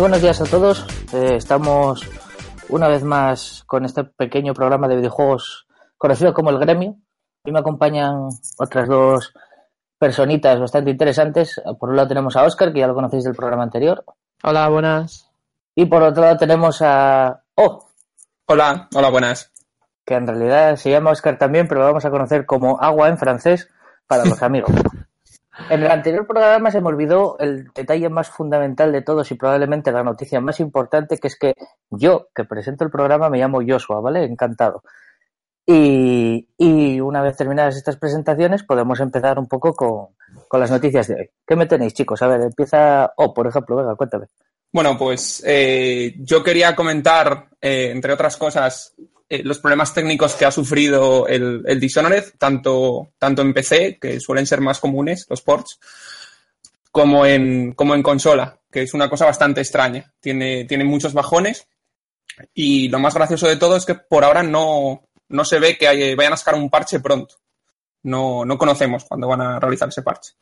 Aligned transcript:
Muy 0.00 0.08
buenos 0.08 0.22
días 0.22 0.40
a 0.40 0.44
todos. 0.46 0.86
Eh, 1.12 1.34
estamos 1.36 2.00
una 2.70 2.88
vez 2.88 3.04
más 3.04 3.64
con 3.66 3.84
este 3.84 4.02
pequeño 4.02 4.54
programa 4.54 4.88
de 4.88 4.96
videojuegos 4.96 5.66
conocido 5.98 6.32
como 6.32 6.48
El 6.48 6.58
Gremio. 6.58 6.96
Hoy 7.44 7.52
me 7.52 7.58
acompañan 7.58 8.30
otras 8.56 8.88
dos 8.88 9.34
personitas 9.98 10.58
bastante 10.58 10.90
interesantes. 10.90 11.60
Por 11.78 11.90
un 11.90 11.96
lado 11.96 12.08
tenemos 12.08 12.34
a 12.34 12.44
Oscar, 12.44 12.72
que 12.72 12.80
ya 12.80 12.86
lo 12.86 12.94
conocéis 12.94 13.24
del 13.24 13.34
programa 13.34 13.62
anterior. 13.62 14.02
Hola, 14.42 14.70
buenas. 14.70 15.30
Y 15.74 15.84
por 15.84 16.02
otro 16.02 16.22
lado 16.22 16.38
tenemos 16.38 16.80
a 16.80 17.42
Oh, 17.56 17.86
Hola, 18.46 18.88
hola, 18.94 19.10
buenas. 19.10 19.52
que 20.06 20.14
en 20.14 20.26
realidad 20.26 20.76
se 20.76 20.90
llama 20.90 21.10
Oscar 21.10 21.36
también, 21.36 21.68
pero 21.68 21.82
lo 21.82 21.88
vamos 21.88 22.06
a 22.06 22.10
conocer 22.10 22.46
como 22.46 22.80
Agua 22.80 23.10
en 23.10 23.18
francés 23.18 23.68
para 24.06 24.24
los 24.24 24.42
amigos. 24.42 24.72
En 25.68 25.82
el 25.82 25.90
anterior 25.90 26.26
programa 26.26 26.70
se 26.70 26.80
me 26.80 26.88
olvidó 26.88 27.38
el 27.38 27.68
detalle 27.74 28.08
más 28.08 28.28
fundamental 28.30 28.90
de 28.92 29.02
todos 29.02 29.30
y 29.30 29.34
probablemente 29.34 29.92
la 29.92 30.02
noticia 30.02 30.40
más 30.40 30.60
importante, 30.60 31.18
que 31.18 31.28
es 31.28 31.36
que 31.36 31.54
yo, 31.90 32.28
que 32.34 32.44
presento 32.44 32.84
el 32.84 32.90
programa, 32.90 33.30
me 33.30 33.38
llamo 33.38 33.60
Joshua, 33.66 34.00
¿vale? 34.00 34.24
Encantado. 34.24 34.82
Y, 35.66 37.00
una 37.00 37.22
vez 37.22 37.36
terminadas 37.36 37.76
estas 37.76 37.96
presentaciones, 37.96 38.64
podemos 38.64 38.98
empezar 39.00 39.38
un 39.38 39.46
poco 39.46 39.72
con, 39.72 40.08
con 40.48 40.60
las 40.60 40.70
noticias 40.70 41.06
de 41.06 41.14
hoy. 41.14 41.30
¿Qué 41.46 41.54
me 41.54 41.66
tenéis, 41.66 41.94
chicos? 41.94 42.20
A 42.22 42.26
ver, 42.26 42.40
empieza... 42.40 43.12
Oh, 43.16 43.32
por 43.32 43.46
ejemplo, 43.46 43.76
venga, 43.76 43.94
cuéntame. 43.94 44.26
Bueno, 44.72 44.96
pues 44.96 45.42
eh, 45.46 46.14
yo 46.18 46.42
quería 46.42 46.74
comentar, 46.76 47.48
eh, 47.60 47.90
entre 47.92 48.12
otras 48.12 48.36
cosas, 48.36 48.94
eh, 49.32 49.42
los 49.44 49.60
problemas 49.60 49.94
técnicos 49.94 50.34
que 50.34 50.44
ha 50.44 50.50
sufrido 50.50 51.28
el, 51.28 51.78
Dishonored, 51.78 52.32
tanto, 52.36 53.12
tanto 53.16 53.42
en 53.42 53.54
PC, 53.54 53.96
que 54.00 54.18
suelen 54.18 54.44
ser 54.44 54.60
más 54.60 54.80
comunes, 54.80 55.24
los 55.30 55.40
ports, 55.40 55.78
como 56.90 57.24
en, 57.24 57.72
como 57.74 57.94
en 57.94 58.02
consola, 58.02 58.58
que 58.68 58.82
es 58.82 58.92
una 58.92 59.08
cosa 59.08 59.26
bastante 59.26 59.60
extraña. 59.60 60.12
Tiene, 60.18 60.64
tiene 60.64 60.82
muchos 60.82 61.12
bajones 61.12 61.68
y 62.54 62.88
lo 62.88 62.98
más 62.98 63.14
gracioso 63.14 63.46
de 63.46 63.54
todo 63.54 63.76
es 63.76 63.86
que 63.86 63.94
por 63.94 64.24
ahora 64.24 64.42
no, 64.42 65.04
no 65.28 65.44
se 65.44 65.60
ve 65.60 65.78
que 65.78 66.16
vayan 66.16 66.32
a 66.32 66.36
sacar 66.36 66.56
un 66.56 66.68
parche 66.68 66.98
pronto. 66.98 67.36
No, 68.02 68.44
no 68.44 68.58
conocemos 68.58 69.04
cuándo 69.04 69.28
van 69.28 69.42
a 69.42 69.60
realizar 69.60 69.88
ese 69.88 70.02
parche. 70.02 70.32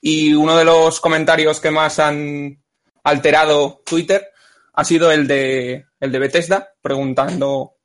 Y 0.00 0.34
uno 0.34 0.56
de 0.56 0.64
los 0.64 1.00
comentarios 1.00 1.58
que 1.58 1.72
más 1.72 1.98
han 1.98 2.62
alterado 3.02 3.82
Twitter 3.84 4.30
ha 4.74 4.84
sido 4.84 5.10
el 5.10 5.26
de, 5.26 5.86
el 5.98 6.12
de 6.12 6.18
Bethesda, 6.20 6.74
preguntando 6.80 7.75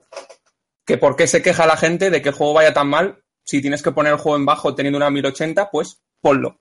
que 0.86 0.98
por 0.98 1.16
qué 1.16 1.28
se 1.28 1.42
queja 1.42 1.66
la 1.66 1.78
gente 1.78 2.10
de 2.10 2.22
que 2.22 2.30
el 2.30 2.36
juego 2.36 2.54
vaya 2.54 2.74
tan 2.74 2.88
mal. 2.90 3.24
Si 3.44 3.62
tienes 3.62 3.82
que 3.82 3.92
poner 3.92 4.14
el 4.14 4.20
juego 4.20 4.38
en 4.38 4.46
bajo 4.46 4.76
teniendo 4.76 4.98
una 4.98 5.10
1080, 5.10 5.70
pues 5.72 6.02
ponlo. 6.22 6.60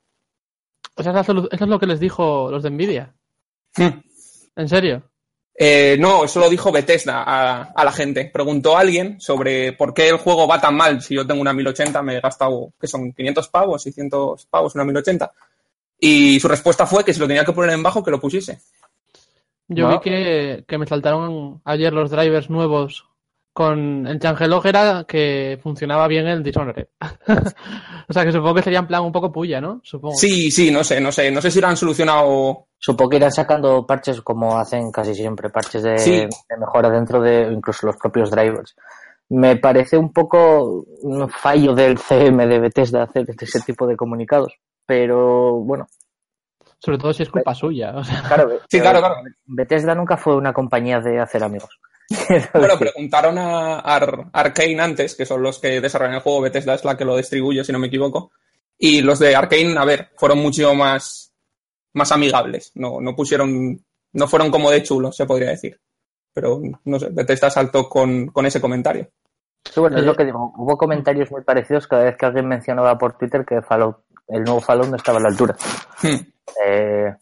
O 0.95 1.03
sea, 1.03 1.19
eso 1.19 1.47
es 1.51 1.61
lo 1.61 1.79
que 1.79 1.87
les 1.87 1.99
dijo 1.99 2.49
los 2.51 2.63
de 2.63 2.71
Nvidia. 2.71 3.13
Hmm. 3.75 4.01
¿En 4.55 4.67
serio? 4.67 5.03
Eh, 5.53 5.97
no, 5.99 6.25
eso 6.25 6.39
lo 6.39 6.49
dijo 6.49 6.71
Bethesda 6.71 7.23
a, 7.23 7.61
a 7.61 7.85
la 7.85 7.91
gente. 7.91 8.29
Preguntó 8.33 8.75
a 8.75 8.81
alguien 8.81 9.21
sobre 9.21 9.73
por 9.73 9.93
qué 9.93 10.09
el 10.09 10.17
juego 10.17 10.47
va 10.47 10.59
tan 10.59 10.75
mal. 10.75 11.01
Si 11.01 11.15
yo 11.15 11.25
tengo 11.25 11.41
una 11.41 11.53
1080, 11.53 12.01
me 12.01 12.17
he 12.17 12.21
gastado, 12.21 12.73
que 12.79 12.87
son 12.87 13.13
500 13.13 13.47
pavos, 13.49 13.83
600 13.83 14.45
pavos, 14.47 14.75
una 14.75 14.83
1080. 14.83 15.31
Y 15.99 16.39
su 16.39 16.47
respuesta 16.47 16.87
fue 16.87 17.05
que 17.05 17.13
si 17.13 17.19
lo 17.19 17.27
tenía 17.27 17.45
que 17.45 17.53
poner 17.53 17.71
en 17.71 17.83
bajo, 17.83 18.03
que 18.03 18.11
lo 18.11 18.19
pusiese. 18.19 18.59
Yo 19.67 19.87
vi 19.87 19.99
que, 19.99 20.65
que 20.67 20.77
me 20.77 20.87
saltaron 20.87 21.61
ayer 21.63 21.93
los 21.93 22.09
drivers 22.09 22.49
nuevos 22.49 23.05
con 23.53 24.07
el 24.07 24.19
changelog 24.19 24.65
era 24.65 25.03
que 25.07 25.59
funcionaba 25.61 26.07
bien 26.07 26.27
el 26.27 26.41
Dishonored. 26.43 26.87
o 28.07 28.13
sea, 28.13 28.23
que 28.25 28.31
supongo 28.31 28.55
que 28.55 28.61
sería 28.63 28.79
en 28.79 28.87
plan 28.87 29.03
un 29.03 29.11
poco 29.11 29.31
puya, 29.31 29.59
¿no? 29.59 29.81
Supongo. 29.83 30.15
Sí, 30.15 30.49
sí, 30.51 30.71
no 30.71 30.83
sé, 30.83 31.01
no 31.01 31.11
sé. 31.11 31.29
No 31.31 31.41
sé 31.41 31.51
si 31.51 31.59
lo 31.59 31.67
han 31.67 31.77
solucionado. 31.77 32.67
Supongo 32.77 33.09
que 33.11 33.17
irán 33.17 33.31
sacando 33.31 33.85
parches 33.85 34.21
como 34.21 34.57
hacen 34.57 34.91
casi 34.91 35.13
siempre, 35.13 35.49
parches 35.49 35.83
de, 35.83 35.97
Sí. 35.99 36.11
de 36.21 36.57
mejora 36.57 36.89
dentro 36.89 37.21
de 37.21 37.51
incluso 37.51 37.85
los 37.87 37.97
propios 37.97 38.31
drivers. 38.31 38.75
Me 39.29 39.55
parece 39.57 39.97
un 39.97 40.11
poco 40.11 40.85
un 41.03 41.29
fallo 41.29 41.73
del 41.75 41.97
CM 41.97 42.47
de 42.47 42.59
Bethesda 42.59 43.03
hacer 43.03 43.25
ese 43.39 43.61
tipo 43.61 43.85
de 43.87 43.95
comunicados, 43.95 44.53
pero 44.85 45.53
bueno, 45.59 45.87
Sobre 46.79 46.97
todo 46.97 47.13
si 47.13 47.23
es 47.23 47.29
culpa 47.29 47.53
suya. 47.53 47.93
O 47.95 48.03
sea, 48.03 48.23
claro, 48.23 48.59
Sí, 48.69 48.79
claro, 48.79 48.99
claro. 48.99 49.15
Bethesda 49.45 49.93
nunca 49.93 50.17
fue 50.17 50.35
una 50.35 50.51
compañía 50.51 50.99
de 50.99 51.19
hacer 51.19 51.43
amigos. 51.43 51.79
Bueno, 52.53 52.77
preguntaron 52.77 53.37
a 53.37 53.79
Ar- 53.79 54.29
Arkane 54.33 54.79
antes, 54.81 55.15
que 55.15 55.25
son 55.25 55.41
los 55.41 55.59
que 55.59 55.81
desarrollan 55.81 56.15
el 56.15 56.21
juego, 56.21 56.41
Bethesda 56.41 56.73
es 56.75 56.83
la 56.85 56.97
que 56.97 57.05
lo 57.05 57.17
distribuye, 57.17 57.63
si 57.63 57.71
no 57.71 57.79
me 57.79 57.87
equivoco. 57.87 58.31
Y 58.77 59.01
los 59.01 59.19
de 59.19 59.35
Arkane, 59.35 59.77
a 59.77 59.85
ver, 59.85 60.09
fueron 60.17 60.39
mucho 60.39 60.73
más, 60.73 61.33
más 61.93 62.11
amigables. 62.11 62.71
No, 62.75 62.99
no 62.99 63.15
pusieron, 63.15 63.79
no 64.13 64.27
fueron 64.27 64.49
como 64.51 64.71
de 64.71 64.83
chulos, 64.83 65.15
se 65.15 65.25
podría 65.25 65.49
decir. 65.49 65.79
Pero, 66.33 66.61
no 66.85 66.99
sé, 66.99 67.09
Bethesda 67.11 67.49
saltó 67.49 67.87
con, 67.89 68.27
con 68.27 68.45
ese 68.45 68.61
comentario. 68.61 69.09
sí, 69.65 69.79
bueno, 69.79 69.97
es 69.97 70.05
lo 70.05 70.15
que 70.15 70.25
digo. 70.25 70.53
Hubo 70.57 70.77
comentarios 70.77 71.29
muy 71.31 71.43
parecidos 71.43 71.87
cada 71.87 72.05
vez 72.05 72.17
que 72.17 72.25
alguien 72.25 72.47
mencionaba 72.47 72.97
por 72.97 73.17
Twitter 73.17 73.45
que 73.45 73.61
Fallout, 73.61 73.97
el 74.27 74.43
nuevo 74.43 74.61
Fallout 74.61 74.87
no 74.89 74.95
estaba 74.95 75.19
a 75.19 75.21
la 75.21 75.29
altura. 75.29 75.55
Hmm. 76.01 76.15
Eh, 76.65 77.13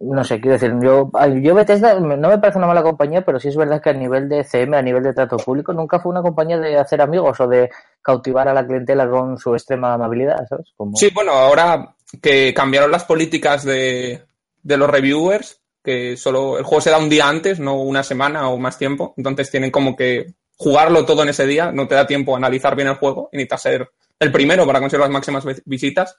no 0.00 0.24
sé, 0.24 0.40
quiero 0.40 0.58
decir, 0.58 0.74
yo, 0.82 1.10
yo 1.40 1.54
Bethesda 1.54 1.98
no 1.98 2.28
me 2.28 2.38
parece 2.38 2.58
una 2.58 2.66
mala 2.66 2.82
compañía, 2.82 3.24
pero 3.24 3.38
sí 3.38 3.48
es 3.48 3.56
verdad 3.56 3.80
que 3.80 3.90
a 3.90 3.94
nivel 3.94 4.28
de 4.28 4.44
CM, 4.44 4.76
a 4.76 4.82
nivel 4.82 5.02
de 5.02 5.14
trato 5.14 5.36
público, 5.36 5.72
nunca 5.72 6.00
fue 6.00 6.10
una 6.10 6.22
compañía 6.22 6.58
de 6.58 6.76
hacer 6.76 7.00
amigos 7.00 7.40
o 7.40 7.46
de 7.46 7.70
cautivar 8.02 8.48
a 8.48 8.54
la 8.54 8.66
clientela 8.66 9.08
con 9.08 9.38
su 9.38 9.54
extrema 9.54 9.94
amabilidad, 9.94 10.46
¿sabes? 10.48 10.72
Sí, 10.94 11.10
bueno, 11.14 11.32
ahora 11.32 11.94
que 12.20 12.52
cambiaron 12.52 12.90
las 12.90 13.04
políticas 13.04 13.64
de, 13.64 14.22
de 14.62 14.76
los 14.76 14.90
reviewers, 14.90 15.60
que 15.82 16.16
solo 16.16 16.58
el 16.58 16.64
juego 16.64 16.80
se 16.80 16.90
da 16.90 16.98
un 16.98 17.10
día 17.10 17.28
antes, 17.28 17.60
no 17.60 17.80
una 17.80 18.02
semana 18.02 18.48
o 18.48 18.58
más 18.58 18.78
tiempo, 18.78 19.14
entonces 19.16 19.50
tienen 19.50 19.70
como 19.70 19.94
que 19.94 20.34
jugarlo 20.56 21.04
todo 21.04 21.22
en 21.22 21.28
ese 21.28 21.46
día, 21.46 21.72
no 21.72 21.86
te 21.86 21.94
da 21.94 22.06
tiempo 22.06 22.34
a 22.34 22.38
analizar 22.38 22.74
bien 22.74 22.88
el 22.88 22.94
juego 22.94 23.28
y 23.32 23.36
necesitas 23.36 23.62
ser 23.62 23.90
el 24.18 24.32
primero 24.32 24.66
para 24.66 24.80
conseguir 24.80 25.02
las 25.02 25.10
máximas 25.10 25.44
visitas. 25.64 26.16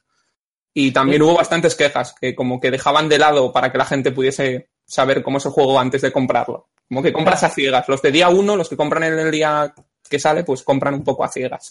Y 0.77 0.91
también 0.91 1.21
hubo 1.23 1.35
bastantes 1.35 1.73
quejas 1.73 2.13
que 2.19 2.35
como 2.35 2.59
que 2.59 2.69
dejaban 2.69 3.07
de 3.09 3.17
lado 3.17 3.51
para 3.51 3.71
que 3.71 3.77
la 3.77 3.85
gente 3.85 4.11
pudiese 4.11 4.67
saber 4.85 5.23
cómo 5.23 5.37
es 5.39 5.45
el 5.45 5.51
juego 5.53 5.79
antes 5.79 6.01
de 6.01 6.11
comprarlo. 6.11 6.67
Como 6.87 7.01
que 7.01 7.13
compras 7.13 7.43
a 7.43 7.49
ciegas. 7.49 7.87
Los 7.89 8.01
de 8.01 8.11
día 8.11 8.29
uno, 8.29 8.55
los 8.57 8.69
que 8.69 8.75
compran 8.77 9.03
en 9.03 9.17
el 9.17 9.31
día 9.31 9.73
que 10.07 10.19
sale, 10.19 10.43
pues 10.43 10.61
compran 10.63 10.93
un 10.93 11.03
poco 11.03 11.23
a 11.23 11.29
ciegas. 11.29 11.69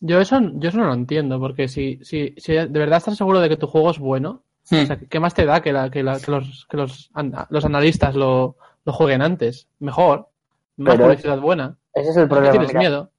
yo 0.00 0.20
eso, 0.20 0.38
yo 0.56 0.68
eso 0.68 0.78
no 0.78 0.86
lo 0.88 0.94
entiendo, 0.94 1.38
porque 1.38 1.68
si, 1.68 1.98
si, 2.02 2.34
si 2.36 2.52
de 2.52 2.66
verdad 2.66 2.98
estás 2.98 3.16
seguro 3.16 3.40
de 3.40 3.48
que 3.48 3.56
tu 3.56 3.66
juego 3.68 3.90
es 3.92 3.98
bueno, 3.98 4.42
Hmm. 4.70 4.76
o 4.82 4.86
sea, 4.86 4.96
¿qué 4.98 5.20
más 5.20 5.34
te 5.34 5.44
da 5.44 5.60
que, 5.60 5.74
la, 5.74 5.90
que, 5.90 6.02
la- 6.02 6.18
que 6.18 6.30
los, 6.30 6.66
que 6.70 6.78
los, 6.78 7.10
los 7.50 7.64
analistas 7.66 8.14
lo, 8.14 8.56
lo 8.86 8.92
jueguen 8.94 9.20
antes? 9.20 9.68
Mejor, 9.78 10.26
más 10.78 10.94
Pero- 10.96 11.04
publicidad 11.08 11.38
buena. 11.38 11.76
Ese 11.92 12.08
es 12.10 12.16
el 12.16 12.22
¿No 12.22 12.28
problema. 12.30 12.50
tienes 12.52 12.68
mira. 12.68 12.80
miedo? 12.80 13.10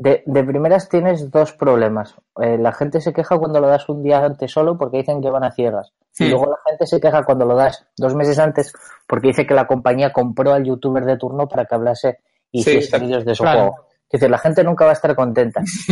De, 0.00 0.22
de 0.26 0.44
primeras 0.44 0.88
tienes 0.88 1.28
dos 1.30 1.52
problemas. 1.52 2.14
Eh, 2.40 2.56
la 2.56 2.72
gente 2.72 3.00
se 3.00 3.12
queja 3.12 3.36
cuando 3.36 3.60
lo 3.60 3.66
das 3.66 3.88
un 3.88 4.00
día 4.02 4.24
antes 4.24 4.52
solo 4.52 4.78
porque 4.78 4.98
dicen 4.98 5.20
que 5.20 5.28
van 5.28 5.42
a 5.42 5.50
ciegas. 5.50 5.92
Y 6.20 6.28
luego 6.28 6.46
la 6.46 6.58
gente 6.70 6.86
se 6.86 7.00
queja 7.00 7.24
cuando 7.24 7.44
lo 7.44 7.56
das 7.56 7.84
dos 7.96 8.14
meses 8.14 8.38
antes 8.38 8.72
porque 9.08 9.28
dice 9.28 9.44
que 9.46 9.54
la 9.54 9.66
compañía 9.66 10.12
compró 10.12 10.52
al 10.52 10.64
youtuber 10.64 11.04
de 11.04 11.16
turno 11.16 11.48
para 11.48 11.64
que 11.64 11.74
hablase 11.74 12.18
y 12.52 12.62
Sí, 12.62 12.70
hiciese 12.70 12.98
vídeos 13.00 13.24
de 13.24 13.34
su 13.34 13.42
Claro. 13.42 13.58
juego. 13.58 13.76
Es 14.10 14.20
decir, 14.20 14.30
la 14.30 14.38
gente 14.38 14.62
nunca 14.64 14.84
va 14.84 14.90
a 14.90 14.94
estar 14.94 15.14
contenta. 15.16 15.60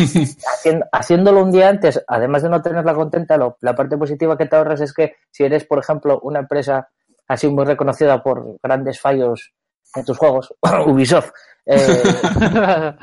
Haciendo- 0.47 0.85
haciéndolo 0.91 1.43
un 1.43 1.51
día 1.51 1.67
antes, 1.69 2.01
además 2.07 2.41
de 2.43 2.49
no 2.49 2.61
tenerla 2.61 2.93
contenta, 2.95 3.37
lo- 3.37 3.57
la 3.61 3.75
parte 3.75 3.97
positiva 3.97 4.37
que 4.37 4.45
te 4.45 4.55
ahorras 4.55 4.79
es 4.81 4.93
que 4.93 5.15
si 5.29 5.43
eres, 5.43 5.65
por 5.65 5.79
ejemplo, 5.79 6.19
una 6.23 6.39
empresa 6.39 6.87
así 7.27 7.47
muy 7.49 7.65
reconocida 7.65 8.23
por 8.23 8.55
grandes 8.63 8.99
fallos 9.01 9.53
en 9.95 10.03
tus 10.05 10.17
juegos, 10.17 10.53
Ubisoft, 10.87 11.31
eh, 11.65 11.77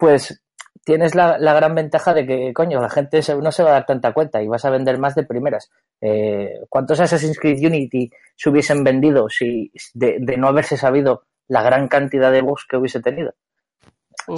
pues 0.00 0.42
tienes 0.84 1.14
la, 1.14 1.38
la 1.38 1.52
gran 1.54 1.74
ventaja 1.74 2.12
de 2.14 2.26
que, 2.26 2.52
coño, 2.54 2.80
la 2.80 2.88
gente 2.90 3.22
se- 3.22 3.36
no 3.36 3.52
se 3.52 3.62
va 3.62 3.68
a 3.70 3.72
dar 3.74 3.86
tanta 3.86 4.12
cuenta 4.12 4.42
y 4.42 4.48
vas 4.48 4.64
a 4.64 4.70
vender 4.70 4.98
más 4.98 5.14
de 5.14 5.22
primeras. 5.24 5.70
Eh, 6.00 6.58
¿Cuántos 6.68 6.98
Assassin's 6.98 7.38
Creed 7.38 7.64
Unity 7.64 8.10
se 8.34 8.48
hubiesen 8.50 8.82
vendido 8.82 9.28
si 9.28 9.70
de, 9.94 10.16
de 10.20 10.36
no 10.38 10.48
haberse 10.48 10.76
sabido 10.76 11.22
la 11.48 11.62
gran 11.62 11.86
cantidad 11.86 12.32
de 12.32 12.40
bugs 12.42 12.66
que 12.68 12.78
hubiese 12.78 13.00
tenido? 13.00 13.34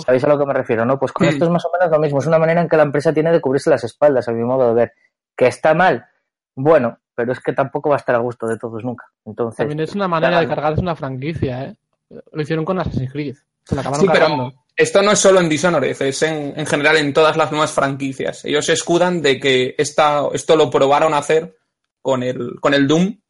¿Sabéis 0.05 0.25
a 0.25 0.29
lo 0.29 0.38
que 0.38 0.47
me 0.47 0.53
refiero, 0.55 0.85
no? 0.85 0.99
Pues 0.99 1.12
con 1.12 1.26
esto 1.32 1.44
es 1.44 1.50
más 1.50 1.65
o 1.65 1.70
menos 1.79 1.91
lo 1.91 1.99
mismo. 2.00 2.19
Es 2.19 2.26
una 2.26 2.38
manera 2.38 2.61
en 2.61 2.69
que 2.69 2.76
la 2.76 2.82
empresa 2.85 3.12
tiene 3.12 3.31
de 3.32 3.41
cubrirse 3.41 3.70
las 3.70 3.85
espaldas, 3.85 4.29
a 4.29 4.32
mi 4.32 4.43
modo 4.43 4.69
de 4.69 4.75
ver. 4.75 4.93
¿Que 5.37 5.47
está 5.47 5.75
mal? 5.75 6.06
Bueno, 6.55 6.99
pero 7.15 7.32
es 7.32 7.41
que 7.41 7.53
tampoco 7.53 7.88
va 7.91 7.97
a 7.97 7.99
estar 7.99 8.15
a 8.15 8.19
gusto 8.19 8.47
de 8.47 8.58
todos 8.58 8.82
nunca. 8.85 9.06
Entonces, 9.25 9.58
También 9.58 9.81
es 9.81 9.94
una 9.94 10.08
manera 10.08 10.41
de 10.41 10.49
cargarse 10.49 10.81
una 10.81 10.97
franquicia, 10.97 11.65
¿eh? 11.65 11.76
Lo 12.32 12.43
hicieron 12.43 12.65
con 12.65 12.79
Assassin's 12.79 13.12
Creed. 13.12 13.37
Se 13.64 13.75
la 13.75 13.81
acabaron 13.81 14.06
Sí, 14.06 14.11
pero 14.12 14.53
esto 14.75 15.03
no 15.03 15.12
es 15.12 15.19
solo 15.19 15.41
en 15.41 15.49
Dishonored, 15.49 16.00
es 16.00 16.23
en, 16.23 16.55
en 16.56 16.67
general 16.67 16.97
en 16.97 17.12
todas 17.12 17.37
las 17.37 17.50
nuevas 17.50 17.73
franquicias. 17.73 18.44
Ellos 18.44 18.64
se 18.67 18.73
escudan 18.73 19.20
de 19.20 19.38
que 19.38 19.75
esta, 19.79 20.26
esto 20.32 20.56
lo 20.56 20.70
probaron 20.70 21.14
a 21.14 21.19
hacer 21.19 21.56
con 22.00 22.23
el, 22.23 22.59
con 22.61 22.75
el 22.75 22.87
Doom 22.87 23.20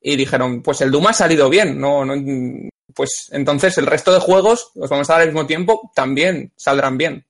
y 0.00 0.16
dijeron, 0.16 0.62
pues 0.62 0.80
el 0.80 0.90
Doom 0.90 1.08
ha 1.08 1.12
salido 1.12 1.48
bien, 1.48 1.78
no, 1.78 2.04
no, 2.04 2.14
pues 2.94 3.28
entonces 3.32 3.76
el 3.78 3.86
resto 3.86 4.12
de 4.12 4.20
juegos, 4.20 4.72
los 4.74 4.90
vamos 4.90 5.08
a 5.08 5.14
dar 5.14 5.22
al 5.22 5.28
mismo 5.28 5.46
tiempo, 5.46 5.90
también 5.94 6.52
saldrán 6.56 6.96
bien. 6.96 7.26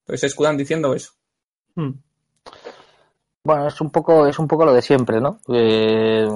Entonces 0.00 0.20
se 0.20 0.26
escudan 0.28 0.56
diciendo 0.56 0.94
eso. 0.94 1.12
Hmm. 1.74 1.92
Bueno, 3.44 3.68
es 3.68 3.80
un 3.80 3.90
poco, 3.90 4.26
es 4.26 4.38
un 4.38 4.46
poco 4.48 4.64
lo 4.64 4.72
de 4.72 4.82
siempre, 4.82 5.20
¿no? 5.20 5.40
Eh, 5.52 6.28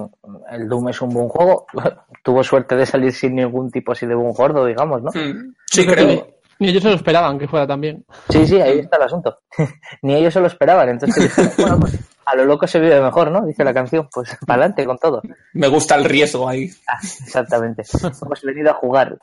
el 0.50 0.68
Doom 0.68 0.88
es 0.88 1.00
un 1.02 1.10
buen 1.10 1.28
juego. 1.28 1.66
Tuvo 2.22 2.42
suerte 2.42 2.76
de 2.76 2.86
salir 2.86 3.12
sin 3.12 3.34
ningún 3.36 3.70
tipo 3.70 3.92
así 3.92 4.06
de 4.06 4.14
buen 4.14 4.32
gordo, 4.32 4.64
digamos, 4.64 5.02
¿no? 5.02 5.10
Mm, 5.10 5.54
Sí, 5.66 5.84
Yo 5.84 5.92
creo 5.92 6.06
que 6.06 6.34
Ni 6.58 6.68
ellos 6.68 6.82
se 6.82 6.90
lo 6.90 6.94
esperaban 6.96 7.38
que 7.38 7.48
fuera 7.48 7.66
también. 7.66 8.04
Sí, 8.28 8.46
sí, 8.46 8.60
ahí 8.60 8.78
está 8.80 8.96
el 8.96 9.02
asunto. 9.02 9.38
Ni 10.02 10.14
ellos 10.14 10.32
se 10.32 10.40
lo 10.40 10.46
esperaban. 10.46 10.88
Entonces, 10.88 11.22
dijeron, 11.36 11.52
bueno, 11.58 11.80
pues 11.80 11.98
a 12.24 12.36
lo 12.36 12.44
loco 12.44 12.66
se 12.66 12.78
vive 12.78 13.00
mejor, 13.00 13.30
¿no? 13.30 13.44
Dice 13.44 13.64
la 13.64 13.74
canción. 13.74 14.08
Pues 14.12 14.36
para 14.46 14.60
adelante 14.62 14.86
con 14.86 14.98
todo. 14.98 15.20
Me 15.54 15.66
gusta 15.68 15.96
el 15.96 16.04
riesgo 16.04 16.48
ahí. 16.48 16.70
Ah, 16.86 16.98
exactamente. 17.02 17.82
Hemos 18.22 18.42
venido 18.42 18.70
a 18.70 18.74
jugar. 18.74 19.18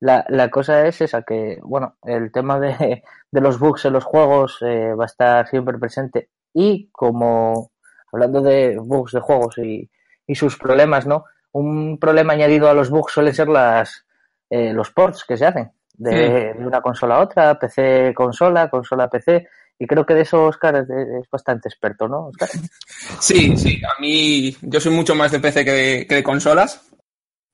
La, 0.00 0.24
la 0.28 0.48
cosa 0.48 0.86
es 0.86 1.00
esa, 1.00 1.22
que, 1.22 1.58
bueno, 1.62 1.96
el 2.04 2.30
tema 2.30 2.60
de, 2.60 3.02
de 3.30 3.40
los 3.40 3.58
bugs 3.58 3.84
en 3.84 3.94
los 3.94 4.04
juegos 4.04 4.58
eh, 4.62 4.94
va 4.94 5.04
a 5.04 5.06
estar 5.06 5.48
siempre 5.48 5.78
presente. 5.78 6.30
Y 6.54 6.88
como, 6.92 7.72
hablando 8.12 8.40
de 8.40 8.76
bugs 8.78 9.12
de 9.12 9.20
juegos 9.20 9.58
y, 9.58 9.90
y 10.26 10.34
sus 10.34 10.56
problemas, 10.56 11.06
¿no? 11.06 11.24
Un 11.52 11.98
problema 11.98 12.34
añadido 12.34 12.68
a 12.68 12.74
los 12.74 12.90
bugs 12.90 13.12
suelen 13.12 13.34
ser 13.34 13.48
las, 13.48 14.06
eh, 14.50 14.72
los 14.72 14.90
ports 14.90 15.24
que 15.24 15.36
se 15.36 15.46
hacen 15.46 15.72
de, 15.94 16.54
de 16.54 16.66
una 16.66 16.80
consola 16.80 17.16
a 17.16 17.20
otra, 17.20 17.58
PC 17.58 18.12
consola, 18.14 18.70
consola 18.70 19.10
PC. 19.10 19.48
Y 19.80 19.86
creo 19.86 20.04
que 20.04 20.14
de 20.14 20.22
eso 20.22 20.46
Oscar 20.46 20.76
es, 20.76 20.90
es 20.90 21.30
bastante 21.30 21.68
experto, 21.68 22.08
¿no, 22.08 22.28
Oscar? 22.28 22.48
Sí, 23.20 23.56
sí, 23.56 23.80
a 23.84 24.00
mí 24.00 24.56
yo 24.62 24.80
soy 24.80 24.92
mucho 24.92 25.14
más 25.14 25.30
de 25.32 25.40
PC 25.40 25.64
que 25.64 25.70
de, 25.70 26.06
que 26.06 26.14
de 26.16 26.22
consolas 26.22 26.88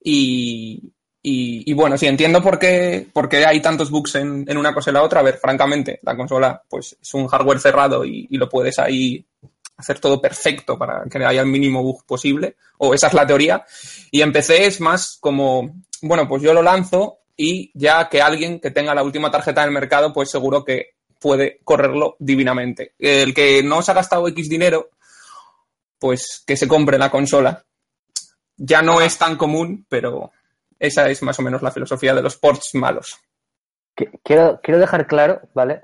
y, 0.01 0.94
y, 1.27 1.71
y 1.71 1.73
bueno, 1.73 1.97
sí, 1.97 2.07
entiendo 2.07 2.43
por 2.43 2.59
qué, 2.59 3.07
por 3.11 3.31
qué 3.31 3.47
hay 3.47 3.63
tantos 3.63 3.91
bugs 3.91 4.17
en, 4.17 4.45
en 4.47 4.59
una 4.59 4.75
cosa 4.75 4.91
y 4.91 4.93
la 4.93 5.03
otra. 5.03 5.21
A 5.21 5.23
ver, 5.23 5.39
francamente, 5.39 5.99
la 6.03 6.15
consola 6.15 6.63
pues 6.69 6.99
es 7.01 7.15
un 7.15 7.27
hardware 7.29 7.61
cerrado 7.61 8.05
y, 8.05 8.29
y 8.31 8.37
lo 8.37 8.47
puedes 8.47 8.79
ahí 8.79 9.25
hacer 9.79 10.01
todo 10.01 10.21
perfecto 10.21 10.77
para 10.77 11.03
que 11.11 11.25
haya 11.25 11.41
el 11.41 11.47
mínimo 11.47 11.83
bug 11.83 12.05
posible, 12.05 12.57
o 12.77 12.93
esa 12.93 13.07
es 13.07 13.15
la 13.15 13.27
teoría. 13.27 13.65
Y 14.11 14.21
en 14.21 14.33
PC 14.35 14.67
es 14.67 14.83
más 14.83 15.17
como, 15.19 15.75
bueno, 16.03 16.29
pues 16.29 16.43
yo 16.43 16.53
lo 16.53 16.63
lanzo 16.63 17.21
y 17.35 17.71
ya 17.73 18.07
que 18.11 18.21
alguien 18.21 18.61
que 18.61 18.71
tenga 18.71 18.95
la 18.95 19.03
última 19.03 19.31
tarjeta 19.31 19.63
del 19.63 19.71
mercado, 19.71 20.13
pues 20.13 20.31
seguro 20.31 20.63
que 20.63 20.91
puede 21.19 21.59
correrlo 21.65 22.17
divinamente. 22.19 22.93
El 22.99 23.33
que 23.33 23.63
no 23.63 23.81
se 23.81 23.93
ha 23.93 23.95
gastado 23.95 24.29
X 24.29 24.47
dinero, 24.51 24.91
pues 25.99 26.45
que 26.47 26.59
se 26.59 26.69
compre 26.69 26.99
la 26.99 27.11
consola. 27.11 27.65
Ya 28.59 28.83
no 28.83 29.01
es 29.01 29.17
tan 29.17 29.37
común, 29.37 29.87
pero 29.89 30.31
esa 30.85 31.09
es 31.09 31.23
más 31.23 31.39
o 31.39 31.43
menos 31.43 31.63
la 31.63 31.71
filosofía 31.71 32.15
de 32.15 32.23
los 32.23 32.37
ports 32.37 32.75
malos. 32.75 33.19
Quiero, 34.23 34.61
quiero 34.63 34.81
dejar 34.81 35.07
claro, 35.07 35.41
¿vale? 35.55 35.83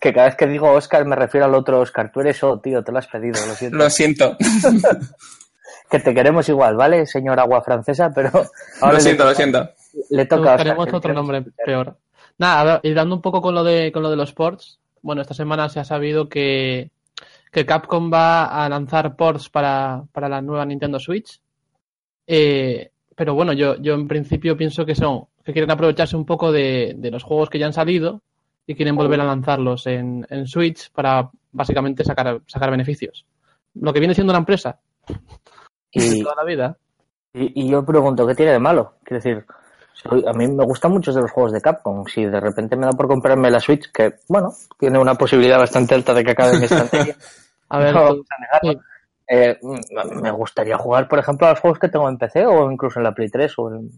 Que 0.00 0.12
cada 0.12 0.26
vez 0.26 0.36
que 0.36 0.46
digo 0.46 0.70
Oscar 0.72 1.04
me 1.04 1.16
refiero 1.16 1.44
al 1.46 1.54
otro 1.54 1.80
Oscar. 1.80 2.10
Tú 2.12 2.20
eres 2.20 2.42
O, 2.42 2.58
tío, 2.60 2.82
te 2.82 2.92
lo 2.92 2.98
has 2.98 3.06
pedido, 3.08 3.34
lo 3.46 3.54
siento. 3.54 3.76
Lo 3.78 3.90
siento, 3.90 4.36
Que 5.90 6.00
te 6.00 6.14
queremos 6.14 6.48
igual, 6.48 6.76
¿vale, 6.76 7.06
señor 7.06 7.38
agua 7.38 7.62
francesa? 7.62 8.10
Pero 8.14 8.30
ahora 8.80 8.94
lo 8.94 9.00
siento, 9.00 9.22
toca- 9.24 9.30
lo 9.30 9.36
siento. 9.36 9.70
Le 10.10 10.26
toca 10.26 10.40
a 10.52 10.54
Oscar. 10.54 10.56
Buscaremos 10.56 10.86
que 10.86 10.96
otro 10.96 11.12
nombre 11.12 11.42
peor. 11.64 11.96
Nada, 12.38 12.60
a 12.60 12.64
ver, 12.64 12.80
y 12.82 12.94
dando 12.94 13.14
un 13.14 13.22
poco 13.22 13.40
con 13.40 13.54
lo 13.54 13.62
de 13.62 13.92
con 13.92 14.02
lo 14.02 14.10
de 14.10 14.16
los 14.16 14.32
ports. 14.32 14.80
Bueno, 15.02 15.20
esta 15.22 15.34
semana 15.34 15.68
se 15.68 15.78
ha 15.80 15.84
sabido 15.84 16.28
que, 16.28 16.90
que 17.52 17.66
Capcom 17.66 18.10
va 18.12 18.46
a 18.46 18.68
lanzar 18.68 19.14
ports 19.14 19.50
para, 19.50 20.02
para 20.10 20.28
la 20.28 20.40
nueva 20.40 20.64
Nintendo 20.64 20.98
Switch. 20.98 21.38
Eh, 22.26 22.90
pero 23.16 23.34
bueno, 23.34 23.52
yo, 23.52 23.76
yo 23.76 23.94
en 23.94 24.08
principio 24.08 24.56
pienso 24.56 24.84
que 24.86 24.94
son, 24.94 25.24
que 25.44 25.52
quieren 25.52 25.70
aprovecharse 25.70 26.16
un 26.16 26.24
poco 26.26 26.50
de, 26.52 26.94
de 26.96 27.10
los 27.10 27.22
juegos 27.22 27.48
que 27.50 27.58
ya 27.58 27.66
han 27.66 27.72
salido 27.72 28.22
y 28.66 28.74
quieren 28.74 28.96
volver 28.96 29.20
a 29.20 29.24
lanzarlos 29.24 29.86
en, 29.86 30.26
en 30.30 30.46
Switch 30.46 30.90
para 30.92 31.30
básicamente 31.52 32.02
sacar, 32.04 32.40
sacar 32.46 32.70
beneficios. 32.70 33.24
Lo 33.74 33.92
que 33.92 34.00
viene 34.00 34.14
siendo 34.14 34.32
una 34.32 34.38
empresa 34.38 34.78
Y, 35.90 36.22
toda 36.22 36.34
la 36.36 36.44
vida. 36.44 36.76
y, 37.32 37.62
y 37.64 37.68
yo 37.70 37.84
pregunto, 37.84 38.26
¿qué 38.26 38.34
tiene 38.34 38.52
de 38.52 38.58
malo? 38.58 38.94
Quiero 39.04 39.22
decir, 39.22 39.44
soy- 39.92 40.24
a 40.26 40.32
mí 40.32 40.46
me 40.48 40.64
gustan 40.64 40.92
muchos 40.92 41.14
de 41.14 41.20
los 41.22 41.30
juegos 41.30 41.52
de 41.52 41.60
Capcom. 41.60 42.04
Si 42.06 42.24
de 42.24 42.40
repente 42.40 42.76
me 42.76 42.86
da 42.86 42.92
por 42.92 43.06
comprarme 43.08 43.50
la 43.50 43.60
Switch, 43.60 43.90
que, 43.92 44.14
bueno, 44.28 44.52
tiene 44.78 44.98
una 44.98 45.14
posibilidad 45.14 45.58
bastante 45.58 45.94
alta 45.94 46.14
de 46.14 46.24
que 46.24 46.30
acabe 46.32 46.52
en 46.54 46.58
mi 46.60 46.66
estantería. 46.66 47.16
A 47.68 47.78
ver, 47.78 47.94
no 47.94 48.08
tú- 48.14 48.24
a. 49.28 49.34
Eh, 49.34 49.58
mm, 49.62 50.20
me 50.22 50.30
gustaría 50.30 50.76
jugar, 50.78 51.08
por 51.08 51.18
ejemplo, 51.18 51.46
a 51.46 51.50
los 51.50 51.60
juegos 51.60 51.78
que 51.78 51.88
tengo 51.88 52.08
en 52.08 52.18
PC 52.18 52.46
o 52.46 52.70
incluso 52.70 52.98
en 53.00 53.04
la 53.04 53.12
Play 53.14 53.28
3 53.30 53.52
o 53.58 53.68
en, 53.70 53.90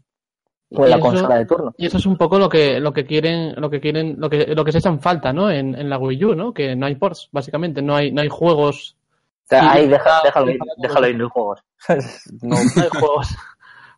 o 0.71 0.83
en 0.83 0.87
Y 0.87 0.91
la 0.91 0.97
eso- 0.97 1.01
consola 1.01 1.37
de 1.39 1.47
turno. 1.47 1.75
Y 1.77 1.87
eso 1.87 1.99
es 1.99 2.07
un 2.07 2.17
poco 2.17 2.39
lo 2.39 2.49
que, 2.49 2.81
lo 2.81 2.93
que 2.93 3.05
quieren, 3.07 3.55
lo 3.61 3.69
que 3.71 3.81
quieren, 3.81 4.17
lo 4.19 4.29
que, 4.31 4.47
lo 4.55 4.65
que 4.65 4.73
se 4.73 4.79
echan 4.79 5.01
falta, 5.01 5.33
¿no? 5.33 5.51
En, 5.51 5.75
en 5.75 5.89
la 5.91 5.99
Wii 5.99 6.25
U, 6.25 6.35
¿no? 6.35 6.53
Que 6.55 6.75
no 6.77 6.87
hay 6.87 6.95
ports, 6.97 7.29
básicamente, 7.33 7.83
no 7.83 7.95
hay, 7.97 8.13
no 8.13 8.21
hay 8.23 8.29
juegos, 8.29 8.97
O 9.45 9.49
sea, 9.49 9.73
ahí 9.73 9.89
deja- 9.89 10.21
déjalo, 10.25 10.51
ir, 10.51 10.59
déjalo 10.79 11.09
ir 11.09 11.15
los 11.17 11.31
juegos. 11.33 11.61
no, 12.43 12.57
no 12.57 12.83
hay 12.83 12.89
juegos. 13.01 13.29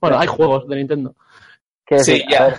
Bueno, 0.01 0.17
hay 0.21 0.29
juegos 0.29 0.69
de 0.69 0.77
Nintendo. 0.77 1.15
Sí, 1.89 1.95
decir, 1.97 2.23
a 2.29 2.31
ya. 2.31 2.45
ver, 2.45 2.55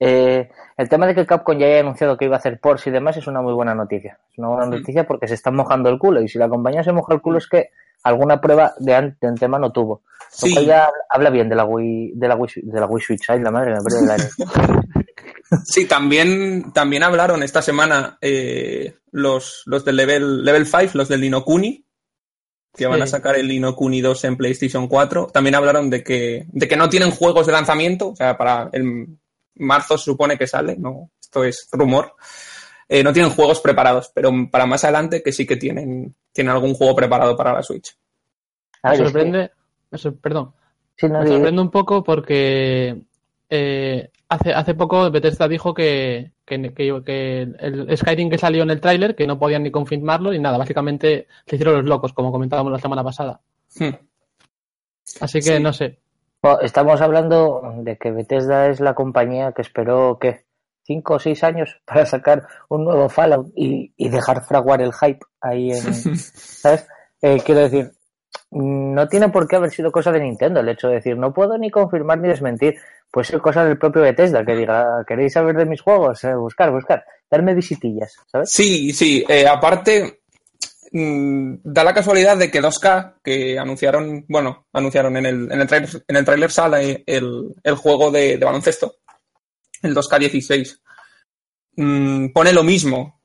eh, 0.00 0.50
el 0.76 0.88
tema 0.88 1.06
de 1.06 1.14
que 1.14 1.26
Capcom 1.26 1.56
ya 1.58 1.66
haya 1.66 1.80
anunciado 1.80 2.16
que 2.16 2.26
iba 2.26 2.36
a 2.36 2.38
hacer 2.38 2.60
ports 2.60 2.86
y 2.86 2.90
demás 2.90 3.16
es 3.16 3.26
una 3.26 3.40
muy 3.40 3.52
buena 3.54 3.74
noticia. 3.74 4.18
Es 4.32 4.38
una 4.38 4.48
buena 4.48 4.66
noticia 4.66 5.06
porque 5.06 5.26
se 5.28 5.34
están 5.34 5.54
mojando 5.56 5.88
el 5.88 5.98
culo 5.98 6.20
y 6.22 6.28
si 6.28 6.38
la 6.38 6.48
compañía 6.48 6.82
se 6.84 6.92
moja 6.92 7.14
el 7.14 7.20
culo 7.20 7.38
es 7.38 7.48
que 7.48 7.70
alguna 8.02 8.40
prueba 8.40 8.74
de, 8.78 8.94
an- 8.94 9.16
de 9.20 9.28
antemano 9.28 9.72
tuvo. 9.72 10.02
Lo 10.42 10.48
Sí, 10.48 10.52
cual 10.52 10.66
ya 10.66 10.90
habla 11.08 11.30
bien 11.30 11.48
de 11.48 11.54
la 11.56 11.64
Wii, 11.64 12.12
de 12.14 12.28
la 12.28 12.36
Wii, 12.36 12.50
de 12.64 12.80
la 12.80 12.86
Wii 12.86 13.02
Switch. 13.04 13.30
Ay, 13.30 13.40
la 13.40 13.50
madre, 13.50 13.70
me 13.72 13.76
de 13.78 14.06
la 14.06 14.16
sí, 15.64 15.86
también, 15.86 16.72
también 16.72 17.02
hablaron 17.02 17.42
esta 17.42 17.62
semana 17.62 18.18
eh, 18.20 18.96
los, 19.12 19.62
los 19.66 19.84
del 19.84 19.96
level, 19.96 20.44
level 20.44 20.66
5, 20.66 20.90
los 20.94 21.08
del 21.08 21.20
Linokuni, 21.22 21.84
que 22.76 22.86
van 22.86 22.98
Sí. 22.98 23.02
a 23.02 23.06
sacar 23.06 23.36
el 23.36 23.48
Linokuni 23.48 24.00
2 24.02 24.24
en 24.24 24.36
PlayStation 24.36 24.88
4. 24.88 25.28
También 25.32 25.54
hablaron 25.54 25.88
de 25.88 26.02
que, 26.04 26.46
de 26.48 26.68
que 26.68 26.76
no 26.76 26.88
tienen 26.90 27.10
juegos 27.10 27.46
de 27.46 27.52
lanzamiento, 27.52 28.08
o 28.10 28.16
sea, 28.16 28.36
para 28.36 28.68
el 28.72 29.16
marzo 29.56 29.96
se 29.98 30.04
supone 30.04 30.36
que 30.38 30.46
sale, 30.46 30.76
no, 30.78 31.10
esto 31.20 31.44
es 31.44 31.68
rumor. 31.72 32.14
Eh, 32.88 33.02
no 33.02 33.12
tienen 33.12 33.32
juegos 33.32 33.60
preparados, 33.60 34.10
pero 34.14 34.30
para 34.50 34.64
más 34.66 34.84
adelante 34.84 35.22
que 35.22 35.32
sí 35.32 35.44
que 35.46 35.56
tienen, 35.56 36.14
tienen 36.32 36.52
algún 36.52 36.74
juego 36.74 36.94
preparado 36.94 37.36
para 37.36 37.52
la 37.52 37.62
Switch. 37.62 37.96
A 38.82 38.90
Me 38.90 38.96
ver, 38.98 39.00
es 39.06 39.12
que- 39.12 39.12
sorprende, 39.18 39.50
me 39.90 39.98
sor- 39.98 40.16
perdón, 40.20 40.52
sí, 40.96 41.08
no, 41.08 41.20
me 41.20 41.26
sorprende 41.26 41.60
un 41.62 41.70
poco 41.70 42.04
porque 42.04 43.02
eh, 43.50 44.10
hace, 44.28 44.52
hace 44.52 44.74
poco 44.74 45.10
Bethesda 45.10 45.48
dijo 45.48 45.74
que, 45.74 46.30
que, 46.44 46.72
que- 46.74 47.02
que 47.04 47.42
el 47.58 47.96
Skyrim 47.96 48.30
que 48.30 48.38
salió 48.38 48.62
en 48.62 48.70
el 48.70 48.80
tráiler, 48.80 49.16
que 49.16 49.26
no 49.26 49.38
podían 49.38 49.64
ni 49.64 49.70
confirmarlo 49.72 50.30
ni 50.30 50.38
nada, 50.38 50.56
básicamente 50.58 51.26
se 51.46 51.56
hicieron 51.56 51.74
los 51.76 51.84
locos, 51.86 52.12
como 52.12 52.30
comentábamos 52.30 52.70
la 52.72 52.78
semana 52.78 53.02
pasada. 53.02 53.40
Hmm. 53.78 53.94
Así 55.20 55.38
que 55.40 55.56
Sí. 55.56 55.62
no 55.62 55.72
sé. 55.72 55.98
Estamos 56.60 57.00
hablando 57.00 57.74
de 57.78 57.96
que 57.96 58.10
Bethesda 58.10 58.68
es 58.68 58.80
la 58.80 58.94
compañía 58.94 59.52
que 59.52 59.62
esperó, 59.62 60.18
¿qué? 60.20 60.44
Cinco 60.84 61.14
o 61.14 61.18
seis 61.18 61.42
años 61.42 61.80
para 61.84 62.06
sacar 62.06 62.46
un 62.68 62.84
nuevo 62.84 63.08
Fallout 63.08 63.48
y, 63.54 63.92
y 63.96 64.08
dejar 64.08 64.44
fraguar 64.44 64.82
el 64.82 64.92
hype 64.92 65.24
ahí 65.40 65.70
en... 65.72 65.82
¿Sabes? 66.16 66.86
Eh, 67.22 67.40
quiero 67.44 67.60
decir, 67.62 67.92
no 68.50 69.08
tiene 69.08 69.28
por 69.28 69.48
qué 69.48 69.56
haber 69.56 69.70
sido 69.70 69.90
cosa 69.90 70.12
de 70.12 70.20
Nintendo 70.20 70.60
el 70.60 70.68
hecho 70.68 70.88
de 70.88 70.96
decir, 70.96 71.16
no 71.16 71.32
puedo 71.32 71.58
ni 71.58 71.70
confirmar 71.70 72.18
ni 72.18 72.28
desmentir. 72.28 72.76
Puede 73.10 73.26
ser 73.26 73.40
cosa 73.40 73.64
del 73.64 73.78
propio 73.78 74.02
Bethesda 74.02 74.44
que 74.44 74.54
diga, 74.54 75.04
¿queréis 75.06 75.32
saber 75.32 75.56
de 75.56 75.66
mis 75.66 75.80
juegos? 75.80 76.22
Eh, 76.24 76.34
buscar, 76.34 76.70
buscar, 76.70 77.04
darme 77.30 77.54
visitillas, 77.54 78.14
¿sabes? 78.26 78.50
Sí, 78.50 78.92
sí. 78.92 79.24
eh, 79.28 79.46
aparte, 79.46 80.20
da 80.92 81.84
la 81.84 81.94
casualidad 81.94 82.36
de 82.36 82.50
que 82.50 82.62
2K, 82.62 83.16
que 83.22 83.58
anunciaron, 83.58 84.24
bueno, 84.28 84.66
anunciaron 84.72 85.16
en 85.16 85.26
el, 85.26 85.52
en 85.52 85.60
el 85.60 85.66
trailer, 85.66 86.04
en 86.06 86.16
el 86.16 86.24
trailer 86.24 86.50
sale 86.50 87.04
el, 87.06 87.54
el 87.62 87.74
juego 87.74 88.10
de, 88.10 88.38
de 88.38 88.44
baloncesto, 88.44 88.96
el 89.82 89.94
2K16, 89.94 90.80
mm, 91.76 92.28
pone 92.28 92.52
lo 92.52 92.62
mismo, 92.62 93.20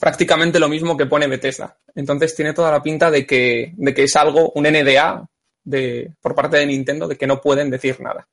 prácticamente 0.00 0.58
lo 0.58 0.68
mismo 0.68 0.96
que 0.96 1.06
pone 1.06 1.26
Bethesda. 1.26 1.78
Entonces 1.94 2.34
tiene 2.34 2.52
toda 2.52 2.70
la 2.70 2.82
pinta 2.82 3.10
de 3.10 3.26
que, 3.26 3.72
de 3.76 3.94
que 3.94 4.04
es 4.04 4.16
algo, 4.16 4.52
un 4.54 4.64
NDA 4.64 5.26
de, 5.64 6.12
por 6.20 6.34
parte 6.34 6.58
de 6.58 6.66
Nintendo, 6.66 7.08
de 7.08 7.16
que 7.16 7.26
no 7.26 7.40
pueden 7.40 7.70
decir 7.70 8.00
nada. 8.00 8.28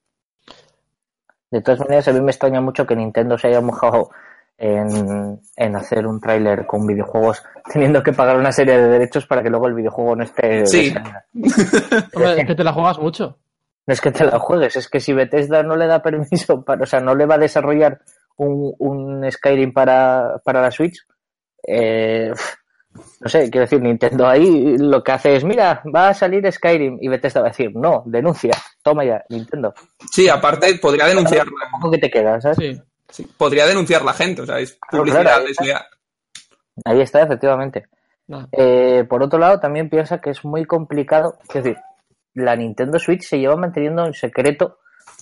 De 1.51 1.61
todas 1.61 1.81
maneras, 1.81 2.07
a 2.07 2.13
mí 2.13 2.21
me 2.21 2.31
extraña 2.31 2.61
mucho 2.61 2.85
que 2.85 2.95
Nintendo 2.95 3.37
se 3.37 3.47
haya 3.47 3.61
mojado 3.61 4.09
en, 4.57 5.39
en 5.55 5.75
hacer 5.75 6.05
un 6.05 6.19
tráiler 6.19 6.65
con 6.65 6.85
videojuegos 6.85 7.43
teniendo 7.71 8.03
que 8.03 8.13
pagar 8.13 8.37
una 8.37 8.51
serie 8.51 8.77
de 8.77 8.87
derechos 8.87 9.25
para 9.25 9.41
que 9.41 9.49
luego 9.49 9.67
el 9.67 9.73
videojuego 9.73 10.15
no 10.15 10.23
esté... 10.23 10.65
Sí. 10.65 10.93
Hombre, 12.13 12.41
es 12.41 12.47
que 12.47 12.55
te 12.55 12.63
la 12.63 12.73
juegas 12.73 12.99
mucho. 12.99 13.39
No 13.85 13.93
es 13.93 13.99
que 13.99 14.11
te 14.11 14.23
la 14.23 14.39
juegues, 14.39 14.75
es 14.77 14.87
que 14.87 14.99
si 14.99 15.11
Bethesda 15.11 15.61
no 15.63 15.75
le 15.75 15.87
da 15.87 16.01
permiso, 16.01 16.61
para, 16.65 16.83
o 16.83 16.85
sea, 16.85 17.01
no 17.01 17.15
le 17.15 17.25
va 17.25 17.35
a 17.35 17.39
desarrollar 17.39 17.99
un, 18.37 18.73
un 18.79 19.29
Skyrim 19.29 19.73
para, 19.73 20.41
para 20.43 20.61
la 20.61 20.71
Switch, 20.71 21.05
eh, 21.67 22.31
no 23.19 23.29
sé, 23.29 23.49
quiero 23.49 23.61
decir, 23.61 23.81
Nintendo 23.81 24.27
ahí 24.27 24.77
lo 24.77 25.03
que 25.03 25.11
hace 25.11 25.35
es, 25.35 25.43
mira, 25.43 25.81
va 25.93 26.09
a 26.09 26.13
salir 26.13 26.49
Skyrim 26.51 26.97
y 27.01 27.07
Bethesda 27.07 27.41
va 27.41 27.47
a 27.47 27.49
decir, 27.49 27.71
no, 27.75 28.03
denuncia, 28.05 28.53
toma 28.81 29.03
ya, 29.03 29.23
Nintendo. 29.29 29.73
Sí, 30.11 30.29
aparte 30.29 30.75
podría 30.75 31.05
denunciar, 31.05 31.47
¿Cómo 31.71 31.91
que 31.91 31.97
te 31.97 32.09
queda, 32.09 32.39
sabes? 32.39 32.57
Sí. 32.57 32.81
Sí, 33.13 33.25
podría 33.37 33.65
denunciar 33.67 34.03
la 34.03 34.13
gente, 34.13 34.41
o 34.41 34.45
sea, 34.45 34.59
es 34.59 34.73
Claro, 34.73 35.03
publicidad 35.03 35.21
claro, 35.21 35.41
ahí 35.41 35.47
desleal. 35.47 35.85
Ahí 36.85 37.01
está, 37.01 37.21
efectivamente. 37.21 37.85
Nada. 38.27 38.47
Eh, 38.51 39.05
por 39.07 39.21
otro 39.21 39.37
lado, 39.39 39.59
también 39.59 39.89
piensa 39.89 40.19
que 40.19 40.31
es 40.31 40.43
muy 40.43 40.65
complicado, 40.65 41.37
es 41.47 41.53
decir, 41.53 41.77
la 42.33 42.55
Nintendo 42.55 42.97
Switch 42.99 43.21
se 43.23 43.39
lleva 43.39 43.55
manteniendo 43.55 44.05
en 44.05 44.13
secreto 44.13 44.79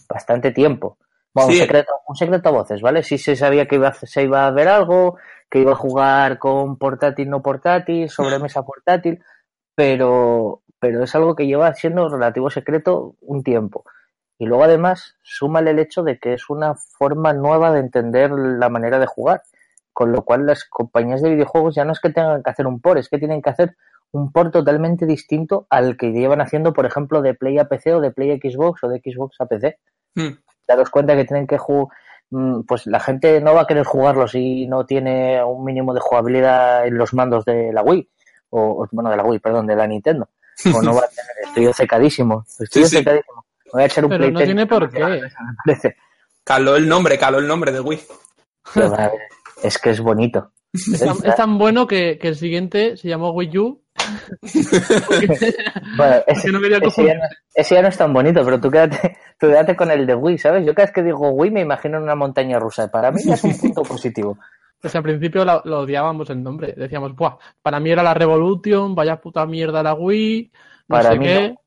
bastante 0.07 0.51
tiempo. 0.51 0.97
Bueno, 1.33 1.51
Sí. 1.51 1.57
un, 1.57 1.61
secreto, 1.63 1.93
un 2.07 2.15
secreto 2.15 2.49
a 2.49 2.51
voces, 2.51 2.81
¿vale? 2.81 3.03
Sí 3.03 3.17
se 3.17 3.35
sabía 3.35 3.67
que 3.67 3.75
iba 3.75 3.89
a, 3.89 3.93
se 3.93 4.23
iba 4.23 4.45
a 4.45 4.51
ver 4.51 4.67
algo, 4.67 5.17
que 5.49 5.59
iba 5.59 5.71
a 5.71 5.75
jugar 5.75 6.37
con 6.39 6.77
portátil, 6.77 7.29
no 7.29 7.41
portátil, 7.41 8.09
sobremesa 8.09 8.61
portátil, 8.65 9.21
pero, 9.75 10.61
pero 10.79 11.03
es 11.03 11.15
algo 11.15 11.35
que 11.35 11.47
lleva 11.47 11.73
siendo 11.73 12.07
relativo 12.09 12.49
secreto 12.49 13.15
un 13.21 13.43
tiempo. 13.43 13.83
Y 14.41 14.47
luego 14.47 14.63
además, 14.63 15.17
súmale 15.21 15.69
el 15.69 15.77
hecho 15.77 16.01
de 16.01 16.17
que 16.17 16.33
es 16.33 16.49
una 16.49 16.73
forma 16.73 17.31
nueva 17.31 17.71
de 17.71 17.79
entender 17.79 18.31
la 18.31 18.69
manera 18.69 18.97
de 18.97 19.05
jugar. 19.05 19.43
Con 19.93 20.11
lo 20.11 20.23
cual 20.23 20.47
las 20.47 20.65
compañías 20.65 21.21
de 21.21 21.29
videojuegos 21.29 21.75
ya 21.75 21.85
no 21.85 21.91
es 21.91 21.99
que 21.99 22.09
tengan 22.09 22.41
que 22.41 22.49
hacer 22.49 22.65
un 22.65 22.81
port, 22.81 22.97
es 22.97 23.07
que 23.07 23.19
tienen 23.19 23.43
que 23.43 23.51
hacer 23.51 23.77
un 24.09 24.31
port 24.31 24.51
totalmente 24.51 25.05
distinto 25.05 25.67
al 25.69 25.95
que 25.95 26.11
llevan 26.11 26.41
haciendo, 26.41 26.73
por 26.73 26.87
ejemplo, 26.87 27.21
de 27.21 27.35
Play 27.35 27.59
a 27.59 27.65
PC 27.65 27.93
o 27.93 28.01
de 28.01 28.09
Play 28.09 28.31
a 28.31 28.37
Xbox 28.37 28.83
o 28.83 28.87
de 28.87 28.99
Xbox 28.99 29.39
a 29.41 29.45
PC. 29.45 29.77
Hmm. 30.15 30.39
Daros 30.67 30.89
cuenta 30.89 31.15
que 31.15 31.25
tienen 31.25 31.45
que 31.45 31.59
jugar, 31.59 31.95
pues 32.67 32.87
la 32.87 32.99
gente 32.99 33.41
no 33.41 33.53
va 33.53 33.61
a 33.61 33.67
querer 33.67 33.83
jugarlo 33.83 34.27
si 34.27 34.65
no 34.65 34.87
tiene 34.87 35.43
un 35.43 35.63
mínimo 35.63 35.93
de 35.93 35.99
jugabilidad 35.99 36.87
en 36.87 36.97
los 36.97 37.13
mandos 37.13 37.45
de 37.45 37.71
la 37.71 37.83
Wii, 37.83 38.09
o 38.49 38.87
bueno, 38.91 39.11
de 39.11 39.17
la 39.17 39.23
Wii, 39.23 39.37
perdón, 39.37 39.67
de 39.67 39.75
la 39.75 39.85
Nintendo. 39.85 40.29
O 40.73 40.81
no 40.81 40.95
va 40.95 41.01
a 41.01 41.09
tener, 41.09 41.35
estoy 41.43 41.65
obcecadísimo, 41.67 42.43
estoy 42.47 42.85
Sí, 42.85 42.97
obcecadísimo. 42.97 43.45
Voy 43.73 43.83
a 43.83 43.85
echar 43.85 44.05
un 44.05 44.09
Pero 44.09 44.31
no 44.31 44.39
tiene 44.39 44.67
por 44.67 44.89
qué. 44.89 45.21
Caló 46.43 46.75
el 46.75 46.87
nombre, 46.87 47.17
caló 47.17 47.37
el 47.37 47.47
nombre 47.47 47.71
de 47.71 47.79
Wii. 47.79 47.99
Es 49.63 49.77
que 49.77 49.91
es 49.91 50.01
bonito. 50.01 50.51
Es 50.73 50.99
tan, 50.99 51.17
es 51.23 51.35
tan 51.35 51.57
bueno 51.57 51.85
que, 51.85 52.17
que 52.17 52.29
el 52.29 52.35
siguiente 52.35 52.97
se 52.97 53.07
llamó 53.09 53.31
Wii 53.31 53.57
U. 53.59 53.81
Bueno, 55.97 56.15
ese, 56.25 56.51
no 56.51 56.61
ya 56.67 56.79
no, 56.79 56.87
ese 57.53 57.75
ya 57.75 57.81
no 57.81 57.87
es 57.89 57.97
tan 57.97 58.13
bonito, 58.13 58.43
pero 58.43 58.59
tú 58.59 58.71
quédate, 58.71 59.17
tú 59.39 59.47
quédate 59.47 59.75
con 59.75 59.91
el 59.91 60.05
de 60.07 60.15
Wii, 60.15 60.37
¿sabes? 60.37 60.65
Yo 60.65 60.73
cada 60.73 60.85
vez 60.87 60.93
que 60.93 61.03
digo 61.03 61.29
Wii 61.31 61.51
me 61.51 61.61
imagino 61.61 61.97
en 61.97 62.03
una 62.03 62.15
montaña 62.15 62.57
rusa. 62.59 62.89
Para 62.89 63.11
mí 63.11 63.21
ya 63.23 63.33
es 63.35 63.43
un 63.43 63.57
punto 63.57 63.83
positivo. 63.83 64.37
Pues 64.79 64.95
al 64.95 65.03
principio 65.03 65.45
lo, 65.45 65.61
lo 65.65 65.81
odiábamos 65.81 66.29
el 66.29 66.41
nombre. 66.41 66.73
Decíamos, 66.75 67.15
Buah, 67.15 67.37
para 67.61 67.79
mí 67.79 67.91
era 67.91 68.01
la 68.01 68.13
Revolution, 68.13 68.95
vaya 68.95 69.21
puta 69.21 69.45
mierda 69.45 69.83
la 69.83 69.93
Wii, 69.93 70.51
no 70.87 70.95
Para 70.95 71.11
sé 71.11 71.19
mí 71.19 71.25
qué. 71.25 71.49
no. 71.49 71.60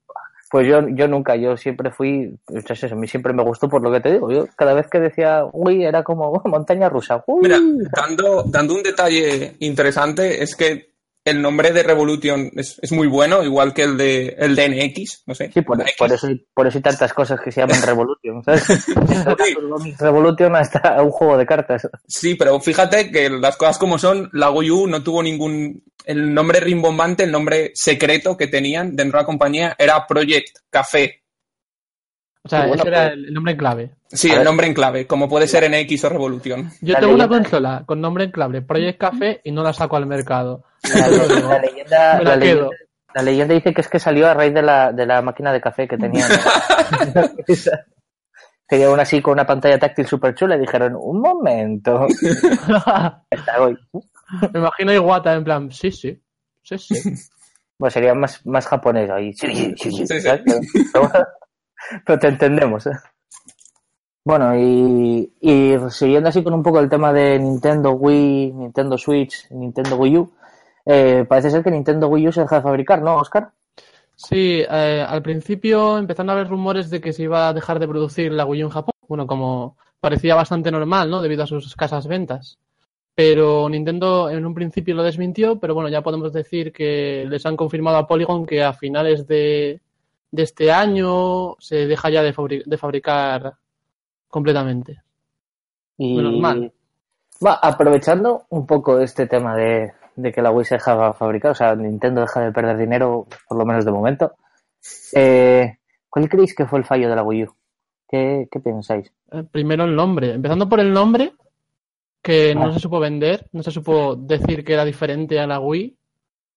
Pues 0.55 0.69
yo, 0.69 0.89
yo 0.91 1.09
nunca, 1.09 1.35
yo 1.35 1.57
siempre 1.57 1.91
fui, 1.91 2.33
pues 2.47 2.65
es 2.71 2.85
eso, 2.85 2.95
a 2.95 2.97
mí 2.97 3.09
siempre 3.09 3.33
me 3.33 3.43
gustó 3.43 3.69
por 3.69 3.83
lo 3.83 3.91
que 3.91 4.01
te 4.01 4.13
digo. 4.13 4.31
Yo 4.31 4.47
cada 4.55 4.73
vez 4.73 4.87
que 4.89 5.01
decía 5.01 5.45
Wii 5.53 5.85
era 5.85 6.05
como 6.05 6.31
"Oh, 6.31 6.49
montaña 6.49 6.89
rusa. 6.89 7.25
Uy". 7.27 7.43
Mira, 7.43 7.59
dando, 7.91 8.45
dando 8.47 8.75
un 8.77 8.85
detalle 8.85 9.57
interesante, 9.59 10.45
es 10.45 10.55
que 10.55 10.94
el 11.25 11.41
nombre 11.41 11.73
de 11.73 11.83
Revolution 11.83 12.51
es, 12.55 12.79
es 12.83 12.93
muy 12.93 13.07
bueno, 13.07 13.43
igual 13.43 13.73
que 13.73 13.83
el 13.83 13.97
de, 13.97 14.37
el 14.39 14.55
de 14.55 14.69
NX, 14.69 15.23
no 15.27 15.35
sé. 15.35 15.51
Sí, 15.53 15.63
por, 15.63 15.81
eso, 15.81 16.29
por 16.53 16.67
eso 16.67 16.79
hay 16.79 16.83
tantas 16.83 17.15
cosas 17.15 17.41
que 17.41 17.51
se 17.51 17.63
llaman 17.63 17.81
Revolution, 17.87 18.45
¿sabes? 18.45 18.87
Revolution 19.99 20.55
hasta 20.55 21.03
un 21.03 21.11
juego 21.11 21.39
de 21.39 21.47
cartas. 21.47 21.89
Sí, 22.07 22.35
pero 22.35 22.61
fíjate 22.61 23.11
que 23.11 23.31
las 23.31 23.57
cosas 23.57 23.79
como 23.79 23.99
son, 23.99 24.29
la 24.33 24.51
Wii 24.51 24.71
U 24.71 24.87
no 24.87 25.03
tuvo 25.03 25.23
ningún... 25.23 25.83
El 26.05 26.35
nombre 26.35 26.61
rimbombante, 26.61 27.25
el 27.25 27.33
nombre 27.33 27.73
secreto 27.75 28.37
que 28.37 28.47
tenían 28.47 28.95
dentro 28.95 29.19
de 29.19 29.23
la 29.23 29.27
compañía 29.27 29.75
era 29.79 30.07
Project 30.07 30.59
Café. 30.69 31.24
O 32.47 32.49
sea, 32.49 32.67
bueno, 32.67 32.75
ese 32.83 32.89
era 32.89 33.03
pues- 33.09 33.13
el 33.15 33.33
nombre 33.33 33.53
en 33.53 33.59
clave. 33.59 33.91
Sí, 34.09 34.29
A 34.29 34.33
el 34.33 34.39
ver. 34.41 34.47
nombre 34.47 34.67
en 34.67 34.75
clave, 34.75 35.07
como 35.07 35.29
puede 35.29 35.47
ser 35.49 35.65
NX 35.71 36.05
o 36.05 36.09
Revolution. 36.11 36.71
Yo 36.83 36.93
La 36.93 37.01
tengo 37.01 37.15
una 37.15 37.27
consola 37.29 37.83
con 37.87 38.01
nombre 38.01 38.25
en 38.25 38.31
clave, 38.33 38.61
Project 38.63 38.99
Café, 39.01 39.41
y 39.45 39.51
no 39.51 39.63
la 39.63 39.73
saco 39.73 39.97
al 39.97 40.07
mercado. 40.07 40.65
La, 40.95 41.59
leyenda, 41.59 42.19
Me 42.19 42.25
la, 42.25 42.31
la 42.31 42.37
leyenda, 42.37 42.39
quedo. 42.41 42.71
la 43.15 43.23
leyenda 43.23 43.55
dice 43.55 43.73
que 43.73 43.81
es 43.81 43.89
que 43.89 43.99
salió 43.99 44.29
a 44.29 44.35
raíz 44.35 44.53
de 44.53 44.61
la, 44.63 44.93
de 44.93 45.07
la 45.07 45.23
máquina 45.23 45.53
de 45.53 45.61
café 45.63 45.89
que 45.89 45.97
tenían. 45.97 46.29
Tenía 48.69 48.91
una 48.91 49.03
así 49.05 49.23
con 49.23 49.33
una 49.33 49.47
pantalla 49.47 49.79
táctil 49.79 50.07
súper 50.07 50.35
chula 50.35 50.57
y 50.57 50.61
dijeron, 50.61 50.95
un 51.01 51.21
momento. 51.23 52.07
Me 54.53 54.59
imagino 54.61 54.93
Iwata 54.93 55.33
en 55.35 55.45
plan, 55.45 55.71
sí, 55.71 55.91
sí, 55.91 56.21
sí, 56.63 56.79
sí. 56.79 56.95
Bueno, 57.79 57.91
sería 57.91 58.15
más, 58.15 58.45
más 58.47 58.67
japonés 58.67 59.11
ahí. 59.11 59.33
Sí, 59.35 59.47
sí, 59.55 59.75
sí, 59.77 59.91
sí, 59.91 60.07
Sí, 60.07 60.07
sí. 60.07 60.21
¿sabes? 60.21 60.43
Pero, 62.05 62.19
te 62.19 62.29
entendemos. 62.29 62.87
¿eh? 62.87 62.93
Bueno, 64.25 64.57
y, 64.57 65.33
y 65.41 65.75
siguiendo 65.91 66.29
así 66.29 66.43
con 66.43 66.55
un 66.55 66.63
poco 66.63 66.81
el 66.81 66.89
tema 66.89 67.13
de 67.13 67.39
Nintendo 67.39 67.93
Wii, 67.93 68.53
Nintendo 68.53 68.97
Switch, 68.97 69.51
Nintendo 69.51 69.97
Wii 69.97 70.19
U, 70.19 70.33
eh, 70.87 71.25
parece 71.29 71.51
ser 71.51 71.63
que 71.63 71.71
Nintendo 71.71 72.09
Wii 72.09 72.29
U 72.29 72.33
se 72.33 72.43
deja 72.43 72.57
de 72.57 72.63
fabricar, 72.63 73.03
¿no, 73.03 73.17
Oscar? 73.17 73.51
Sí, 74.17 74.63
eh, 74.69 75.05
al 75.07 75.23
principio 75.23 75.99
empezaron 75.99 76.31
a 76.31 76.33
haber 76.35 76.49
rumores 76.49 76.89
de 76.89 77.01
que 77.01 77.13
se 77.13 77.25
iba 77.25 77.49
a 77.49 77.53
dejar 77.53 77.79
de 77.79 77.89
producir 77.89 78.33
la 78.33 78.47
Wii 78.47 78.65
U 78.65 78.67
en 78.67 78.73
Japón. 78.73 78.95
Bueno, 79.09 79.27
como 79.27 79.77
parecía 80.01 80.35
bastante 80.35 80.71
normal, 80.71 81.11
¿no? 81.11 81.21
Debido 81.21 81.43
a 81.45 81.47
sus 81.47 81.67
escasas 81.67 82.07
ventas. 82.07 82.59
Pero 83.15 83.69
Nintendo 83.69 84.29
en 84.31 84.45
un 84.45 84.55
principio 84.55 84.95
lo 84.95 85.03
desmintió, 85.03 85.59
pero 85.61 85.75
bueno, 85.75 85.89
ya 85.89 86.03
podemos 86.03 86.33
decir 86.33 86.73
que 86.73 87.27
les 87.29 87.47
han 87.47 87.57
confirmado 87.57 87.97
a 87.99 88.07
Polygon 88.07 88.45
que 88.47 88.63
a 88.63 88.73
finales 88.73 89.27
de, 89.27 89.81
de 90.35 90.43
este 90.43 90.73
año 90.73 91.55
se 91.61 91.87
deja 91.87 92.11
ya 92.11 92.23
de, 92.23 92.35
de 92.67 92.77
fabricar 92.79 93.55
completamente. 94.29 95.01
Y 95.97 96.17
Menos 96.17 96.41
mal. 96.41 96.73
Va, 97.45 97.55
aprovechando 97.55 98.47
un 98.51 98.67
poco 98.67 98.99
este 99.01 99.27
tema 99.27 99.55
de, 99.57 99.93
de 100.17 100.33
que 100.33 100.43
la 100.43 100.51
Wii 100.51 100.65
se 100.65 100.75
deja 100.77 101.13
fabricar, 101.13 101.53
o 101.53 101.55
sea, 101.55 101.75
Nintendo 101.77 102.23
deja 102.23 102.41
de 102.41 102.53
perder 102.53 102.77
dinero, 102.79 103.27
por 103.49 103.59
lo 103.59 103.65
menos 103.65 103.85
de 103.85 103.93
momento. 103.93 104.33
Eh, 105.15 105.79
¿Cuál 106.11 106.29
creéis 106.29 106.55
que 106.55 106.67
fue 106.67 106.79
el 106.81 106.85
fallo 106.85 107.09
de 107.09 107.17
la 107.17 107.23
Wii 107.23 107.45
U? 107.45 107.55
¿Qué, 108.09 108.49
qué 108.51 108.61
pensáis? 108.61 109.13
Eh, 109.33 109.45
Primero 109.51 109.85
el 109.85 109.95
nombre. 109.95 110.33
Empezando 110.35 110.69
por 110.69 110.81
el 110.81 110.93
nombre, 110.93 111.33
que 112.23 112.55
no 112.55 112.67
Ah. 112.67 112.73
se 112.73 112.81
supo 112.81 112.99
vender, 113.01 113.47
no 113.53 113.63
se 113.63 113.71
supo 113.71 114.17
decir 114.17 114.65
que 114.65 114.73
era 114.73 114.85
diferente 114.85 115.39
a 115.39 115.47
la 115.47 115.61
Wii. 115.61 115.97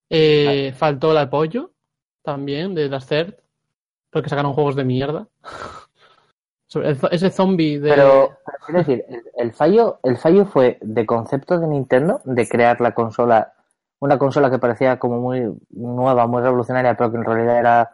Eh, 0.09 0.73
Faltó 0.75 1.11
el 1.11 1.17
apoyo 1.17 1.71
también 2.23 2.73
de 2.75 2.89
las 2.89 3.05
CERT, 3.07 3.39
porque 4.17 4.29
sacaron 4.29 4.53
juegos 4.53 4.75
de 4.75 4.83
mierda. 4.83 5.27
El 6.75 6.97
ese 7.11 7.29
zombie 7.29 7.79
de. 7.79 7.89
Pero, 7.89 8.37
pero 8.45 8.57
quiero 8.65 8.79
decir, 8.79 9.05
el, 9.07 9.23
el 9.37 9.53
fallo, 9.53 9.99
el 10.03 10.17
fallo 10.17 10.45
fue 10.45 10.77
de 10.81 11.05
concepto 11.05 11.57
de 11.59 11.65
Nintendo, 11.65 12.19
de 12.25 12.47
crear 12.47 12.81
la 12.81 12.93
consola, 12.93 13.53
una 13.99 14.19
consola 14.19 14.51
que 14.51 14.59
parecía 14.59 14.99
como 14.99 15.19
muy 15.19 15.49
nueva, 15.69 16.27
muy 16.27 16.41
revolucionaria, 16.41 16.95
pero 16.95 17.09
que 17.09 17.17
en 17.17 17.23
realidad 17.23 17.59
era 17.59 17.91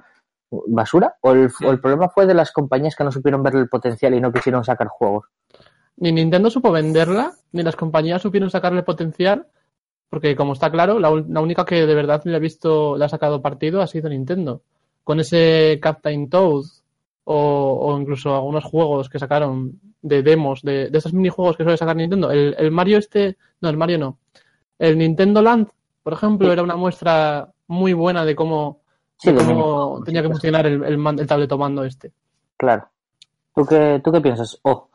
basura, 0.67 1.15
o 1.21 1.33
el, 1.33 1.51
o 1.63 1.71
el 1.71 1.79
problema 1.79 2.09
fue 2.09 2.25
de 2.25 2.33
las 2.33 2.51
compañías 2.51 2.95
que 2.95 3.03
no 3.03 3.11
supieron 3.11 3.43
ver 3.43 3.55
el 3.55 3.69
potencial 3.69 4.15
y 4.15 4.19
no 4.19 4.33
quisieron 4.33 4.63
sacar 4.63 4.87
juegos. 4.87 5.25
Ni 5.97 6.11
Nintendo 6.11 6.49
supo 6.49 6.71
venderla, 6.71 7.33
ni 7.51 7.61
las 7.61 7.75
compañías 7.75 8.23
supieron 8.23 8.49
sacarle 8.49 8.81
potencial, 8.81 9.47
porque 10.09 10.35
como 10.35 10.53
está 10.53 10.71
claro, 10.71 10.99
la, 10.99 11.11
la 11.27 11.41
única 11.41 11.63
que 11.65 11.85
de 11.85 11.95
verdad 11.95 12.21
le 12.25 12.35
ha 12.35 12.39
visto, 12.39 12.97
le 12.97 13.05
ha 13.05 13.09
sacado 13.09 13.41
partido 13.41 13.81
ha 13.81 13.87
sido 13.87 14.09
Nintendo. 14.09 14.63
Con 15.03 15.19
ese 15.19 15.79
Captain 15.81 16.29
Toad 16.29 16.63
o, 17.25 17.79
o 17.81 17.99
incluso 17.99 18.33
algunos 18.35 18.63
juegos 18.63 19.09
que 19.09 19.19
sacaron 19.19 19.79
de 20.01 20.21
demos, 20.21 20.61
de, 20.61 20.89
de 20.89 20.97
esos 20.97 21.13
minijuegos 21.13 21.55
que 21.57 21.63
suele 21.63 21.77
sacar 21.77 21.95
Nintendo. 21.95 22.31
El, 22.31 22.55
el 22.57 22.71
Mario 22.71 22.97
este, 22.97 23.37
no, 23.61 23.69
el 23.69 23.77
Mario 23.77 23.97
no. 23.97 24.17
El 24.79 24.97
Nintendo 24.97 25.41
Land, 25.41 25.67
por 26.03 26.13
ejemplo, 26.13 26.47
Sí. 26.47 26.53
era 26.53 26.63
una 26.63 26.75
muestra 26.75 27.49
muy 27.67 27.93
buena 27.93 28.25
de 28.25 28.35
cómo, 28.35 28.81
Sí, 29.17 29.29
de 29.31 29.33
de 29.33 29.39
cómo 29.39 29.53
minijuegos, 29.53 30.03
tenía 30.05 30.21
que 30.21 30.27
funcionar 30.29 30.65
el, 30.67 30.83
el, 30.83 31.19
el 31.19 31.27
tabletomando 31.27 31.83
este. 31.85 32.11
Claro. 32.57 32.87
¿Tú 33.55 33.65
qué, 33.65 34.01
tú 34.03 34.11
qué 34.11 34.19
piensas? 34.19 34.59
Oh, 34.63 34.89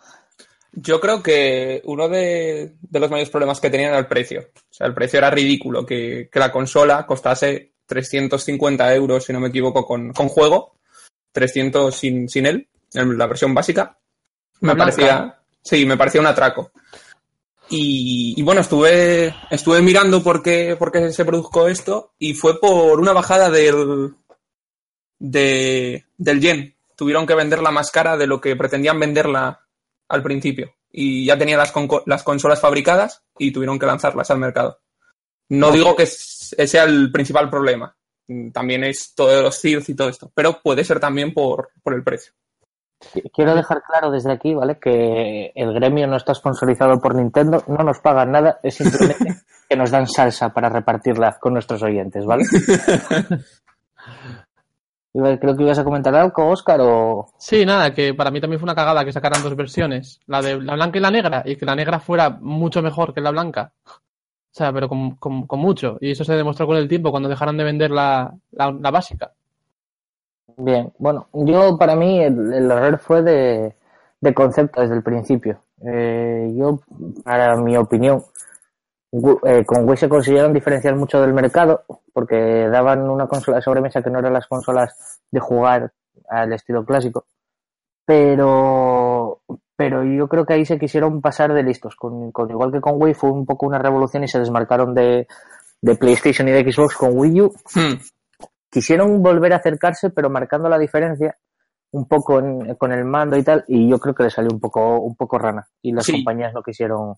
Yo 0.73 1.01
creo 1.01 1.23
que 1.23 1.81
uno 1.85 2.09
de, 2.09 2.75
de 2.83 3.01
los 3.01 3.11
mayores 3.11 3.31
problemas 3.31 3.61
que 3.61 3.71
tenían 3.71 3.91
era 3.91 3.99
el 3.99 4.07
precio. 4.07 4.41
O 4.55 4.73
sea, 4.75 4.87
el 4.87 4.95
precio 4.95 5.19
era 5.19 5.31
ridículo, 5.31 5.87
que, 5.87 6.29
que 6.31 6.39
la 6.39 6.53
consola 6.53 7.07
costase 7.07 7.73
350 7.89 8.95
euros, 8.95 9.25
si 9.25 9.33
no 9.33 9.41
me 9.41 9.49
equivoco, 9.49 9.85
con, 9.87 10.13
con 10.13 10.29
juego, 10.29 10.77
300 11.33 11.95
sin, 11.95 12.29
sin 12.29 12.47
él, 12.47 12.69
en 12.93 13.19
la 13.19 13.27
versión 13.27 13.55
básica. 13.55 13.99
Me 14.61 14.75
blanca. 14.75 14.93
parecía, 14.93 15.41
sí, 15.63 15.87
me 15.87 15.97
parecía 15.97 16.21
un 16.21 16.27
atraco. 16.27 16.71
Y, 17.71 18.35
y 18.37 18.43
bueno, 18.43 18.61
estuve, 18.61 19.35
estuve 19.51 19.83
mirando 19.83 20.23
por 20.23 20.43
qué, 20.43 20.77
por 20.79 20.93
qué 20.93 21.13
se 21.13 21.25
produjo 21.25 21.69
esto 21.69 22.15
y 22.19 22.35
fue 22.35 22.61
por 22.61 23.01
una 23.01 23.13
bajada 23.13 23.51
del, 23.51 24.15
de, 25.19 26.05
del 26.17 26.41
yen. 26.41 26.77
Tuvieron 26.95 27.27
que 27.27 27.35
venderla 27.35 27.71
más 27.71 27.91
cara 27.91 28.17
de 28.17 28.27
lo 28.27 28.41
que 28.41 28.57
pretendían 28.57 29.01
venderla 29.01 29.67
al 30.09 30.23
principio. 30.23 30.75
Y 30.91 31.27
ya 31.27 31.39
tenían 31.39 31.59
las, 31.59 31.73
las 32.07 32.23
consolas 32.23 32.61
fabricadas 32.61 33.23
y 33.39 33.53
tuvieron 33.53 33.79
que 33.79 33.87
lanzarlas 33.87 34.31
al 34.31 34.39
mercado. 34.39 34.81
No 35.51 35.71
digo 35.71 35.97
que 35.97 36.03
s- 36.05 36.67
sea 36.67 36.85
el 36.85 37.11
principal 37.13 37.49
problema. 37.51 37.95
Mm, 38.29 38.51
También 38.51 38.85
es 38.85 39.15
todos 39.15 39.43
los 39.43 39.59
CIRS 39.61 39.89
y 39.89 39.95
todo 39.97 40.09
esto. 40.09 40.31
Pero 40.35 40.61
puede 40.63 40.85
ser 40.85 41.01
también 41.01 41.33
por, 41.33 41.71
por 41.83 41.95
el 41.95 42.03
precio. 42.05 42.33
Qu- 43.15 43.31
Quiero 43.33 43.55
dejar 43.55 43.83
claro 43.83 44.11
desde 44.11 44.33
aquí, 44.33 44.55
¿vale? 44.55 44.79
Que 44.79 45.53
el 45.55 45.73
gremio 45.73 46.07
no 46.07 46.17
está 46.17 46.35
sponsorizado 46.35 47.01
por 47.01 47.15
Nintendo, 47.15 47.63
no 47.69 47.83
nos 47.85 48.01
pagan 48.01 48.33
nada, 48.33 48.59
es 48.63 48.75
simplemente 48.75 49.37
que 49.69 49.77
nos 49.77 49.91
dan 49.91 50.07
salsa 50.07 50.51
para 50.53 50.69
repartirla 50.69 51.39
con 51.41 51.53
nuestros 51.55 51.83
oyentes, 51.83 52.25
¿vale? 52.27 52.45
Creo 55.41 55.57
que 55.57 55.63
ibas 55.65 55.79
a 55.79 55.85
comentar 55.85 56.15
algo, 56.15 56.49
Oscar, 56.49 56.81
o... 56.81 57.29
Sí, 57.39 57.65
nada, 57.67 57.93
que 57.93 58.15
para 58.15 58.31
mí 58.31 58.41
también 58.41 58.61
fue 58.61 58.67
una 58.67 58.75
cagada 58.75 59.05
que 59.05 59.13
sacaran 59.13 59.43
dos 59.43 59.57
versiones, 59.57 60.21
la 60.27 60.41
de 60.43 60.61
la 60.61 60.75
blanca 60.75 60.99
y 60.99 61.01
la 61.01 61.11
negra, 61.11 61.43
y 61.45 61.57
que 61.57 61.67
la 61.67 61.75
negra 61.75 61.99
fuera 61.99 62.31
mucho 62.31 62.83
mejor 62.83 63.13
que 63.15 63.21
la 63.21 63.31
blanca. 63.33 63.73
O 64.51 64.55
sea, 64.59 64.73
pero 64.73 64.89
con, 64.89 65.17
con- 65.17 65.61
mucho. 65.61 65.99
Y 66.01 66.13
eso 66.13 66.25
se 66.25 66.35
demostró 66.35 66.67
con 66.67 66.77
el 66.77 66.89
tiempo 66.89 67.11
cuando 67.11 67.29
dejaron 67.29 67.57
de 67.57 67.65
vender 67.65 67.91
la, 67.91 68.35
la, 68.53 68.91
básica. 68.91 69.33
Bien, 70.57 70.93
bueno, 70.99 71.29
yo 71.33 71.77
para 71.79 71.95
mí 71.95 72.21
el, 72.21 72.71
error 72.71 72.99
fue 72.99 73.23
de, 73.23 73.77
de 74.21 74.35
concepto 74.35 74.81
desde 74.81 74.97
el 74.97 75.03
principio. 75.03 75.63
Eh, 75.87 76.53
yo, 76.57 76.81
para 77.23 77.57
mi 77.57 77.77
opinión, 77.77 78.25
eh, 79.13 79.65
con 79.65 79.89
Wii 79.89 79.97
se 79.97 80.09
consiguieron 80.09 80.53
diferenciar 80.53 80.95
mucho 80.97 81.21
del 81.21 81.33
mercado 81.33 81.85
porque 82.13 82.69
daban 82.69 83.09
una 83.09 83.27
consola 83.27 83.59
de 83.59 83.63
sobremesa 83.63 84.03
que 84.03 84.11
no 84.11 84.19
eran 84.19 84.33
las 84.33 84.47
consolas 84.47 85.21
de 85.31 85.41
jugar 85.41 85.93
al 86.29 86.53
estilo 86.53 86.85
clásico. 86.85 87.27
Pero, 88.05 89.38
pero 89.89 90.05
yo 90.05 90.29
creo 90.29 90.45
que 90.45 90.55
ahí 90.55 90.65
se 90.67 90.79
quisieron 90.79 91.21
pasar 91.21 91.53
de 91.55 91.63
listos. 91.63 91.97
Con, 91.97 92.31
con- 92.33 92.51
igual 92.51 92.71
que 92.73 92.81
con 92.81 92.95
Wii 93.03 93.15
fue 93.15 93.31
un 93.31 93.47
poco 93.47 93.67
una 93.67 93.79
revolución 93.79 94.25
y 94.25 94.29
se 94.29 94.39
desmarcaron 94.39 94.95
de, 94.95 95.27
de 95.81 95.95
PlayStation 95.97 96.47
y 96.49 96.53
de 96.53 96.71
Xbox 96.73 96.97
con 96.97 97.11
Wii 97.19 97.41
U 97.43 97.53
Hmm. 97.75 97.95
quisieron 98.71 99.23
volver 99.23 99.53
a 99.53 99.57
acercarse, 99.57 100.11
pero 100.11 100.29
marcando 100.31 100.69
la 100.69 100.79
diferencia 100.79 101.37
un 101.93 102.07
poco 102.07 102.39
en- 102.39 102.75
con 102.75 102.93
el 102.93 103.05
mando 103.05 103.37
y 103.37 103.43
tal, 103.43 103.65
y 103.67 103.89
yo 103.89 103.99
creo 103.99 104.15
que 104.15 104.25
le 104.25 104.31
salió 104.31 104.51
un 104.53 104.61
poco, 104.61 105.01
un 105.01 105.17
poco 105.17 105.39
rana, 105.39 105.67
y 105.81 105.93
las 105.93 106.05
Sí. 106.05 106.13
compañías 106.13 106.53
no 106.53 106.63
quisieron 106.63 107.15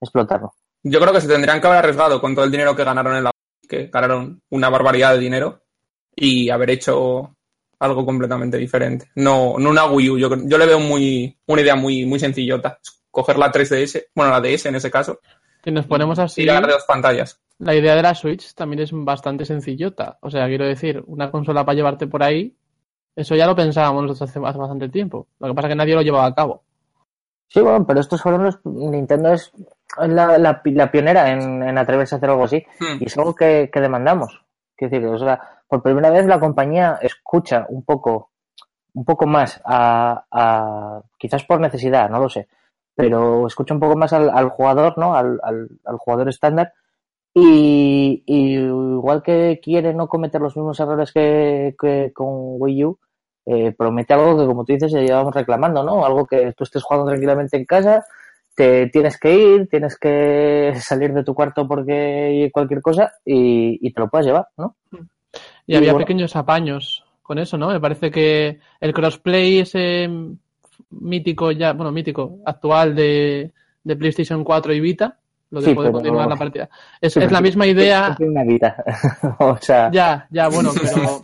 explotarlo. 0.00 0.54
Yo 0.82 1.00
creo 1.00 1.12
que 1.12 1.20
se 1.20 1.28
tendrían 1.28 1.60
que 1.60 1.66
haber 1.66 1.80
arriesgado 1.80 2.20
con 2.20 2.34
todo 2.34 2.44
el 2.44 2.50
dinero 2.52 2.74
que 2.76 2.84
ganaron 2.84 3.16
en 3.16 3.24
la 3.24 3.30
que 3.68 3.86
ganaron 3.88 4.40
una 4.50 4.68
barbaridad 4.70 5.12
de 5.14 5.18
dinero 5.20 5.60
y 6.16 6.50
haber 6.50 6.70
hecho 6.70 7.36
algo 7.80 8.06
completamente 8.06 8.56
diferente. 8.58 9.10
No, 9.16 9.58
no 9.58 9.70
una 9.70 9.86
Wii 9.86 10.10
U. 10.10 10.18
Yo, 10.18 10.28
yo 10.44 10.58
le 10.58 10.66
veo 10.66 10.78
muy, 10.78 11.36
una 11.46 11.62
idea 11.62 11.74
muy, 11.74 12.06
muy 12.06 12.18
sencillota. 12.20 12.78
Coger 13.10 13.38
la 13.38 13.50
3DS, 13.50 14.04
bueno, 14.14 14.30
la 14.30 14.40
DS 14.40 14.66
en 14.66 14.76
ese 14.76 14.90
caso, 14.90 15.18
Si 15.64 15.70
nos 15.72 15.86
ponemos 15.86 16.18
así, 16.18 16.42
y 16.42 16.46
dar 16.46 16.64
de 16.66 16.72
dos 16.72 16.84
pantallas. 16.86 17.40
la 17.58 17.74
idea 17.74 17.96
de 17.96 18.02
la 18.02 18.14
Switch 18.14 18.54
también 18.54 18.80
es 18.82 18.90
bastante 18.92 19.44
sencillota. 19.44 20.18
O 20.20 20.30
sea, 20.30 20.46
quiero 20.46 20.64
decir, 20.66 21.02
una 21.06 21.30
consola 21.30 21.64
para 21.64 21.74
llevarte 21.74 22.06
por 22.06 22.22
ahí, 22.22 22.54
eso 23.16 23.34
ya 23.34 23.46
lo 23.46 23.56
pensábamos 23.56 24.04
nosotros 24.04 24.30
hace, 24.30 24.38
hace 24.46 24.58
bastante 24.58 24.88
tiempo. 24.88 25.26
Lo 25.40 25.48
que 25.48 25.54
pasa 25.54 25.66
es 25.68 25.72
que 25.72 25.76
nadie 25.76 25.94
lo 25.96 26.02
llevaba 26.02 26.26
a 26.26 26.34
cabo. 26.34 26.62
Sí, 27.48 27.60
bueno, 27.60 27.84
pero 27.84 27.98
estos 27.98 28.22
fueron 28.22 28.44
los. 28.44 28.60
Nintendo 28.64 29.32
es 29.32 29.50
la, 29.98 30.38
la, 30.38 30.62
pi- 30.62 30.70
la 30.70 30.90
pionera 30.92 31.32
en, 31.32 31.62
en 31.64 31.76
atreverse 31.78 32.14
a 32.14 32.18
hacer 32.18 32.30
algo 32.30 32.44
así, 32.44 32.62
Hmm. 32.78 32.98
y 33.00 33.06
es 33.06 33.18
algo 33.18 33.34
que, 33.34 33.68
que 33.72 33.80
demandamos. 33.80 34.40
Quiero 34.80 34.92
decir, 34.96 35.06
o 35.08 35.18
sea, 35.18 35.38
por 35.68 35.82
primera 35.82 36.08
vez 36.08 36.24
la 36.24 36.40
compañía 36.40 36.98
escucha 37.02 37.66
un 37.68 37.82
poco, 37.84 38.30
un 38.94 39.04
poco 39.04 39.26
más 39.26 39.60
a, 39.62 41.02
quizás 41.18 41.44
por 41.44 41.60
necesidad, 41.60 42.08
no 42.08 42.18
lo 42.18 42.30
sé, 42.30 42.48
pero 42.94 43.46
escucha 43.46 43.74
un 43.74 43.80
poco 43.80 43.94
más 43.94 44.14
al, 44.14 44.30
al 44.30 44.48
jugador, 44.48 44.96
¿no? 44.96 45.14
Al, 45.14 45.38
al, 45.44 45.98
jugador 45.98 46.30
estándar 46.30 46.72
y, 47.34 48.22
igual 48.26 49.22
que 49.22 49.60
quiere 49.62 49.92
no 49.92 50.08
cometer 50.08 50.40
los 50.40 50.56
mismos 50.56 50.80
errores 50.80 51.12
que, 51.12 51.76
que 51.78 52.10
con 52.14 52.26
Wii 52.58 52.84
U, 52.86 52.98
eh, 53.44 53.72
promete 53.76 54.14
algo 54.14 54.38
que, 54.38 54.46
como 54.46 54.64
tú 54.64 54.72
dices, 54.72 54.92
llevamos 54.92 55.34
reclamando, 55.34 55.84
¿no? 55.84 56.06
Algo 56.06 56.24
que 56.24 56.54
tú 56.54 56.64
estés 56.64 56.82
jugando 56.82 57.10
tranquilamente 57.10 57.58
en 57.58 57.66
casa, 57.66 58.06
te 58.60 58.86
tienes 58.88 59.18
que 59.18 59.34
ir, 59.34 59.68
tienes 59.68 59.96
que 59.98 60.72
salir 60.80 61.14
de 61.14 61.24
tu 61.24 61.34
cuarto 61.34 61.66
porque 61.66 61.92
hay 61.94 62.50
cualquier 62.50 62.82
cosa 62.82 63.10
y, 63.24 63.78
y 63.80 63.90
te 63.92 64.00
lo 64.00 64.08
puedes 64.10 64.26
llevar, 64.26 64.48
¿no? 64.58 64.76
Y 65.66 65.72
Y 65.72 65.76
había 65.76 65.92
bueno. 65.92 66.04
pequeños 66.04 66.36
apaños 66.36 67.04
con 67.22 67.38
eso, 67.38 67.56
¿no? 67.56 67.68
Me 67.68 67.80
parece 67.80 68.10
que 68.10 68.58
el 68.80 68.92
crossplay 68.92 69.60
ese 69.60 70.10
mítico 70.90 71.52
ya, 71.52 71.72
bueno, 71.72 71.90
mítico, 71.90 72.38
actual 72.44 72.94
de, 72.94 73.50
de 73.82 73.96
PlayStation 73.96 74.44
4 74.44 74.74
y 74.74 74.80
Vita, 74.80 75.18
lo 75.50 75.60
de 75.60 75.68
Sí, 75.68 75.74
poder 75.74 75.92
continuar 75.92 76.28
la 76.28 76.36
partida. 76.36 76.68
Es, 77.00 77.14
Sí, 77.14 77.20
es 77.20 77.32
la 77.32 77.40
misma 77.40 77.66
idea. 77.66 78.16
Una 78.20 78.44
Vita. 78.44 78.76
o 79.38 79.56
sea, 79.58 79.90
Ya, 79.90 80.26
ya, 80.30 80.48
bueno, 80.48 80.72
pero, 80.74 81.22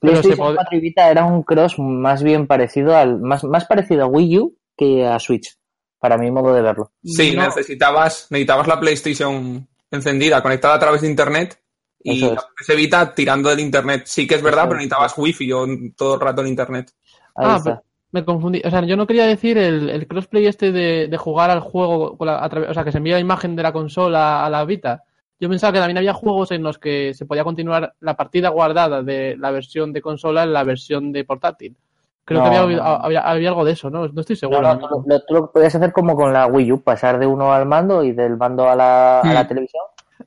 pero 0.00 0.16
se 0.16 0.22
PlayStation 0.22 0.48
pod- 0.48 0.54
4 0.56 0.78
y 0.78 0.80
Vita 0.80 1.10
era 1.10 1.24
un 1.24 1.42
cross 1.44 1.78
más 1.78 2.22
bien 2.22 2.46
parecido 2.48 2.96
al 2.96 3.20
más, 3.20 3.44
más 3.44 3.66
parecido 3.66 4.04
a 4.04 4.06
Wii 4.06 4.38
U 4.38 4.56
que 4.76 5.06
a 5.06 5.18
Switch, 5.18 5.56
para 6.02 6.18
mi 6.18 6.30
modo 6.32 6.52
de 6.52 6.62
verlo. 6.62 6.90
Sí, 7.04 7.32
no- 7.36 7.44
necesitabas, 7.44 8.26
necesitabas 8.30 8.66
la 8.66 8.80
PlayStation 8.80 9.68
encendida, 9.90 10.42
conectada 10.42 10.74
a 10.74 10.78
través 10.80 11.00
de 11.02 11.08
internet 11.08 11.60
y 12.02 12.24
es. 12.24 12.32
la 12.32 12.42
PS 12.58 12.74
Vita 12.74 13.14
tirando 13.14 13.48
del 13.50 13.60
internet. 13.60 14.02
Sí 14.06 14.26
que 14.26 14.34
es 14.34 14.42
verdad, 14.42 14.64
Eso 14.64 14.68
pero 14.70 14.80
es. 14.80 14.86
necesitabas 14.86 15.14
wifi 15.16 15.52
o 15.52 15.66
todo 15.96 16.14
el 16.16 16.20
rato 16.20 16.40
en 16.42 16.48
internet. 16.48 16.90
Ahí 17.36 17.46
Ah, 17.48 17.56
está. 17.58 17.82
me 18.10 18.24
confundí. 18.24 18.60
O 18.64 18.68
sea, 18.70 18.84
yo 18.84 18.96
no 18.96 19.06
quería 19.06 19.26
decir 19.26 19.56
el, 19.58 19.88
el 19.90 20.08
crossplay 20.08 20.46
este 20.46 20.72
de, 20.72 21.06
de 21.06 21.16
jugar 21.16 21.50
al 21.50 21.60
juego, 21.60 22.18
con 22.18 22.26
la- 22.26 22.38
a 22.40 22.46
o 22.46 22.74
sea, 22.74 22.82
que 22.84 22.90
se 22.90 22.98
envía 22.98 23.14
la 23.14 23.20
imagen 23.20 23.54
de 23.54 23.62
la 23.62 23.72
consola 23.72 24.44
a 24.44 24.50
la 24.50 24.64
Vita. 24.64 25.04
Yo 25.38 25.48
pensaba 25.48 25.72
que 25.72 25.78
también 25.78 25.98
había 25.98 26.14
juegos 26.14 26.50
en 26.50 26.62
los 26.64 26.78
que 26.78 27.14
se 27.14 27.26
podía 27.26 27.44
continuar 27.44 27.94
la 28.00 28.16
partida 28.16 28.48
guardada 28.48 29.02
de 29.02 29.36
la 29.38 29.50
versión 29.52 29.92
de 29.92 30.00
consola 30.02 30.42
en 30.42 30.52
la 30.52 30.64
versión 30.64 31.12
de 31.12 31.24
portátil. 31.24 31.76
Creo 32.24 32.40
No, 32.40 32.50
que 32.50 32.56
había, 32.56 32.76
no, 32.76 32.82
había, 32.82 33.20
había 33.20 33.48
algo 33.48 33.64
de 33.64 33.72
eso, 33.72 33.90
¿no? 33.90 34.06
No 34.08 34.20
estoy 34.20 34.36
seguro. 34.36 34.62
no, 34.62 34.78
tú, 34.78 34.86
lo- 34.88 35.04
lo, 35.06 35.24
tú 35.24 35.34
lo 35.34 35.52
podías 35.52 35.74
hacer 35.74 35.92
como 35.92 36.14
con 36.14 36.32
la 36.32 36.46
Wii 36.46 36.72
U, 36.72 36.80
pasar 36.82 37.18
de 37.18 37.26
uno 37.26 37.52
al 37.52 37.66
mando 37.66 38.04
y 38.04 38.12
del 38.12 38.36
mando 38.36 38.68
a 38.68 38.76
la, 38.76 39.20
a 39.20 39.34
la 39.34 39.46
televisión, 39.48 39.82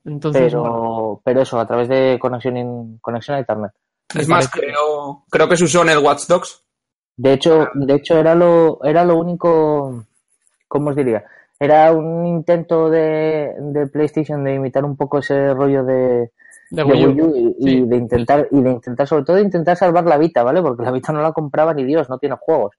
Entonces, 0.06 0.52
pero, 0.52 0.62
bueno, 0.62 1.22
pero 1.24 1.42
eso, 1.42 1.60
a 1.60 1.66
través 1.66 1.88
de 1.88 2.18
conexión, 2.20 2.58
in- 2.58 2.98
conexión 3.00 3.38
a 3.38 3.40
internet. 3.40 3.72
Es 4.14 4.28
más, 4.28 4.50
creo, 4.50 5.24
creo 5.30 5.48
que 5.50 5.58
se 5.58 5.64
usó 5.64 5.82
en 5.84 5.90
el 5.90 6.00
Watch 6.00 6.28
Dogs. 6.28 6.64
De 7.18 7.34
hecho, 7.34 7.70
de 7.76 7.94
hecho 7.96 8.18
era 8.18 8.36
lo, 8.36 8.84
era 8.84 9.06
lo 9.06 9.16
único, 9.18 10.04
¿cómo 10.68 10.90
os 10.90 10.96
diría? 10.96 11.24
Era 11.60 11.94
un 11.94 12.26
intento 12.28 12.90
de, 12.90 13.54
de 13.58 13.88
PlayStation 13.88 14.44
de 14.44 14.56
imitar 14.56 14.84
un 14.84 14.98
poco 14.98 15.20
ese 15.20 15.54
rollo 15.54 15.84
de, 15.86 16.32
de 16.72 16.84
de 16.84 16.90
Wii 16.92 17.06
U. 17.06 17.10
Wii 17.10 17.22
U 17.22 17.56
y, 17.60 17.82
de 17.88 17.96
intentar, 17.98 18.48
y 18.52 18.62
de 18.62 18.72
intentar, 18.72 19.08
sobre 19.08 19.24
todo 19.24 19.36
de 19.38 19.44
intentar 19.44 19.76
salvar 19.78 20.06
la 20.06 20.18
Vita, 20.18 20.44
¿vale? 20.44 20.62
Porque 20.62 20.84
la 20.84 20.92
Vita 20.92 21.12
no 21.14 21.22
la 21.22 21.32
compraba 21.32 21.74
ni 21.74 21.84
Dios, 21.84 22.10
no 22.10 22.18
tiene 22.18 22.36
juegos. 22.40 22.76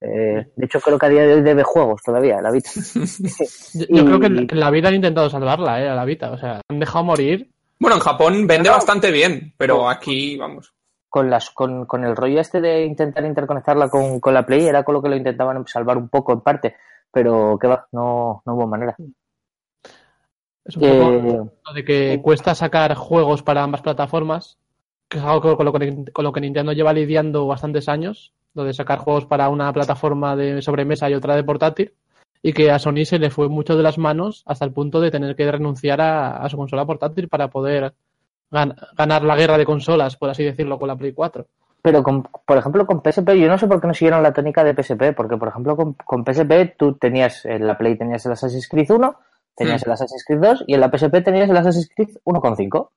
Eh, 0.00 0.46
de 0.54 0.64
hecho, 0.66 0.80
creo 0.80 0.98
que 0.98 1.06
a 1.06 1.08
día 1.08 1.22
de 1.22 1.34
hoy 1.34 1.42
debe 1.42 1.62
juegos 1.64 2.02
todavía, 2.04 2.40
la 2.40 2.50
Vita. 2.52 2.70
Yo, 3.88 4.04
creo 4.04 4.20
que 4.20 4.26
en- 4.26 4.46
que 4.46 4.54
en 4.54 4.60
la 4.60 4.70
vida 4.70 4.88
han 4.88 4.94
intentado 4.94 5.28
salvarla, 5.28 5.82
¿eh? 5.82 5.88
A 5.88 5.94
la 5.94 6.04
Vita. 6.04 6.30
O 6.30 6.38
sea, 6.38 6.60
han 6.68 6.78
dejado 6.78 7.04
morir. 7.04 7.50
Bueno, 7.80 7.96
en 7.96 8.02
Japón 8.02 8.46
vende 8.46 8.68
No. 8.68 8.74
bastante 8.76 9.10
bien, 9.10 9.54
pero 9.56 9.78
No. 9.78 9.90
aquí, 9.90 10.36
vamos. 10.36 10.72
Con 11.08 11.30
las, 11.30 11.50
con, 11.50 11.86
con 11.86 12.04
el 12.04 12.14
rollo 12.14 12.40
este 12.40 12.60
de 12.60 12.84
intentar 12.84 13.24
interconectarla 13.24 13.88
con, 13.88 14.20
con 14.20 14.34
la 14.34 14.44
Play, 14.44 14.66
era 14.66 14.82
con 14.82 14.94
lo 14.94 15.02
que 15.02 15.08
lo 15.08 15.16
intentaban 15.16 15.66
salvar 15.66 15.96
un 15.96 16.08
poco 16.08 16.32
en 16.32 16.40
parte, 16.42 16.76
pero 17.10 17.56
que 17.58 17.66
va, 17.66 17.86
no, 17.92 18.42
no 18.44 18.54
hubo 18.54 18.66
manera. 18.66 18.94
Es 20.68 20.76
un 20.76 20.82
poco 20.82 21.12
Eh, 21.12 21.50
lo 21.66 21.72
de 21.74 21.84
que 21.84 22.20
cuesta 22.22 22.54
sacar 22.54 22.94
juegos 22.94 23.42
para 23.42 23.62
ambas 23.64 23.82
plataformas, 23.82 24.58
que 25.08 25.18
es 25.18 25.24
algo 25.24 25.56
con 25.56 25.64
lo 25.66 25.72
que, 25.72 26.04
con 26.12 26.24
lo 26.24 26.32
que 26.32 26.40
Nintendo 26.40 26.72
lleva 26.72 26.92
lidiando 26.92 27.46
bastantes 27.46 27.88
años, 27.88 28.32
lo 28.54 28.64
de 28.64 28.74
sacar 28.74 28.98
juegos 28.98 29.26
para 29.26 29.48
una 29.48 29.72
plataforma 29.72 30.36
de 30.36 30.62
sobremesa 30.62 31.08
y 31.08 31.14
otra 31.14 31.34
de 31.34 31.44
portátil, 31.44 31.92
y 32.42 32.52
que 32.52 32.70
a 32.70 32.78
Sony 32.78 33.04
se 33.04 33.18
le 33.18 33.30
fue 33.30 33.48
mucho 33.48 33.76
de 33.76 33.82
las 33.82 33.98
manos 33.98 34.44
hasta 34.46 34.64
el 34.64 34.72
punto 34.72 35.00
de 35.00 35.10
tener 35.10 35.34
que 35.34 35.50
renunciar 35.50 36.00
a, 36.00 36.36
a 36.36 36.48
su 36.48 36.56
consola 36.56 36.84
portátil 36.84 37.28
para 37.28 37.48
poder 37.48 37.94
gan- 38.52 38.76
ganar 38.96 39.24
la 39.24 39.36
guerra 39.36 39.58
de 39.58 39.64
consolas, 39.64 40.16
por 40.16 40.30
así 40.30 40.44
decirlo, 40.44 40.78
con 40.78 40.88
la 40.88 40.96
Play 40.96 41.12
4. 41.12 41.46
Pero, 41.80 42.02
con, 42.02 42.24
por 42.44 42.58
ejemplo, 42.58 42.84
con 42.86 43.00
PSP, 43.02 43.38
yo 43.38 43.48
no 43.48 43.56
sé 43.56 43.66
por 43.66 43.80
qué 43.80 43.86
no 43.86 43.94
siguieron 43.94 44.22
la 44.22 44.32
tónica 44.32 44.62
de 44.64 44.74
PSP, 44.74 45.14
porque, 45.16 45.36
por 45.36 45.48
ejemplo, 45.48 45.76
con, 45.76 45.94
con 45.94 46.24
PSP 46.24 46.74
tú 46.76 46.94
tenías, 46.94 47.44
en 47.46 47.66
la 47.66 47.78
Play 47.78 47.96
tenías 47.96 48.26
el 48.26 48.32
Assassin's 48.32 48.68
Creed 48.68 48.90
1, 48.90 49.14
tenías 49.58 49.82
Hmm. 49.82 49.88
el 49.88 49.92
Assassin's 49.92 50.24
Creed 50.24 50.40
2 50.40 50.64
y 50.66 50.74
en 50.74 50.80
la 50.80 50.90
PSP 50.90 51.22
tenías 51.22 51.50
el 51.50 51.56
Assassin's 51.56 51.90
Creed 51.94 52.16
1.5, 52.24 52.90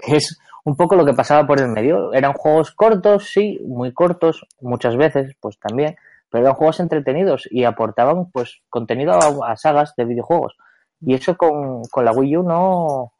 que 0.00 0.16
es 0.16 0.38
un 0.64 0.76
poco 0.76 0.96
lo 0.96 1.04
que 1.04 1.14
pasaba 1.14 1.46
por 1.46 1.60
el 1.60 1.68
medio. 1.68 2.12
Eran 2.12 2.32
juegos 2.32 2.72
cortos, 2.72 3.30
sí, 3.32 3.60
muy 3.64 3.94
cortos, 3.94 4.46
muchas 4.60 4.96
veces, 4.96 5.34
pues 5.40 5.58
también, 5.58 5.96
pero 6.28 6.44
eran 6.44 6.54
juegos 6.56 6.80
entretenidos 6.80 7.48
y 7.50 7.64
aportaban 7.64 8.30
pues 8.30 8.60
contenido 8.68 9.12
a, 9.12 9.52
a 9.52 9.56
sagas 9.56 9.94
de 9.96 10.04
videojuegos. 10.04 10.56
Y 11.00 11.14
eso 11.14 11.36
con, 11.36 11.82
con 11.84 12.04
la 12.04 12.12
Wii 12.12 12.36
U 12.38 12.42
no, 12.42 12.76
o 12.84 13.12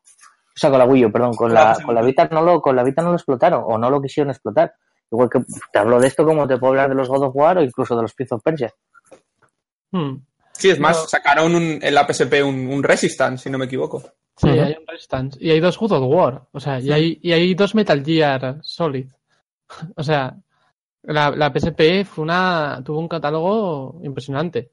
sea, 0.55 0.71
con 0.71 0.81
la 0.81 0.85
Wii 0.85 1.07
U, 1.07 1.13
perdón, 1.13 1.35
con 1.35 1.55
la, 1.55 1.79
con 1.85 1.95
la 1.95 2.03
Vita 2.03 2.29
no 2.31 2.43
lo, 2.43 2.61
con 2.61 2.75
la 2.75 2.83
Vita 2.83 3.01
no 3.03 3.11
lo 3.11 3.15
explotaron 3.15 3.63
o 3.65 3.79
no 3.79 3.89
lo 3.89 4.03
quisieron 4.03 4.31
explotar. 4.31 4.75
Igual 5.11 5.31
que 5.31 5.41
te 5.73 5.79
hablo 5.79 6.01
de 6.01 6.09
esto 6.09 6.25
como 6.25 6.47
te 6.47 6.59
puedo 6.59 6.73
hablar 6.73 6.91
de 6.91 6.97
los 6.97 7.09
God 7.09 7.29
of 7.29 7.37
War 7.37 7.59
o 7.59 7.63
incluso 7.63 7.97
de 7.97 8.03
los 8.03 8.15
Prince 8.15 8.35
of 8.35 8.43
Persia. 8.43 8.75
Hmm. 9.93 10.17
Sí, 10.59 10.71
es 10.71 10.79
más, 10.81 10.97
No. 11.03 11.07
sacaron 11.09 11.55
un- 11.55 11.79
en 11.81 11.95
la 11.95 12.07
PSP 12.07 12.43
un, 12.43 12.67
un 12.69 12.83
Resistance, 12.83 13.45
si 13.45 13.51
no 13.51 13.59
me 13.59 13.67
equivoco. 13.67 14.03
Sí, 14.37 14.49
hay 14.49 14.77
un 14.79 14.87
Resistance. 14.87 15.39
Y 15.41 15.51
hay 15.51 15.61
dos 15.61 15.79
God 15.79 15.93
of 15.93 16.05
War. 16.13 16.43
O 16.53 16.61
sea, 16.61 16.79
y 16.81 16.91
hay, 16.93 17.19
y 17.23 17.33
hay 17.33 17.55
dos 17.55 17.75
Metal 17.75 18.05
Gear 18.05 18.59
Solid. 18.63 19.07
O 19.97 20.03
sea, 20.03 20.35
la, 21.03 21.31
la 21.31 21.53
PSP 21.53 22.05
fue 22.05 22.23
una, 22.25 22.81
tuvo 22.85 22.99
un 22.99 23.09
catálogo 23.09 24.01
impresionante. 24.03 24.71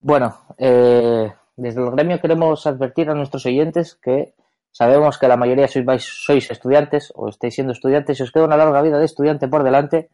Bueno, 0.00 0.36
eh, 0.58 1.32
desde 1.56 1.82
el 1.82 1.90
gremio 1.90 2.20
queremos 2.20 2.66
advertir 2.66 3.10
a 3.10 3.14
nuestros 3.14 3.44
oyentes 3.46 3.94
que 3.94 4.34
sabemos 4.72 5.18
que 5.18 5.28
la 5.28 5.36
mayoría 5.36 5.68
sois, 5.68 5.84
sois 6.24 6.50
estudiantes 6.50 7.12
o 7.14 7.28
estáis 7.28 7.54
siendo 7.54 7.72
estudiantes 7.72 8.18
y 8.18 8.22
os 8.22 8.32
queda 8.32 8.44
una 8.44 8.56
larga 8.56 8.80
vida 8.82 8.98
de 8.98 9.04
estudiante 9.04 9.46
por 9.48 9.62
delante 9.62 10.08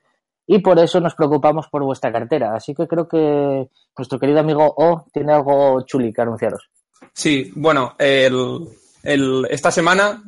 y 0.46 0.58
por 0.60 0.78
eso 0.78 1.00
nos 1.00 1.14
preocupamos 1.14 1.66
por 1.68 1.82
vuestra 1.82 2.12
cartera. 2.12 2.54
Así 2.54 2.74
que 2.74 2.86
creo 2.86 3.08
que 3.08 3.68
nuestro 3.96 4.18
querido 4.18 4.40
amigo 4.40 4.74
O 4.76 5.04
tiene 5.12 5.32
algo 5.32 5.82
chuli 5.82 6.12
que 6.12 6.22
anunciaros. 6.22 6.68
Sí, 7.12 7.50
bueno, 7.54 7.94
el, 7.98 9.46
esta 9.50 9.70
semana 9.70 10.22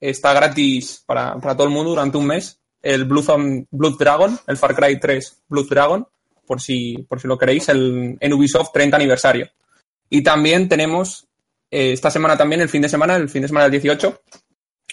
está 0.00 0.32
gratis 0.32 1.02
para, 1.06 1.36
para 1.36 1.54
todo 1.56 1.66
el 1.66 1.72
mundo 1.72 1.90
durante 1.90 2.16
un 2.18 2.26
mes 2.26 2.58
el 2.82 3.08
on- 3.28 3.66
Blood 3.70 3.96
Dragon, 3.98 4.38
el 4.48 4.56
Far 4.56 4.74
Cry 4.74 4.98
3 4.98 5.42
Blood 5.48 5.68
Dragon, 5.68 6.06
por 6.46 6.60
si, 6.60 6.98
por 7.08 7.20
si 7.20 7.28
lo 7.28 7.38
queréis, 7.38 7.68
el, 7.68 8.16
en 8.18 8.32
Ubisoft 8.32 8.72
30 8.72 8.96
aniversario. 8.96 9.48
Y 10.10 10.22
también 10.22 10.68
tenemos 10.68 11.26
eh, 11.70 11.92
esta 11.92 12.10
semana 12.10 12.36
también, 12.36 12.60
el 12.60 12.68
fin 12.68 12.82
de 12.82 12.88
semana, 12.88 13.14
el 13.16 13.28
fin 13.28 13.42
de 13.42 13.48
semana 13.48 13.64
del 13.64 13.72
18, 13.80 14.20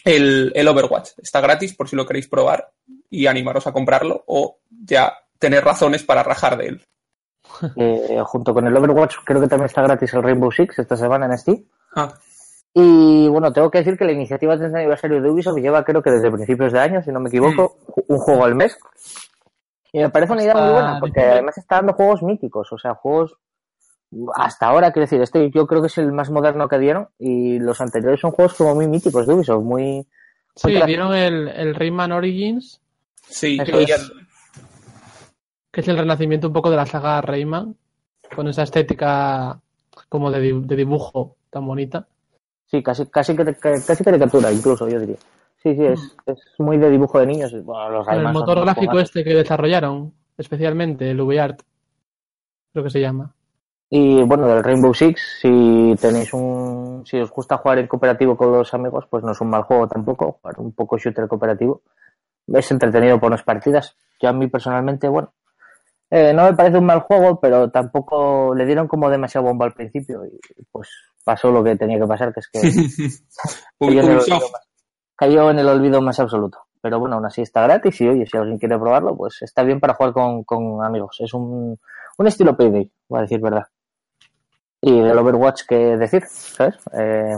el, 0.05 0.51
el 0.55 0.67
Overwatch. 0.67 1.09
Está 1.17 1.41
gratis 1.41 1.73
por 1.75 1.89
si 1.89 1.95
lo 1.95 2.05
queréis 2.05 2.27
probar 2.27 2.69
y 3.09 3.27
animaros 3.27 3.67
a 3.67 3.71
comprarlo 3.71 4.23
o 4.27 4.59
ya 4.85 5.13
tener 5.37 5.63
razones 5.63 6.03
para 6.03 6.23
rajar 6.23 6.57
de 6.57 6.67
él. 6.67 6.81
Eh, 7.75 8.21
junto 8.25 8.53
con 8.53 8.67
el 8.67 8.77
Overwatch 8.77 9.17
creo 9.25 9.41
que 9.41 9.47
también 9.47 9.65
está 9.65 9.81
gratis 9.81 10.13
el 10.13 10.21
Rainbow 10.21 10.51
Six 10.51 10.77
esta 10.79 10.95
semana 10.95 11.25
en 11.25 11.37
Steam. 11.37 11.63
Ah, 11.95 12.13
Y 12.73 13.27
bueno, 13.27 13.51
tengo 13.51 13.71
que 13.71 13.79
decir 13.79 13.97
que 13.97 14.05
la 14.05 14.11
iniciativa 14.11 14.55
30 14.55 14.77
aniversario 14.77 15.19
de 15.19 15.29
Ubisoft 15.31 15.57
lleva 15.57 15.83
creo 15.83 16.03
que 16.03 16.11
desde 16.11 16.31
principios 16.31 16.71
de 16.71 16.79
año, 16.79 17.01
si 17.01 17.11
no 17.11 17.19
me 17.19 17.29
equivoco, 17.29 17.77
un 18.07 18.19
juego 18.19 18.45
al 18.45 18.55
mes. 18.55 18.77
Y 19.91 19.99
me 19.99 20.09
parece 20.09 20.33
una 20.33 20.43
idea 20.43 20.53
muy 20.53 20.71
buena, 20.71 20.99
porque 20.99 21.21
además 21.21 21.57
está 21.57 21.77
dando 21.77 21.93
juegos 21.93 22.21
míticos, 22.21 22.71
o 22.71 22.77
sea, 22.77 22.93
juegos 22.93 23.35
hasta 24.35 24.67
ahora, 24.67 24.91
quiero 24.91 25.05
decir, 25.05 25.21
este 25.21 25.51
yo 25.51 25.67
creo 25.67 25.81
que 25.81 25.87
es 25.87 25.97
el 25.97 26.11
más 26.11 26.29
moderno 26.29 26.67
que 26.67 26.79
dieron 26.79 27.09
y 27.17 27.59
los 27.59 27.79
anteriores 27.81 28.19
son 28.19 28.31
juegos 28.31 28.55
como 28.55 28.75
muy 28.75 28.87
míticos 28.87 29.27
de 29.27 29.33
Ubisoft, 29.33 29.63
muy... 29.63 30.07
Sí, 30.55 30.77
dieron 30.85 31.13
el, 31.13 31.47
el 31.47 31.75
Rayman 31.75 32.11
Origins, 32.11 32.81
sí, 33.29 33.57
Eso 33.61 33.79
es. 33.79 33.89
el- 33.91 34.27
que 35.71 35.81
es 35.81 35.87
el 35.87 35.97
renacimiento 35.97 36.47
un 36.47 36.53
poco 36.53 36.69
de 36.71 36.77
la 36.77 36.85
saga 36.85 37.21
Rayman, 37.21 37.75
con 38.35 38.47
esa 38.47 38.63
estética 38.63 39.59
como 40.09 40.31
de, 40.31 40.39
de 40.61 40.75
dibujo 40.75 41.35
tan 41.49 41.65
bonita. 41.65 42.07
Sí, 42.65 42.81
casi, 42.83 43.05
casi, 43.07 43.35
casi 43.35 44.03
caricatura 44.03 44.51
incluso, 44.51 44.87
yo 44.87 44.99
diría. 44.99 45.17
Sí, 45.61 45.75
sí, 45.75 45.83
es, 45.83 46.15
es 46.25 46.39
muy 46.59 46.77
de 46.77 46.89
dibujo 46.89 47.19
de 47.19 47.25
niños. 47.25 47.51
Bueno, 47.63 47.89
los 47.89 48.07
el 48.07 48.23
motor 48.29 48.61
gráfico 48.61 48.99
este 48.99 49.23
que 49.23 49.33
desarrollaron, 49.35 50.13
especialmente, 50.37 51.11
el 51.11 51.19
UVArt, 51.19 51.61
creo 52.71 52.83
que 52.83 52.89
se 52.89 53.01
llama. 53.01 53.33
Y 53.91 54.21
bueno, 54.21 54.47
del 54.47 54.63
Rainbow 54.63 54.93
Six, 54.93 55.39
si 55.41 55.95
tenéis 55.99 56.31
un, 56.33 57.03
si 57.05 57.17
os 57.19 57.31
gusta 57.31 57.57
jugar 57.57 57.79
en 57.79 57.87
cooperativo 57.87 58.37
con 58.37 58.51
los 58.51 58.71
amigos, 58.73 59.05
pues 59.09 59.23
no 59.23 59.31
es 59.31 59.41
un 59.41 59.49
mal 59.49 59.63
juego 59.63 59.87
tampoco, 59.87 60.39
jugar 60.41 60.59
un 60.59 60.71
poco 60.73 60.97
shooter 60.97 61.27
cooperativo. 61.27 61.81
Es 62.53 62.71
entretenido 62.71 63.19
por 63.19 63.27
unas 63.27 63.43
partidas. 63.43 63.95
Yo 64.21 64.29
a 64.29 64.33
mí 64.33 64.47
personalmente, 64.47 65.07
bueno, 65.07 65.33
eh, 66.12 66.33
no 66.33 66.45
me 66.45 66.53
parece 66.53 66.77
un 66.77 66.85
mal 66.85 67.01
juego, 67.01 67.39
pero 67.39 67.69
tampoco 67.69 68.55
le 68.55 68.65
dieron 68.65 68.88
como 68.88 69.09
demasiado 69.09 69.47
bomba 69.47 69.65
al 69.65 69.73
principio 69.73 70.25
y 70.25 70.39
pues 70.71 70.89
pasó 71.23 71.51
lo 71.51 71.63
que 71.63 71.75
tenía 71.75 71.99
que 71.99 72.07
pasar, 72.07 72.33
que 72.33 72.39
es 72.39 72.47
que 72.47 72.59
cayó 73.79 74.01
en, 74.01 74.09
el 74.09 74.17
olvido 74.17 74.39
cayó 75.15 75.51
en 75.51 75.59
el 75.59 75.67
olvido 75.67 76.01
más 76.01 76.19
absoluto. 76.19 76.59
Pero 76.81 76.99
bueno, 76.99 77.17
aún 77.17 77.25
así 77.25 77.41
está 77.41 77.62
gratis 77.63 78.01
y 78.01 78.07
oye, 78.07 78.25
si 78.25 78.38
alguien 78.38 78.57
quiere 78.57 78.79
probarlo, 78.79 79.15
pues 79.15 79.41
está 79.41 79.63
bien 79.63 79.79
para 79.79 79.93
jugar 79.93 80.13
con, 80.13 80.43
con 80.43 80.83
amigos. 80.83 81.17
Es 81.19 81.33
un, 81.33 81.77
un 82.17 82.27
estilo 82.27 82.55
Payday, 82.55 82.89
voy 83.07 83.19
a 83.19 83.21
decir 83.23 83.39
verdad. 83.39 83.67
Y 84.81 85.01
del 85.01 85.17
Overwatch, 85.17 85.63
que 85.67 85.75
decir? 85.75 86.23
¿Sabes? 86.25 86.75
Eh, 86.93 87.35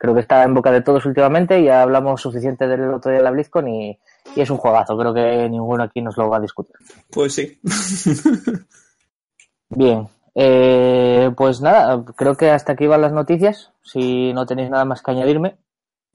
creo 0.00 0.14
que 0.14 0.20
está 0.20 0.42
en 0.44 0.54
boca 0.54 0.70
de 0.72 0.80
todos 0.80 1.04
últimamente, 1.04 1.62
ya 1.62 1.82
hablamos 1.82 2.22
suficiente 2.22 2.66
del 2.66 2.94
otro 2.94 3.10
día 3.10 3.18
de 3.18 3.24
la 3.24 3.30
BlizzCon 3.30 3.68
y, 3.68 3.98
y 4.34 4.40
es 4.40 4.48
un 4.48 4.56
juegazo. 4.56 4.96
Creo 4.96 5.12
que 5.12 5.46
ninguno 5.50 5.82
aquí 5.84 6.00
nos 6.00 6.16
lo 6.16 6.30
va 6.30 6.38
a 6.38 6.40
discutir. 6.40 6.74
Pues 7.10 7.34
sí. 7.34 7.60
Bien, 9.68 10.08
eh, 10.34 11.30
pues 11.36 11.60
nada, 11.60 12.02
creo 12.16 12.34
que 12.36 12.50
hasta 12.50 12.72
aquí 12.72 12.86
van 12.86 13.02
las 13.02 13.12
noticias. 13.12 13.72
Si 13.82 14.32
no 14.32 14.46
tenéis 14.46 14.70
nada 14.70 14.84
más 14.84 15.02
que 15.02 15.10
añadirme, 15.10 15.58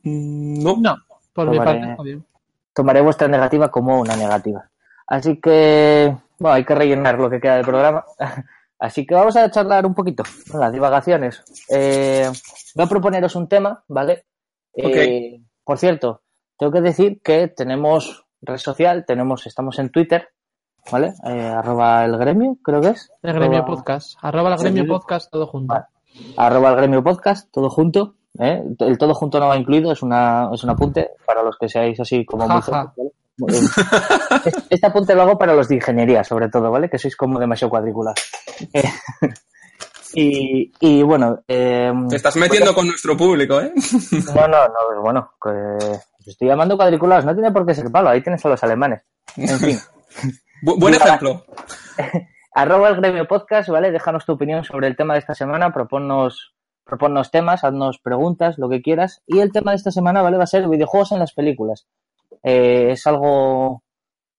No. 0.03 0.75
No, 0.77 0.97
por 1.33 1.49
mi 1.49 1.57
Tomaré- 1.57 1.65
parte, 1.65 1.91
está 1.91 2.03
bien. 2.03 2.25
tomaré 2.73 3.01
vuestra 3.01 3.27
negativa 3.27 3.69
como 3.71 3.99
una 3.99 4.15
negativa. 4.15 4.69
Así 5.07 5.37
que, 5.39 6.15
bueno, 6.39 6.55
hay 6.55 6.65
que 6.65 6.75
rellenar 6.75 7.17
lo 7.19 7.29
que 7.29 7.39
queda 7.39 7.55
del 7.57 7.65
programa. 7.65 8.03
Así 8.85 9.05
que 9.05 9.15
vamos 9.15 9.35
a 9.35 9.49
charlar 9.49 9.83
un 9.85 9.95
poquito, 9.95 10.23
las 10.53 10.71
divagaciones. 10.71 11.43
Eh, 11.69 12.29
voy 12.75 12.85
a 12.85 12.87
proponeros 12.89 13.35
un 13.35 13.47
tema, 13.47 13.83
¿vale? 13.87 14.25
Eh, 14.75 15.41
por 15.63 15.77
cierto, 15.79 16.21
tengo 16.57 16.71
que 16.71 16.81
decir 16.81 17.19
que 17.23 17.47
tenemos 17.47 18.25
red 18.41 18.57
social, 18.57 19.03
tenemos, 19.07 19.47
estamos 19.47 19.79
en 19.79 19.89
Twitter, 19.89 20.29
¿vale? 20.91 21.13
Eh, 21.25 21.47
arroba 21.47 22.05
el 22.05 22.15
gremio, 22.17 22.57
creo 22.63 22.79
que 22.79 22.89
es. 22.89 23.11
El 23.23 23.33
gremio 23.33 23.59
Arroba- 23.59 23.65
podcast. 23.75 24.17
Arroba 24.21 24.53
el 24.53 24.59
gremio 24.59 24.85
podcast 24.87 25.31
todo 25.31 25.47
junto. 25.47 25.73
Vale. 25.73 25.85
arroba 26.37 26.69
el 26.69 26.75
gremio 26.75 27.03
podcast, 27.03 27.51
todo 27.51 27.69
junto. 27.71 28.15
¿eh? 28.37 28.61
El 28.79 28.97
todo 28.99 29.15
junto 29.15 29.39
no 29.39 29.47
va 29.47 29.57
incluido, 29.57 29.91
es, 29.93 30.03
una, 30.03 30.49
es 30.53 30.63
un 30.63 30.69
apunte 30.69 31.09
para 31.25 31.41
los 31.41 31.57
que 31.57 31.67
seáis 31.69 31.99
así 31.99 32.23
como 32.23 32.47
muy. 32.47 32.61
Este- 34.45 34.63
Este 34.69 34.87
apunte 34.87 35.13
lo 35.15 35.23
hago 35.23 35.37
para 35.37 35.53
los 35.53 35.67
de 35.67 35.75
ingeniería, 35.75 36.23
sobre 36.23 36.47
todo, 36.49 36.71
¿vale? 36.71 36.89
Que 36.89 36.97
sois 36.97 37.15
como 37.17 37.37
demasiado 37.39 37.69
cuadrículas. 37.69 38.15
Eh, 38.73 38.83
y, 40.13 40.71
y 40.79 41.03
bueno, 41.03 41.39
eh, 41.47 41.91
Te 42.09 42.15
estás 42.15 42.35
metiendo 42.37 42.73
con 42.73 42.87
nuestro 42.87 43.17
público, 43.17 43.59
¿eh? 43.59 43.71
no, 44.35 44.47
no, 44.47 44.67
no, 44.67 45.01
bueno, 45.01 45.31
que 45.41 46.29
estoy 46.29 46.47
llamando 46.47 46.77
cuadriculados, 46.77 47.25
no 47.25 47.33
tiene 47.33 47.51
por 47.51 47.65
qué 47.65 47.75
ser 47.75 47.91
palo, 47.91 48.09
ahí 48.09 48.21
tienes 48.21 48.45
a 48.45 48.49
los 48.49 48.63
alemanes. 48.63 49.01
En 49.37 49.59
fin. 49.59 49.77
Bu- 50.63 50.79
buen 50.79 50.93
ejemplo. 50.93 51.45
arroba 52.53 52.89
el 52.89 52.95
gremio 52.95 53.27
podcast, 53.27 53.69
¿vale? 53.69 53.91
Déjanos 53.91 54.25
tu 54.25 54.31
opinión 54.33 54.63
sobre 54.63 54.87
el 54.87 54.95
tema 54.95 55.13
de 55.13 55.19
esta 55.19 55.35
semana, 55.35 55.73
proponnos, 55.73 56.53
proponnos 56.85 57.29
temas, 57.31 57.63
haznos 57.63 57.99
preguntas, 57.99 58.57
lo 58.57 58.69
que 58.69 58.81
quieras. 58.81 59.21
Y 59.27 59.39
el 59.39 59.51
tema 59.51 59.71
de 59.71 59.77
esta 59.77 59.91
semana, 59.91 60.21
¿vale? 60.21 60.37
Va 60.37 60.43
a 60.45 60.47
ser 60.47 60.67
videojuegos 60.69 61.11
en 61.11 61.19
las 61.19 61.33
películas. 61.33 61.87
Eh, 62.43 62.91
es 62.91 63.05
algo 63.07 63.83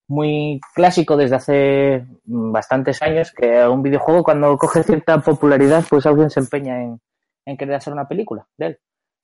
muy 0.07 0.59
clásico 0.73 1.17
desde 1.17 1.35
hace 1.35 2.05
mm, 2.25 2.51
bastantes 2.51 3.01
años 3.01 3.31
que 3.31 3.67
un 3.67 3.81
videojuego 3.81 4.23
cuando 4.23 4.57
coge 4.57 4.83
cierta 4.83 5.17
popularidad, 5.19 5.83
pues 5.89 6.05
alguien 6.05 6.29
se 6.29 6.39
empeña 6.39 6.81
en, 6.81 6.99
en 7.45 7.57
querer 7.57 7.75
hacer 7.75 7.93
una 7.93 8.07
película 8.07 8.47
de 8.57 8.67
él. 8.67 8.79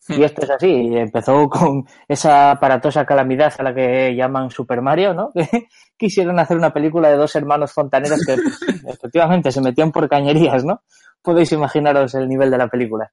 Y 0.09 0.21
esto 0.21 0.43
es 0.43 0.49
así, 0.49 0.67
y 0.67 0.97
empezó 0.97 1.47
con 1.47 1.85
esa 2.07 2.51
aparatosa 2.51 3.05
calamidad 3.05 3.53
a 3.57 3.63
la 3.63 3.73
que 3.73 4.13
llaman 4.13 4.49
Super 4.49 4.81
Mario, 4.81 5.13
¿no? 5.13 5.31
Que 5.35 5.67
quisieron 5.95 6.37
hacer 6.39 6.57
una 6.57 6.73
película 6.73 7.09
de 7.09 7.15
dos 7.15 7.33
hermanos 7.35 7.71
fontaneros 7.71 8.19
que 8.25 8.35
pues, 8.35 8.61
efectivamente 8.87 9.51
se 9.51 9.61
metían 9.61 9.91
por 9.91 10.09
cañerías, 10.09 10.65
¿no? 10.65 10.81
Podéis 11.21 11.53
imaginaros 11.53 12.13
el 12.15 12.27
nivel 12.27 12.51
de 12.51 12.57
la 12.57 12.67
película. 12.67 13.09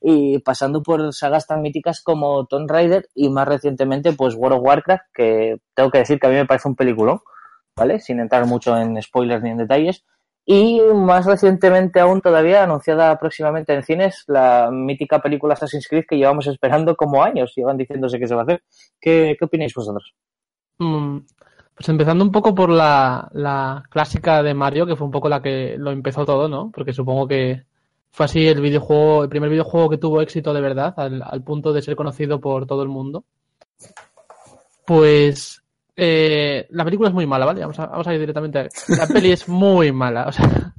Y 0.00 0.38
pasando 0.40 0.82
por 0.82 1.12
sagas 1.12 1.46
tan 1.46 1.62
míticas 1.62 2.02
como 2.02 2.46
Tomb 2.46 2.70
Raider 2.70 3.08
y 3.14 3.28
más 3.30 3.48
recientemente 3.48 4.12
pues 4.12 4.34
World 4.34 4.58
of 4.58 4.64
Warcraft, 4.64 5.04
que 5.14 5.56
tengo 5.74 5.90
que 5.90 5.98
decir 5.98 6.18
que 6.18 6.26
a 6.26 6.30
mí 6.30 6.36
me 6.36 6.46
parece 6.46 6.68
un 6.68 6.76
peliculón, 6.76 7.20
¿vale? 7.76 8.00
Sin 8.00 8.20
entrar 8.20 8.46
mucho 8.46 8.76
en 8.76 9.00
spoilers 9.02 9.42
ni 9.42 9.50
en 9.50 9.58
detalles. 9.58 10.04
Y 10.48 10.80
más 10.94 11.26
recientemente 11.26 11.98
aún 11.98 12.20
todavía 12.20 12.62
anunciada 12.62 13.18
próximamente 13.18 13.74
en 13.74 13.82
cines 13.82 14.22
la 14.28 14.70
mítica 14.70 15.20
película 15.20 15.54
Assassin's 15.54 15.88
Creed 15.88 16.04
que 16.08 16.16
llevamos 16.16 16.46
esperando 16.46 16.94
como 16.96 17.22
años, 17.24 17.52
llevan 17.56 17.76
diciéndose 17.76 18.18
que 18.20 18.28
se 18.28 18.34
va 18.34 18.42
a 18.42 18.44
hacer. 18.44 18.62
¿Qué, 19.00 19.36
qué 19.38 19.44
opináis 19.44 19.74
vosotros? 19.74 20.14
Mm, 20.78 21.18
Pues 21.74 21.88
empezando 21.88 22.24
un 22.24 22.32
poco 22.32 22.54
por 22.54 22.70
la, 22.70 23.28
la 23.32 23.82
clásica 23.90 24.42
de 24.42 24.54
Mario, 24.54 24.86
que 24.86 24.96
fue 24.96 25.06
un 25.06 25.10
poco 25.12 25.28
la 25.28 25.42
que 25.42 25.76
lo 25.78 25.90
empezó 25.90 26.24
todo, 26.24 26.48
¿no? 26.48 26.70
Porque 26.72 26.92
supongo 26.92 27.26
que 27.28 27.64
fue 28.16 28.24
así 28.24 28.46
el 28.48 28.62
videojuego, 28.62 29.24
el 29.24 29.28
primer 29.28 29.50
videojuego 29.50 29.90
que 29.90 29.98
tuvo 29.98 30.22
éxito 30.22 30.54
de 30.54 30.62
verdad, 30.62 30.94
al, 30.96 31.22
al 31.22 31.42
punto 31.44 31.74
de 31.74 31.82
ser 31.82 31.96
conocido 31.96 32.40
por 32.40 32.66
todo 32.66 32.82
el 32.82 32.88
mundo. 32.88 33.24
Pues 34.86 35.62
Eh, 35.98 36.66
la 36.70 36.84
película 36.84 37.08
es 37.08 37.14
muy 37.14 37.26
mala, 37.26 37.46
¿vale? 37.46 37.60
Vamos 37.62 37.78
a, 37.78 37.86
vamos 37.86 38.06
a 38.06 38.12
ir 38.14 38.20
directamente 38.20 38.58
a 38.58 38.62
ver. 38.62 38.70
La 38.88 39.06
peli 39.12 39.32
es 39.32 39.48
muy 39.48 39.92
mala, 39.92 40.26
o 40.28 40.32
sea, 40.32 40.74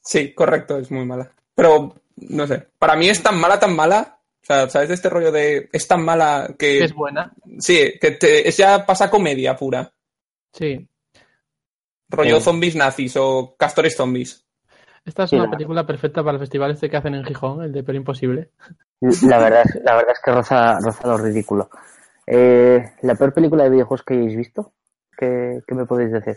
Sí, 0.00 0.32
correcto, 0.34 0.76
es 0.78 0.90
muy 0.90 1.04
mala. 1.06 1.30
Pero, 1.54 1.94
no 2.16 2.46
sé, 2.46 2.66
para 2.78 2.94
mí 2.96 3.08
es 3.08 3.22
tan 3.22 3.38
mala, 3.40 3.58
tan 3.58 3.74
mala. 3.74 4.18
O 4.42 4.46
sea, 4.46 4.68
¿sabes 4.68 4.88
de 4.88 4.94
este 4.94 5.08
rollo 5.08 5.32
de 5.32 5.68
es 5.72 5.88
tan 5.88 6.04
mala 6.04 6.48
que... 6.58 6.78
que 6.78 6.84
es 6.84 6.92
buena. 6.94 7.32
Sí, 7.58 7.94
que 8.00 8.10
te- 8.12 8.46
es 8.46 8.56
ya 8.58 8.84
pasa 8.84 9.08
comedia 9.10 9.56
pura. 9.56 9.90
Sí. 10.52 10.86
Rollo 12.10 12.36
Sí. 12.36 12.42
zombies 12.42 12.76
nazis 12.76 13.16
o 13.16 13.56
castores 13.58 13.96
zombies. 13.96 14.43
Esta 15.04 15.24
es 15.24 15.30
Sí, 15.30 15.36
una 15.36 15.44
la- 15.46 15.50
película 15.50 15.86
perfecta 15.86 16.22
para 16.22 16.34
el 16.34 16.40
festival 16.40 16.70
este 16.72 16.88
que 16.88 16.96
hacen 16.96 17.14
en 17.14 17.24
Gijón, 17.24 17.62
el 17.62 17.72
de 17.72 17.82
Pero 17.82 17.98
Imposible. 17.98 18.50
La 19.00 19.38
verdad, 19.38 19.62
es- 19.66 19.82
la 19.84 19.96
verdad 19.96 20.12
es 20.12 20.20
que 20.24 20.32
roza, 20.32 20.78
roza 20.80 21.08
lo 21.08 21.18
ridículo. 21.18 21.68
Eh, 22.26 22.82
¿La 23.02 23.14
peor 23.14 23.34
película 23.34 23.64
de 23.64 23.70
videojuegos 23.70 24.02
que 24.02 24.14
hayáis 24.14 24.36
visto? 24.36 24.72
¿Qué, 25.16 25.60
qué 25.66 25.74
me 25.74 25.84
podéis 25.84 26.12
decir? 26.12 26.36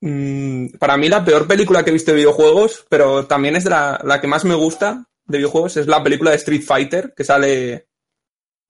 Mm, 0.00 0.76
para 0.78 0.96
mí 0.96 1.08
la 1.08 1.24
peor 1.24 1.46
película 1.48 1.82
que 1.82 1.90
he 1.90 1.92
visto 1.92 2.10
de 2.12 2.18
videojuegos, 2.18 2.86
pero 2.88 3.26
también 3.26 3.56
es 3.56 3.64
de 3.64 3.70
la, 3.70 4.00
la 4.04 4.20
que 4.20 4.26
más 4.28 4.44
me 4.44 4.54
gusta 4.54 5.06
de 5.26 5.38
videojuegos, 5.38 5.76
es 5.78 5.86
la 5.86 6.02
película 6.02 6.30
de 6.30 6.36
Street 6.36 6.62
Fighter, 6.62 7.14
que 7.16 7.24
sale... 7.24 7.86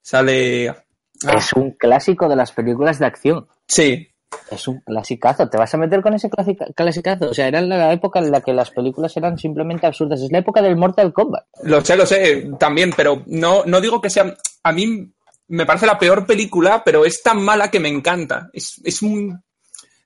Sale... 0.02 0.68
ah, 0.68 1.34
Es 1.37 1.52
un 1.54 1.72
clásico 1.72 2.28
de 2.28 2.37
las 2.37 2.52
películas 2.52 2.98
de 2.98 3.06
acción. 3.06 3.48
sí, 3.68 4.08
Es 4.50 4.68
un 4.68 4.80
clasicazo. 4.80 5.48
¿Te 5.48 5.56
vas 5.56 5.72
a 5.74 5.78
meter 5.78 6.02
con 6.02 6.14
ese 6.14 6.28
clasica- 6.28 6.66
clasicazo? 6.74 7.30
O 7.30 7.34
sea, 7.34 7.48
era 7.48 7.60
la 7.60 7.92
época 7.92 8.18
en 8.18 8.30
la 8.30 8.40
que 8.40 8.52
las 8.52 8.70
películas 8.70 9.16
eran 9.16 9.38
simplemente 9.38 9.87
absurdas. 9.87 10.20
Es 10.20 10.30
la 10.32 10.38
época 10.38 10.60
del 10.62 10.76
Mortal 10.76 11.12
Kombat. 11.12 11.44
lo 11.62 11.84
sé, 11.84 11.96
lo 11.96 12.04
sé, 12.06 12.50
también, 12.58 12.90
pero 12.96 13.22
no, 13.26 13.64
no 13.64 13.80
digo 13.80 14.00
que 14.00 14.10
sea... 14.10 14.34
A 14.62 14.72
mí 14.72 15.12
me 15.48 15.66
parece 15.66 15.87
la 15.87 15.98
peor 15.98 16.26
película, 16.26 16.82
pero 16.84 17.04
es 17.04 17.22
tan 17.22 17.42
mala 17.42 17.70
que 17.70 17.80
me 17.80 17.88
encanta. 17.88 18.48
Es, 18.52 18.80
es 18.84 19.02
un... 19.02 19.42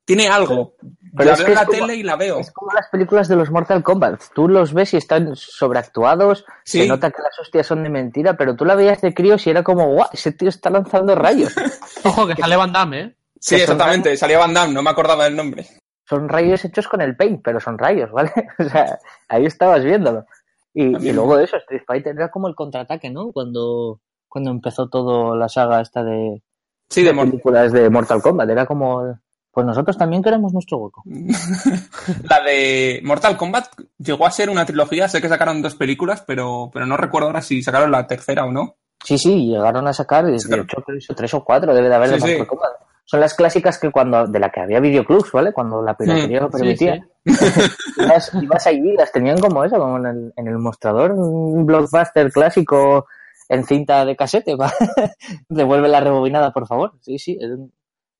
Tiene 0.05 0.29
algo. 0.29 0.75
Pero 1.17 1.31
la 1.31 1.33
es 1.33 1.39
veo 1.39 1.47
que 1.47 1.53
en 1.53 1.55
la 1.57 1.61
es 1.63 1.67
como- 1.69 1.79
tele 1.87 1.95
y 1.97 2.03
la 2.03 2.17
veo. 2.17 2.39
Es 2.41 2.51
como 2.53 2.73
las 2.73 2.89
películas 2.89 3.29
de 3.29 3.37
los 3.37 3.51
Mortal 3.51 3.83
Kombat. 3.83 4.23
Tú 4.35 4.49
los 4.49 4.73
ves 4.73 4.95
y 4.95 4.97
están 4.97 5.37
sobreactuados. 5.37 6.45
Sí. 6.65 6.81
Se 6.83 6.87
nota 6.89 7.11
que 7.11 7.23
las 7.23 7.39
hostias 7.39 7.67
son 7.67 7.83
de 7.83 7.91
mentira, 7.91 8.35
pero 8.37 8.57
tú 8.57 8.65
la 8.65 8.75
veías 8.75 9.01
de 9.03 9.13
críos 9.13 9.47
y 9.47 9.51
era 9.51 9.63
como, 9.63 9.87
guau, 9.93 10.09
ese 10.13 10.33
tío 10.33 10.49
está 10.49 10.71
lanzando 10.71 11.15
rayos. 11.15 11.55
Ojo, 12.05 12.27
que 12.27 12.37
sale 12.37 12.57
Van 12.57 12.73
Damme, 12.73 13.01
¿eh? 13.01 13.15
Sí, 13.41 13.57
exactamente, 13.57 14.17
salía 14.17 14.39
Van 14.39 14.55
Damme, 14.55 14.75
no 14.75 14.83
me 14.83 14.91
acordaba 14.91 15.25
del 15.25 15.37
nombre. 15.37 15.67
son 16.05 16.29
rayos 16.29 16.65
hechos 16.65 16.89
con 16.89 17.01
el 17.01 17.17
paint, 17.17 17.41
pero 17.43 17.61
son 17.61 17.79
rayos, 17.79 18.11
¿vale? 18.13 18.33
O 18.59 18.65
sea, 18.65 18.99
ahí 19.29 19.47
estabas 19.47 19.85
viéndolo. 19.85 20.27
Y, 20.75 21.13
luego 21.13 21.37
de 21.37 21.45
eso, 21.45 21.57
Street 21.57 21.83
Fighter 21.87 22.15
era 22.15 22.31
como 22.31 22.47
el 22.47 22.55
contraataque, 22.55 23.11
¿no? 23.11 23.33
Cuando, 23.33 24.01
cuando 24.29 24.51
empezó 24.51 24.89
toda 24.89 25.37
la 25.37 25.49
saga 25.49 25.81
esta 25.81 26.05
de, 26.05 26.41
Sí, 26.89 27.03
de 27.03 27.15
películas 27.15 27.73
de 27.73 27.91
Mortal 27.91 28.23
Kombat. 28.23 28.49
Era 28.49 28.65
como, 28.65 29.19
pues 29.53 29.67
nosotros 29.67 29.97
también 29.99 30.23
queremos 30.23 30.53
nuestro 30.53 30.79
hueco. 30.79 31.03
La 32.29 32.41
de 32.41 33.01
Mortal 33.05 33.37
Kombat 33.37 33.67
llegó 33.99 34.27
a 34.27 34.31
ser 34.31 34.49
una 34.49 34.65
trilogía, 34.65 35.09
sé 35.09 35.21
que 35.21 35.29
sacaron 35.29 35.61
dos 35.61 35.75
películas, 35.75 36.25
pero, 36.27 36.71
pero 36.73 36.87
no 36.87 36.97
recuerdo 36.97 37.29
ahora 37.29 37.43
si 37.43 37.63
sacaron 37.63 37.91
la 37.91 38.07
tercera 38.07 38.47
o 38.47 38.53
no. 38.53 38.77
Sí, 39.05 39.19
sí, 39.19 39.47
llegaron 39.47 39.87
a 39.87 39.93
sacar, 39.93 40.25
de 40.27 40.37
hecho, 40.37 41.15
tres 41.15 41.35
o 41.35 41.45
cuatro 41.45 41.75
debe 41.75 41.89
de 41.89 41.95
haber 41.95 42.11
de 42.11 42.21
sí. 42.21 42.27
Mortal 42.27 42.47
Kombat. 42.47 42.73
Son 43.11 43.21
las 43.21 43.33
clásicas 43.33 43.79
que 43.79 43.91
cuando, 43.91 44.27
de 44.27 44.39
la 44.39 44.51
que 44.51 44.61
había 44.61 44.81
videoclubs, 44.81 45.33
¿vale? 45.33 45.53
Cuando 45.55 45.81
la 45.83 45.97
piratería 45.97 46.41
lo 46.41 46.51
permitía. 46.51 46.97
sí. 47.25 47.33
ibas, 48.03 48.31
ibas 48.35 48.67
allí 48.67 48.93
las 48.93 49.11
tenían 49.11 49.39
como 49.41 49.65
eso, 49.65 49.79
como 49.79 49.97
en 49.97 50.07
el, 50.07 50.33
en 50.37 50.47
el 50.47 50.59
mostrador, 50.59 51.13
un 51.13 51.65
blockbuster 51.65 52.31
clásico 52.31 53.07
en 53.49 53.65
cinta 53.65 54.05
de 54.05 54.15
casete. 54.15 54.57
va. 54.57 54.71
Devuelve 55.49 55.89
la 55.89 56.01
rebobinada, 56.01 56.53
por 56.53 56.67
favor. 56.67 56.93
Sí, 57.01 57.19
sí. 57.19 57.39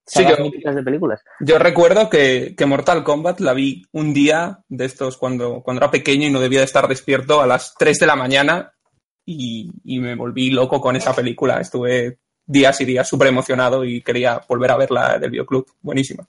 Sí, 0.07 0.23
sagas 0.23 0.39
yo- 0.39 0.73
de 0.73 0.83
películas. 0.83 1.21
Yo 1.41 1.59
recuerdo 1.59 2.09
que, 2.09 2.55
que 2.57 2.65
Mortal 2.65 3.05
Kombat 3.05 3.41
la 3.41 3.53
vi 3.53 3.83
un 3.93 4.15
día 4.15 4.61
de 4.71 4.87
estos 4.87 5.19
cuando, 5.19 5.61
cuando 5.63 5.83
era 5.83 5.91
pequeño 5.91 6.27
y 6.27 6.31
no 6.33 6.41
debía 6.41 6.61
de 6.61 6.65
estar 6.65 6.89
despierto 6.89 7.43
a 7.43 7.47
las 7.47 7.75
3 7.79 7.99
de 7.99 8.07
la 8.07 8.17
mañana 8.17 8.73
y, 9.27 9.71
y 9.85 9.99
me 10.01 10.15
volví 10.17 10.49
loco 10.51 10.81
con 10.81 10.97
esa 10.97 11.15
película. 11.15 11.61
Estuve 11.61 12.21
días 12.49 12.81
y 12.81 12.85
días 12.85 13.07
súper 13.09 13.29
emocionado 13.29 13.85
y 13.85 14.03
quería 14.03 14.41
volver 14.49 14.73
a 14.73 14.77
verla 14.77 15.19
del 15.19 15.31
videoclub. 15.31 15.67
Buenísima. 15.83 16.27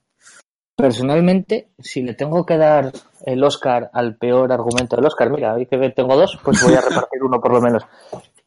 Personalmente, 0.76 1.72
si 1.80 2.02
le 2.04 2.14
tengo 2.14 2.46
que 2.46 2.58
dar 2.58 2.92
el 3.26 3.44
Oscar 3.44 3.90
al 3.94 4.16
peor 4.16 4.52
argumento 4.54 4.96
del 4.96 5.06
Oscar, 5.06 5.30
mira, 5.30 5.54
hoy 5.54 5.66
que 5.66 5.78
tengo 5.90 6.16
dos, 6.16 6.38
pues 6.44 6.64
voy 6.64 6.74
a 6.74 6.82
repartir 6.82 7.22
uno 7.24 7.42
por 7.42 7.52
lo 7.54 7.62
menos. 7.62 7.84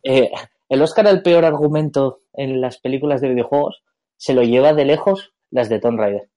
Eh, 0.03 0.31
el 0.69 0.81
Oscar 0.83 1.07
al 1.09 1.21
peor 1.23 1.45
argumento 1.45 2.21
en 2.33 2.61
las 2.61 2.79
películas 2.79 3.21
de 3.21 3.29
videojuegos 3.29 3.83
se 4.17 4.33
lo 4.33 4.43
lleva 4.43 4.73
de 4.73 4.85
lejos 4.87 5.33
las 5.51 5.69
de 5.69 5.79
Tomb 5.81 5.99
Raider. 5.99 6.29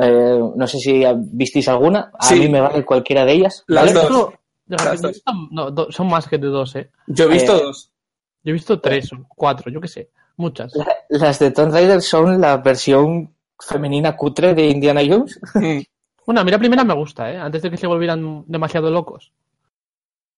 Eh, 0.00 0.40
no 0.54 0.66
sé 0.66 0.78
si 0.78 1.02
visteis 1.32 1.68
alguna, 1.68 2.10
a 2.18 2.24
Sí. 2.26 2.38
mí 2.40 2.48
me 2.48 2.60
vale 2.60 2.84
cualquiera 2.84 3.24
de 3.24 3.32
ellas. 3.32 3.64
Las 3.66 3.94
¿vale? 3.94 4.08
dos. 4.08 4.34
Las 4.66 5.00
dos. 5.00 5.22
no, 5.50 5.74
son 5.90 6.08
más 6.08 6.28
que 6.28 6.36
de 6.36 6.48
dos, 6.48 6.76
¿eh? 6.76 6.90
Yo 7.06 7.24
he 7.24 7.28
visto 7.28 7.56
Eh, 7.56 7.62
dos. 7.62 7.90
Yo 8.44 8.50
he 8.50 8.52
visto 8.52 8.78
tres 8.80 9.10
o 9.14 9.24
cuatro, 9.26 9.70
yo 9.72 9.80
qué 9.80 9.88
sé. 9.88 10.10
Muchas. 10.38 10.74
La- 10.74 10.86
Las 11.10 11.38
de 11.38 11.50
Tomb 11.50 11.72
Raider 11.72 12.00
son 12.00 12.40
la 12.40 12.56
versión 12.56 13.34
femenina 13.60 14.16
cutre 14.16 14.54
de 14.54 14.66
Indiana 14.68 15.02
Jones. 15.06 15.38
Bueno, 16.26 16.42
a 16.42 16.44
mí 16.44 16.50
la 16.50 16.58
primera 16.58 16.84
me 16.84 16.92
gusta, 16.92 17.32
¿eh? 17.32 17.38
Antes 17.38 17.62
de 17.62 17.70
que 17.70 17.78
se 17.78 17.86
volvieran 17.86 18.44
demasiado 18.46 18.90
locos. 18.90 19.32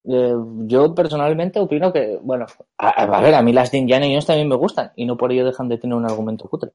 Eh, 0.05 0.35
yo 0.67 0.95
personalmente 0.95 1.59
opino 1.59 1.93
que, 1.93 2.17
bueno, 2.23 2.47
a, 2.79 2.89
a 2.91 3.21
ver, 3.21 3.35
a 3.35 3.43
mí 3.43 3.53
las 3.53 3.73
de 3.73 3.79
Indiana 3.79 4.07
Jones 4.07 4.25
también 4.25 4.49
me 4.49 4.55
gustan 4.55 4.93
y 4.95 5.05
no 5.05 5.17
por 5.17 5.33
ello 5.33 5.45
dejan 5.45 5.69
de 5.69 5.79
tener 5.79 5.97
un 5.97 6.05
argumento 6.05 6.49
cutre. 6.49 6.71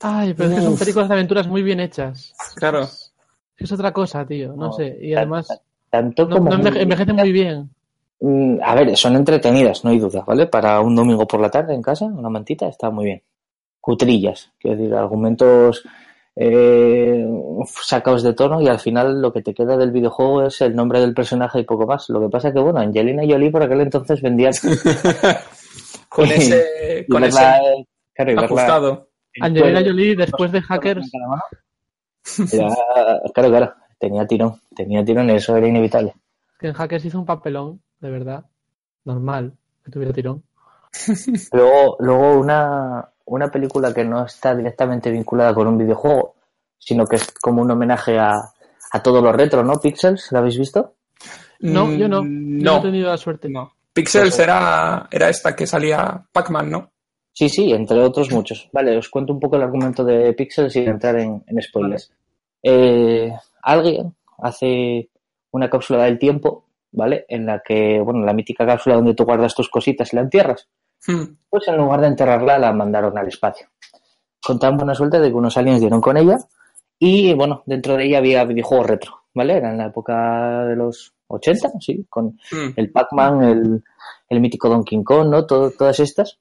Ay, 0.00 0.34
pero 0.34 0.50
es 0.50 0.56
que 0.56 0.60
son 0.62 0.76
películas 0.76 1.08
de 1.08 1.14
aventuras 1.14 1.48
muy 1.48 1.62
bien 1.62 1.80
hechas. 1.80 2.34
Claro. 2.56 2.86
Es 3.56 3.72
otra 3.72 3.90
cosa, 3.92 4.26
tío. 4.26 4.48
No, 4.48 4.66
No, 4.66 4.72
sé. 4.74 4.98
Y 5.00 5.14
además, 5.14 5.48
Tanto 5.88 6.28
como 6.28 6.50
no 6.50 6.56
enveje- 6.56 6.72
muy- 6.74 6.82
envejecen 6.82 7.16
muy 7.16 7.32
bien. 7.32 7.70
Mm, 8.24 8.60
A 8.62 8.74
ver, 8.76 8.96
son 8.96 9.16
entretenidas, 9.16 9.82
no 9.84 9.90
hay 9.90 9.98
duda, 9.98 10.22
¿vale? 10.26 10.46
Para 10.46 10.80
un 10.80 10.94
domingo 10.94 11.26
por 11.26 11.40
la 11.40 11.50
tarde 11.50 11.74
en 11.74 11.82
casa, 11.82 12.04
una 12.06 12.28
mantita, 12.28 12.68
está 12.68 12.88
muy 12.90 13.06
bien. 13.06 13.22
Cutrillas, 13.80 14.52
quiero 14.60 14.76
decir, 14.76 14.94
argumentos 14.94 15.82
eh, 16.36 17.26
sacados 17.82 18.22
de 18.22 18.32
tono 18.32 18.60
y 18.62 18.68
al 18.68 18.78
final 18.78 19.20
lo 19.20 19.32
que 19.32 19.42
te 19.42 19.52
queda 19.52 19.76
del 19.76 19.90
videojuego 19.90 20.44
es 20.46 20.60
el 20.60 20.76
nombre 20.76 21.00
del 21.00 21.14
personaje 21.14 21.58
y 21.60 21.64
poco 21.64 21.84
más. 21.86 22.08
Lo 22.10 22.20
que 22.20 22.28
pasa 22.28 22.48
es 22.48 22.54
que, 22.54 22.60
bueno, 22.60 22.78
Angelina 22.78 23.22
Jolie 23.28 23.50
por 23.50 23.62
aquel 23.64 23.80
entonces 23.80 24.22
vendía... 24.22 24.50
Con 26.08 26.26
ese, 26.30 27.04
y 27.08 27.10
con 27.10 27.24
ese 27.24 27.40
verla, 27.40 27.60
claro, 28.14 28.30
y 28.30 28.34
verla 28.34 28.44
ajustado. 28.46 29.08
Angelina 29.40 29.72
cuero, 29.80 29.90
Jolie, 29.90 30.14
después 30.16 30.52
de 30.52 30.60
Hackers, 30.60 31.10
era- 32.52 33.20
claro, 33.34 33.48
claro, 33.50 33.74
tenía 33.98 34.26
tirón, 34.26 34.60
tenía 34.76 35.04
tirón 35.04 35.28
y 35.30 35.32
eso 35.34 35.56
era 35.56 35.66
inevitable. 35.66 36.14
que 36.58 36.68
en 36.68 36.74
Hackers 36.74 37.04
hizo 37.06 37.18
un 37.18 37.24
papelón, 37.26 37.80
de 38.02 38.10
verdad. 38.10 38.44
Normal 39.04 39.54
que 39.84 39.90
tuviera 39.90 40.12
tirón. 40.12 40.42
Luego, 41.52 41.96
luego 42.00 42.38
una, 42.38 43.08
una 43.26 43.50
película 43.50 43.92
que 43.94 44.04
no 44.04 44.24
está 44.26 44.54
directamente 44.54 45.10
vinculada 45.10 45.54
con 45.54 45.66
un 45.66 45.78
videojuego, 45.78 46.34
sino 46.78 47.06
que 47.06 47.16
es 47.16 47.32
como 47.32 47.62
un 47.62 47.70
homenaje 47.70 48.18
a, 48.18 48.34
a 48.92 49.02
todo 49.02 49.20
lo 49.22 49.32
retro, 49.32 49.62
¿no? 49.64 49.80
Pixels, 49.80 50.28
¿la 50.32 50.40
habéis 50.40 50.58
visto? 50.58 50.94
No, 51.60 51.90
yo 51.94 52.08
no. 52.08 52.22
Yo 52.22 52.28
Mm, 52.28 52.58
no 52.62 52.70
he 52.72 52.76
No, 52.76 52.82
tenido 52.82 53.08
la 53.08 53.16
suerte. 53.16 53.48
no. 53.48 53.72
Pixels 53.92 54.30
Pues, 54.36 54.40
era, 54.40 55.06
era 55.10 55.28
esta 55.28 55.54
que 55.54 55.66
salía 55.66 56.22
Pac-Man, 56.32 56.70
¿no? 56.70 56.90
Sí, 57.32 57.48
sí, 57.48 57.72
entre 57.72 57.98
otros 58.00 58.30
muchos. 58.30 58.68
Vale, 58.72 58.96
os 58.96 59.08
cuento 59.08 59.32
un 59.32 59.40
poco 59.40 59.56
el 59.56 59.62
argumento 59.62 60.04
de 60.04 60.32
Pixels 60.34 60.72
sin 60.72 60.88
entrar 60.88 61.18
en, 61.18 61.42
en 61.46 61.62
spoilers. 61.62 62.12
Eh, 62.62 63.32
alguien 63.62 64.14
hace 64.38 65.08
una 65.50 65.68
cápsula 65.70 66.04
del 66.04 66.18
tiempo, 66.18 66.64
¿vale? 66.92 67.24
En 67.28 67.46
la 67.46 67.60
que, 67.60 68.00
bueno, 68.00 68.20
la 68.24 68.32
mítica 68.32 68.64
cápsula 68.66 68.96
donde 68.96 69.14
tú 69.14 69.24
guardas 69.24 69.54
tus 69.54 69.68
cositas 69.68 70.12
y 70.12 70.16
la 70.16 70.22
entierras. 70.22 70.68
Hmm. 71.06 71.24
Pues 71.50 71.66
en 71.68 71.76
lugar 71.76 72.00
de 72.00 72.06
enterrarla, 72.08 72.58
la 72.58 72.72
mandaron 72.72 73.16
al 73.18 73.26
espacio. 73.28 73.66
Con 74.44 74.58
tan 74.58 74.76
buena 74.76 74.94
suerte 74.94 75.18
de 75.20 75.28
que 75.28 75.34
unos 75.34 75.56
aliens 75.56 75.80
dieron 75.80 76.00
con 76.00 76.16
ella. 76.16 76.38
Y 76.98 77.34
bueno, 77.34 77.62
dentro 77.66 77.96
de 77.96 78.04
ella 78.04 78.18
había 78.18 78.44
videojuegos 78.44 78.86
retro, 78.86 79.22
¿vale? 79.34 79.56
Era 79.56 79.70
en 79.70 79.78
la 79.78 79.86
época 79.86 80.64
de 80.66 80.76
los 80.76 81.12
80, 81.26 81.72
sí, 81.80 82.06
con 82.08 82.38
Hmm. 82.52 82.72
el 82.76 82.92
Pac-Man, 82.92 83.42
el, 83.42 83.84
el 84.28 84.40
mítico 84.40 84.68
Donkey 84.68 85.02
Kong, 85.02 85.28
¿no? 85.28 85.44
Todo- 85.46 85.70
todas 85.72 85.98
estas. 86.00 86.38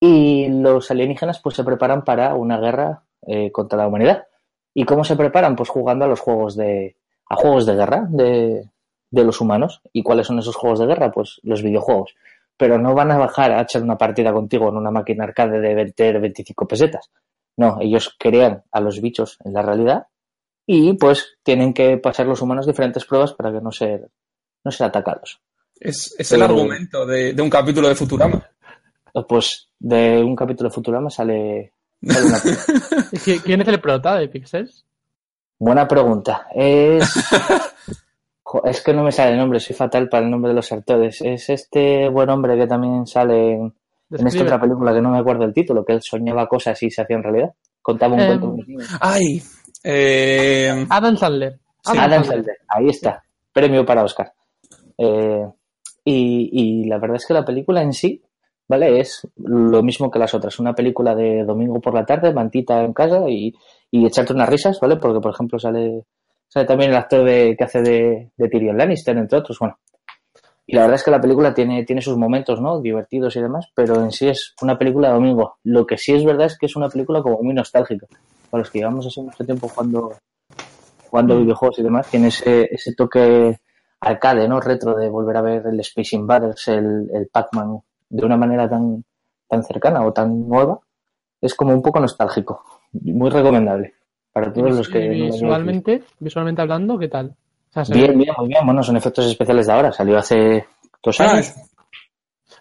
Y 0.00 0.48
los 0.48 0.90
alienígenas 0.90 1.40
pues 1.40 1.54
se 1.56 1.64
preparan 1.64 2.02
para 2.02 2.34
una 2.34 2.58
guerra 2.58 3.04
eh, 3.26 3.52
contra 3.52 3.78
la 3.78 3.86
humanidad. 3.86 4.26
¿Y 4.74 4.84
cómo 4.84 5.04
se 5.04 5.14
preparan? 5.16 5.54
Pues 5.54 5.68
jugando 5.68 6.04
a 6.04 6.08
los 6.08 6.18
juegos 6.20 6.56
de, 6.56 6.96
a 7.28 7.36
juegos 7.36 7.66
de 7.66 7.74
guerra 7.76 8.06
de, 8.10 8.68
de 9.12 9.22
los 9.24 9.40
humanos. 9.40 9.80
¿Y 9.92 10.02
cuáles 10.02 10.26
son 10.26 10.40
esos 10.40 10.56
juegos 10.56 10.80
de 10.80 10.86
guerra? 10.86 11.12
Pues 11.12 11.40
los 11.44 11.62
videojuegos. 11.62 12.14
Pero 12.56 12.78
no 12.78 12.94
van 12.94 13.12
a 13.12 13.18
bajar 13.18 13.52
a 13.52 13.62
echar 13.62 13.82
una 13.82 13.96
partida 13.96 14.32
contigo 14.32 14.68
en 14.68 14.76
una 14.76 14.90
máquina 14.90 15.22
arcade 15.24 15.60
de 15.60 15.74
20, 15.74 16.18
25 16.18 16.66
pesetas. 16.66 17.10
No, 17.56 17.78
ellos 17.80 18.14
crean 18.18 18.64
a 18.72 18.80
los 18.80 19.00
bichos 19.00 19.38
en 19.44 19.52
la 19.52 19.62
realidad 19.62 20.06
y 20.66 20.94
pues 20.94 21.36
tienen 21.42 21.72
que 21.74 21.98
pasar 21.98 22.26
los 22.26 22.40
humanos 22.42 22.66
diferentes 22.66 23.04
pruebas 23.04 23.32
para 23.34 23.52
que 23.52 23.60
no 23.60 23.70
ser, 23.72 24.08
no 24.64 24.70
ser 24.70 24.86
atacados. 24.88 25.40
Es, 25.78 26.14
es 26.18 26.32
el 26.32 26.40
Pero- 26.40 26.54
argumento 26.54 27.04
de, 27.06 27.32
de 27.34 27.42
un 27.42 27.50
capítulo 27.50 27.88
de 27.88 27.94
Futurama. 27.94 28.42
Pues 29.28 29.68
de 29.78 30.22
un 30.22 30.34
capítulo 30.36 30.70
de 30.70 30.74
Futurama 30.74 31.10
sale, 31.10 31.72
sale 32.02 32.26
una 32.26 32.38
¿Y 33.12 33.16
qui- 33.18 33.42
¿Quién 33.42 33.60
es 33.60 33.68
el 33.68 33.80
prota 33.80 34.16
de 34.16 34.28
Pixels? 34.28 34.84
Buena 35.58 35.86
pregunta. 35.86 36.46
Es. 36.54 37.12
Es 38.64 38.82
que 38.82 38.92
no 38.92 39.02
me 39.04 39.12
sale 39.12 39.32
el 39.32 39.38
nombre, 39.38 39.60
soy 39.60 39.74
fatal 39.76 40.08
para 40.08 40.24
el 40.24 40.30
nombre 40.30 40.50
de 40.50 40.56
los 40.56 40.70
actores. 40.72 41.20
Es 41.22 41.48
este 41.50 42.08
buen 42.08 42.28
hombre 42.30 42.56
que 42.58 42.66
también 42.66 43.06
sale 43.06 43.52
en, 43.52 43.74
en 44.10 44.26
esta 44.26 44.42
otra 44.42 44.60
película 44.60 44.92
que 44.92 45.00
no 45.00 45.10
me 45.10 45.18
acuerdo 45.18 45.44
el 45.44 45.54
título, 45.54 45.84
que 45.84 45.92
él 45.94 46.02
soñaba 46.02 46.48
cosas 46.48 46.82
y 46.82 46.90
se 46.90 47.02
hacían 47.02 47.22
realidad. 47.22 47.52
Contaba 47.80 48.14
un 48.14 48.20
Em, 48.20 48.26
cuento. 48.40 48.56
Ay. 49.00 49.42
eh, 49.84 50.86
Adam 50.90 51.16
Sandler. 51.16 51.58
Sí. 51.84 51.96
Adam 51.98 52.24
Sandler, 52.24 52.56
ahí 52.68 52.88
está. 52.88 53.22
Premio 53.52 53.84
para 53.84 54.04
Oscar. 54.04 54.32
Eh, 54.98 55.46
y, 56.04 56.50
y 56.52 56.84
la 56.86 56.98
verdad 56.98 57.16
es 57.16 57.26
que 57.26 57.34
la 57.34 57.44
película 57.44 57.82
en 57.82 57.92
sí, 57.92 58.22
¿vale? 58.68 59.00
Es 59.00 59.26
lo 59.36 59.82
mismo 59.82 60.10
que 60.10 60.18
las 60.18 60.34
otras. 60.34 60.58
Una 60.58 60.74
película 60.74 61.14
de 61.14 61.44
domingo 61.44 61.80
por 61.80 61.94
la 61.94 62.04
tarde, 62.04 62.32
mantita 62.32 62.82
en 62.82 62.92
casa 62.92 63.28
y, 63.28 63.54
y 63.90 64.06
echarte 64.06 64.32
unas 64.32 64.48
risas, 64.48 64.78
¿vale? 64.80 64.96
Porque, 64.96 65.20
por 65.20 65.32
ejemplo, 65.32 65.58
sale, 65.58 66.04
también 66.52 66.90
el 66.90 66.96
actor 66.96 67.24
de, 67.24 67.54
que 67.56 67.64
hace 67.64 67.82
de, 67.82 68.30
de 68.36 68.48
Tyrion 68.48 68.76
Lannister, 68.76 69.16
entre 69.16 69.38
otros. 69.38 69.58
Bueno. 69.58 69.78
Y 70.66 70.76
la 70.76 70.82
verdad 70.82 70.96
es 70.96 71.04
que 71.04 71.10
la 71.10 71.20
película 71.20 71.52
tiene, 71.52 71.84
tiene 71.84 72.02
sus 72.02 72.16
momentos, 72.16 72.60
¿no? 72.60 72.80
Divertidos 72.80 73.34
y 73.36 73.40
demás, 73.40 73.68
pero 73.74 73.96
en 73.96 74.12
sí 74.12 74.28
es 74.28 74.54
una 74.62 74.78
película 74.78 75.08
de 75.08 75.14
domingo. 75.14 75.56
Lo 75.64 75.86
que 75.86 75.98
sí 75.98 76.12
es 76.12 76.24
verdad 76.24 76.46
es 76.46 76.56
que 76.56 76.66
es 76.66 76.76
una 76.76 76.88
película 76.88 77.20
como 77.22 77.42
muy 77.42 77.54
nostálgica. 77.54 78.06
Para 78.50 78.60
los 78.60 78.70
que 78.70 78.78
llevamos 78.78 79.06
así 79.06 79.20
mucho 79.20 79.44
tiempo 79.44 79.68
jugando 79.68 80.12
jugando 81.10 81.38
videojuegos 81.38 81.78
y 81.78 81.82
demás, 81.82 82.08
tiene 82.10 82.28
ese, 82.28 82.68
ese 82.70 82.94
toque 82.94 83.58
arcade, 84.00 84.48
¿no? 84.48 84.60
Retro 84.60 84.94
de 84.94 85.10
volver 85.10 85.36
a 85.36 85.42
ver 85.42 85.66
el 85.66 85.80
Space 85.80 86.16
Invaders, 86.16 86.68
el, 86.68 87.10
el 87.12 87.28
Pac-Man 87.28 87.80
de 88.08 88.24
una 88.24 88.36
manera 88.36 88.68
tan, 88.68 89.04
tan 89.48 89.62
cercana 89.62 90.06
o 90.06 90.12
tan 90.12 90.48
nueva. 90.48 90.80
Es 91.40 91.54
como 91.54 91.74
un 91.74 91.82
poco 91.82 92.00
nostálgico. 92.00 92.64
Muy 92.92 93.30
recomendable 93.30 93.94
para 94.32 94.52
todos 94.52 94.76
los 94.76 94.88
que... 94.88 94.98
Y 94.98 95.08
no 95.08 95.08
lo 95.08 95.24
hayan 95.24 95.32
visualmente, 95.32 96.02
visualmente 96.18 96.62
hablando, 96.62 96.98
¿qué 96.98 97.08
tal? 97.08 97.26
O 97.70 97.72
sea, 97.72 97.84
se 97.84 97.92
visto. 97.94 98.08
ve- 98.08 98.14
Bien, 98.14 98.18
bien, 98.18 98.34
muy 98.38 98.48
bien. 98.48 98.64
Bueno, 98.66 98.82
son 98.82 98.96
efectos 98.96 99.26
especiales 99.26 99.66
de 99.66 99.72
ahora. 99.72 99.92
Salió 99.92 100.18
hace 100.18 100.66
dos 101.02 101.20
ah, 101.20 101.30
años. 101.32 101.52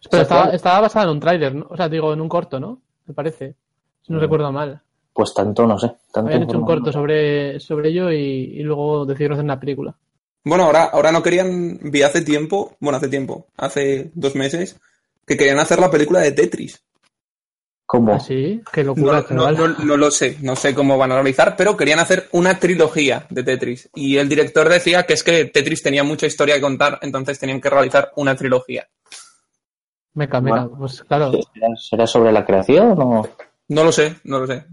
Pero 0.10 0.24
estaba, 0.24 0.82
basada 0.82 1.06
en 1.06 1.12
un 1.12 1.20
tráiler, 1.20 1.54
¿no? 1.56 1.68
O 1.70 1.78
sea, 1.78 1.88
digo, 1.90 2.14
en 2.14 2.22
un 2.22 2.30
corto, 2.30 2.60
¿no? 2.60 2.82
Me 3.06 3.14
parece. 3.14 3.56
Si 4.02 4.12
no 4.12 4.18
Mm. 4.20 4.22
recuerdo 4.22 4.52
mal. 4.52 4.82
Pues 5.14 5.34
tanto, 5.34 5.68
no 5.68 5.78
sé. 5.78 5.88
Tanto 6.12 6.30
Habían 6.30 6.44
hecho 6.44 6.58
un 6.58 6.66
corto 6.66 6.92
sobre, 6.92 7.60
sobre 7.60 7.90
ello 7.90 8.12
y, 8.12 8.18
y 8.60 8.64
luego 8.64 9.06
decidieron 9.06 9.34
hacer 9.36 9.44
una 9.46 9.60
película. 9.60 9.94
Bueno, 10.44 10.64
ahora, 10.64 10.86
ahora 10.86 11.12
no 11.12 11.22
querían, 11.22 11.78
vi 11.84 12.02
hace 12.02 12.22
tiempo, 12.22 12.76
bueno, 12.80 12.98
hace 12.98 13.10
tiempo, 13.10 13.48
hace 13.58 14.10
dos 14.16 14.36
meses, 14.36 14.80
que 15.28 15.38
querían 15.38 15.60
hacer 15.60 15.80
la 15.80 15.92
película 15.92 16.20
de 16.22 16.32
Tetris. 16.32 16.82
¿Cómo? 17.92 18.14
¿Ah, 18.14 18.20
sí? 18.22 18.62
Qué 18.72 18.86
No, 18.86 18.96
locura, 18.96 19.26
no, 19.32 19.52
chaval. 19.52 19.58
no- 19.58 19.68
no 19.86 19.98
lo 19.98 20.10
sé, 20.12 20.38
no 20.42 20.56
sé 20.56 20.74
cómo 20.74 20.98
van 20.98 21.12
a 21.12 21.16
realizar, 21.16 21.56
pero 21.58 21.76
querían 21.76 22.00
hacer 22.00 22.30
una 22.32 22.58
trilogía 22.58 23.26
de 23.30 23.44
Tetris. 23.44 23.90
Y 23.96 24.16
el 24.16 24.30
director 24.30 24.70
decía 24.70 25.04
que 25.06 25.12
es 25.14 25.24
que 25.26 25.44
Tetris 25.44 25.84
tenía 25.84 26.02
mucha 26.06 26.26
historia 26.26 26.56
que 26.56 26.62
contar, 26.62 27.00
entonces 27.02 27.38
tenían 27.38 27.60
que 27.60 27.70
realizar 27.70 28.14
una 28.16 28.34
trilogía. 28.34 28.88
Meca, 30.14 30.40
meca. 30.40 30.62
Bueno. 30.68 30.78
Pues 30.80 31.04
claro. 31.04 31.32
¿Será, 31.54 31.68
será 31.76 32.08
sobre 32.08 32.32
la 32.32 32.46
creación 32.46 32.96
o...? 32.98 33.28
No 33.68 33.84
lo 33.84 33.92
sé, 33.92 34.16
no 34.24 34.40
lo 34.40 34.48
sé. 34.48 34.64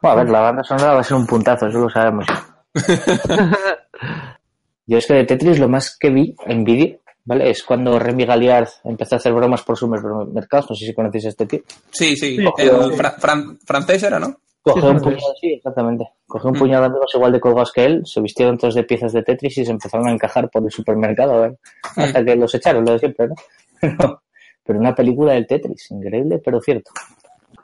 Bueno, 0.00 0.20
a 0.20 0.22
ver, 0.22 0.30
la 0.30 0.40
banda 0.40 0.62
sonora 0.62 0.94
va 0.94 1.00
a 1.00 1.04
ser 1.04 1.16
un 1.16 1.26
puntazo, 1.26 1.66
eso 1.66 1.78
lo 1.78 1.90
sabemos. 1.90 2.26
Yo 4.86 4.98
es 4.98 5.06
que 5.06 5.14
de 5.14 5.24
Tetris 5.24 5.58
lo 5.58 5.68
más 5.68 5.96
que 5.98 6.10
vi 6.10 6.36
en 6.46 6.62
vídeo, 6.62 7.00
¿vale? 7.26 7.50
Es 7.50 7.62
cuando 7.62 7.98
Remy 7.98 8.24
Galliard 8.24 8.68
empezó 8.84 9.16
a 9.16 9.18
hacer 9.18 9.32
bromas 9.34 9.62
por 9.62 9.76
supermercados, 9.76 10.70
no 10.70 10.76
sé 10.76 10.86
si 10.86 10.94
conocéis 10.94 11.26
a 11.26 11.28
este 11.28 11.44
tío. 11.46 11.60
Sí, 11.90 12.16
sí, 12.16 12.36
Sí. 12.36 12.44
el 12.58 12.92
fra- 12.94 13.16
fran- 13.18 13.58
francés 13.66 14.02
era, 14.02 14.18
¿no? 14.18 14.34
Cogió 14.62 14.82
Sí, 14.82 14.88
un 14.88 15.00
puñado, 15.00 15.34
sí, 15.40 15.52
exactamente. 15.52 16.08
Cogió 16.26 16.50
un 16.50 16.56
Mm. 16.56 16.58
puñado 16.58 16.82
de 16.82 16.86
amigos 16.88 17.12
igual 17.14 17.30
de 17.32 17.38
colgados 17.40 17.72
que 17.72 17.84
él, 17.84 18.02
se 18.04 18.20
vistieron 18.20 18.58
todos 18.58 18.74
de 18.74 18.82
piezas 18.82 19.12
de 19.12 19.22
Tetris 19.22 19.58
y 19.58 19.64
se 19.64 19.70
empezaron 19.70 20.08
a 20.08 20.12
encajar 20.12 20.50
por 20.50 20.64
el 20.64 20.70
supermercado, 20.72 21.44
¿eh? 21.44 21.56
Hasta 21.96 22.24
que 22.24 22.34
los 22.34 22.52
echaron, 22.54 22.84
lo 22.84 22.92
de 22.92 22.98
siempre, 22.98 23.28
¿no? 23.28 23.34
Pero, 23.80 24.22
pero 24.64 24.78
una 24.80 24.94
película 24.94 25.34
del 25.34 25.46
Tetris, 25.46 25.90
increíble, 25.92 26.40
pero 26.44 26.60
cierto. 26.60 26.90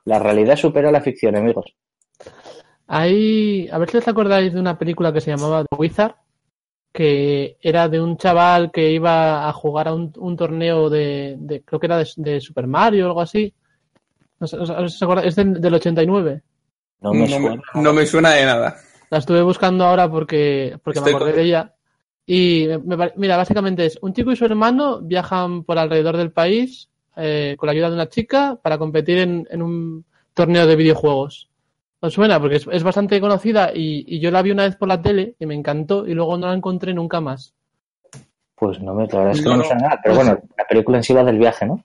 La 0.05 0.19
realidad 0.21 0.55
supera 0.57 0.93
la 0.93 1.01
ficción, 1.01 1.35
amigos. 1.37 1.75
Hay, 2.87 3.69
a 3.73 3.79
ver 3.79 3.91
si 3.91 3.97
os 3.97 4.09
acordáis 4.09 4.53
de 4.53 4.61
una 4.61 4.79
película 4.79 5.13
que 5.13 5.21
se 5.21 5.31
llamaba 5.31 5.65
The 5.65 5.77
Wizard, 5.77 6.15
que 6.93 7.57
era 7.61 7.89
de 7.89 8.01
un 8.01 8.17
chaval 8.17 8.71
que 8.71 8.91
iba 8.93 9.49
a 9.49 9.53
jugar 9.53 9.89
a 9.89 9.95
un, 9.95 10.13
un 10.19 10.37
torneo 10.37 10.91
de, 10.91 11.37
de- 11.39 11.63
creo 11.63 11.81
que 11.81 11.87
era 11.87 11.99
de, 11.99 12.09
de 12.17 12.41
Super 12.41 12.67
Mario 12.67 13.05
o 13.05 13.09
algo 13.09 13.21
así. 13.23 13.53
No 14.41 14.47
sé, 14.47 14.57
no 14.57 14.67
sé 14.67 14.75
si 14.75 14.83
os 14.97 15.03
acordáis, 15.03 15.29
es 15.29 15.37
del, 15.37 15.61
del 15.61 15.75
89. 15.75 16.43
No 17.01 17.13
me 17.15 17.21
No 17.21 17.27
suena. 17.29 17.63
me, 17.75 17.83
no 17.83 17.93
me 17.93 18.07
suena 18.07 18.31
de 18.33 18.45
nada. 18.45 18.77
La 19.11 19.19
estuve 19.19 19.43
buscando 19.43 19.85
ahora 19.85 20.11
porque, 20.11 20.79
porque 20.83 21.01
me 21.01 21.11
acordé 21.11 21.31
con- 21.33 21.37
de 21.37 21.43
ella. 21.45 21.75
Y 22.27 22.67
me- 22.85 23.13
mira, 23.17 23.37
básicamente 23.37 23.87
es 23.87 23.99
un 24.03 24.13
chico 24.13 24.31
y 24.33 24.37
su 24.37 24.45
hermano 24.45 25.01
viajan 25.01 25.65
por 25.65 25.79
alrededor 25.79 26.17
del 26.17 26.31
país 26.33 26.89
eh, 27.17 27.57
con 27.59 27.67
la 27.67 27.73
ayuda 27.73 27.89
de 27.89 27.95
una 27.95 28.09
chica 28.09 28.59
para 28.63 28.79
competir 28.79 29.19
en, 29.19 29.47
en 29.51 29.63
un 29.63 30.05
torneo 30.35 30.67
de 30.67 30.77
videojuegos. 30.77 31.49
¿Os 32.05 32.13
suena? 32.13 32.41
Porque 32.41 32.57
es, 32.57 32.67
es 32.71 32.83
bastante 32.83 33.21
conocida 33.21 33.71
y, 33.73 34.05
y 34.07 34.19
yo 34.21 34.31
la 34.33 34.43
vi 34.43 34.51
una 34.51 34.65
vez 34.65 34.75
por 34.77 34.89
la 34.89 35.01
tele 35.01 35.37
y 35.39 35.47
me 35.47 35.55
encantó 35.55 36.07
y 36.07 36.15
luego 36.15 36.37
no 36.37 36.49
la 36.49 36.55
encontré 36.55 36.93
nunca 36.93 37.21
más. 37.21 37.55
Pues 38.57 38.81
no 38.81 38.95
me, 38.95 39.07
la 39.07 39.19
verdad 39.19 39.33
es 39.35 39.41
que 39.43 39.45
No, 39.49 39.53
no, 39.53 39.59
me 39.59 39.65
suena 39.65 39.83
nada. 39.83 40.01
Pero 40.03 40.15
Pues- 40.17 40.27
bueno, 40.27 40.43
la 40.59 40.65
película 40.67 40.97
en 40.99 41.05
sí 41.05 41.13
va 41.15 41.25
del 41.25 41.39
viaje, 41.39 41.65
¿no? 41.67 41.85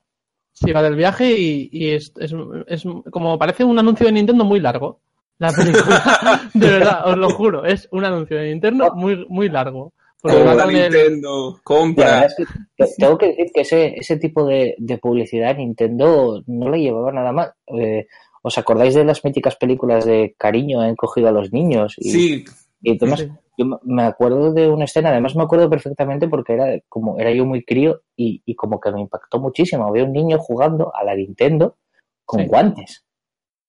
Sí, 0.53 0.71
va 0.71 0.82
del 0.82 0.95
viaje 0.95 1.32
y, 1.39 1.69
y 1.71 1.91
es, 1.91 2.12
es, 2.19 2.34
es 2.67 2.84
como 3.12 3.38
parece 3.38 3.63
un 3.63 3.77
anuncio 3.77 4.08
de 4.08 4.12
Nintendo 4.12 4.43
muy 4.43 4.60
largo. 4.60 4.99
La 5.38 5.51
película, 5.51 6.41
de 6.56 6.67
verdad, 6.67 7.08
os 7.08 7.15
lo 7.15 7.30
juro, 7.30 7.63
es 7.63 7.88
un 7.91 8.03
anuncio 8.03 8.38
de 8.38 8.49
Nintendo 8.49 8.91
muy, 8.95 9.23
muy 9.30 9.49
largo. 9.49 9.93
Compra 10.19 10.63
el- 10.65 10.73
Nintendo, 10.91 11.60
compra. 11.63 12.25
es 12.25 12.36
que 12.75 12.86
tengo 12.97 13.19
que 13.19 13.27
decir 13.27 13.45
que 13.53 13.62
ese, 13.62 13.93
ese 13.99 14.17
tipo 14.17 14.47
de, 14.47 14.73
de 14.80 14.97
publicidad 14.97 15.56
Nintendo 15.56 16.41
no 16.47 16.69
le 16.71 16.80
llevaba 16.82 17.12
nada 17.12 17.32
mal. 17.32 17.51
Eh, 17.67 18.08
¿Os 18.47 18.57
acordáis 18.57 18.95
de 18.95 19.03
las 19.03 19.23
míticas 19.25 19.55
películas 19.57 20.05
de 20.05 20.33
cariño 20.38 20.79
han 20.81 20.95
cogido 20.95 21.27
a 21.27 21.31
los 21.31 21.51
niños? 21.51 21.95
Y, 21.97 22.10
Sí, 22.12 22.45
y 22.81 22.97
demás? 22.97 23.19
Sí. 23.21 23.29
Yo 23.57 23.65
me- 23.65 23.77
me 23.83 24.03
acuerdo 24.03 24.53
de 24.53 24.69
una 24.69 24.86
escena, 24.86 25.10
además 25.10 25.36
me 25.36 25.43
acuerdo 25.43 25.69
perfectamente 25.69 26.27
porque 26.27 26.53
era 26.53 26.79
como 26.88 27.17
era 27.19 27.31
yo 27.31 27.43
muy 27.45 27.63
crío 27.65 28.01
y, 28.15 28.41
y 28.45 28.55
como 28.55 28.79
que 28.79 28.91
me 28.91 29.01
impactó 29.01 29.39
muchísimo. 29.39 29.86
Había 29.88 30.03
un 30.05 30.13
niño 30.13 30.38
jugando 30.39 30.93
a 30.95 31.03
la 31.03 31.15
Nintendo 31.15 31.75
con 32.23 32.41
Sí. 32.41 32.47
guantes. 32.47 33.03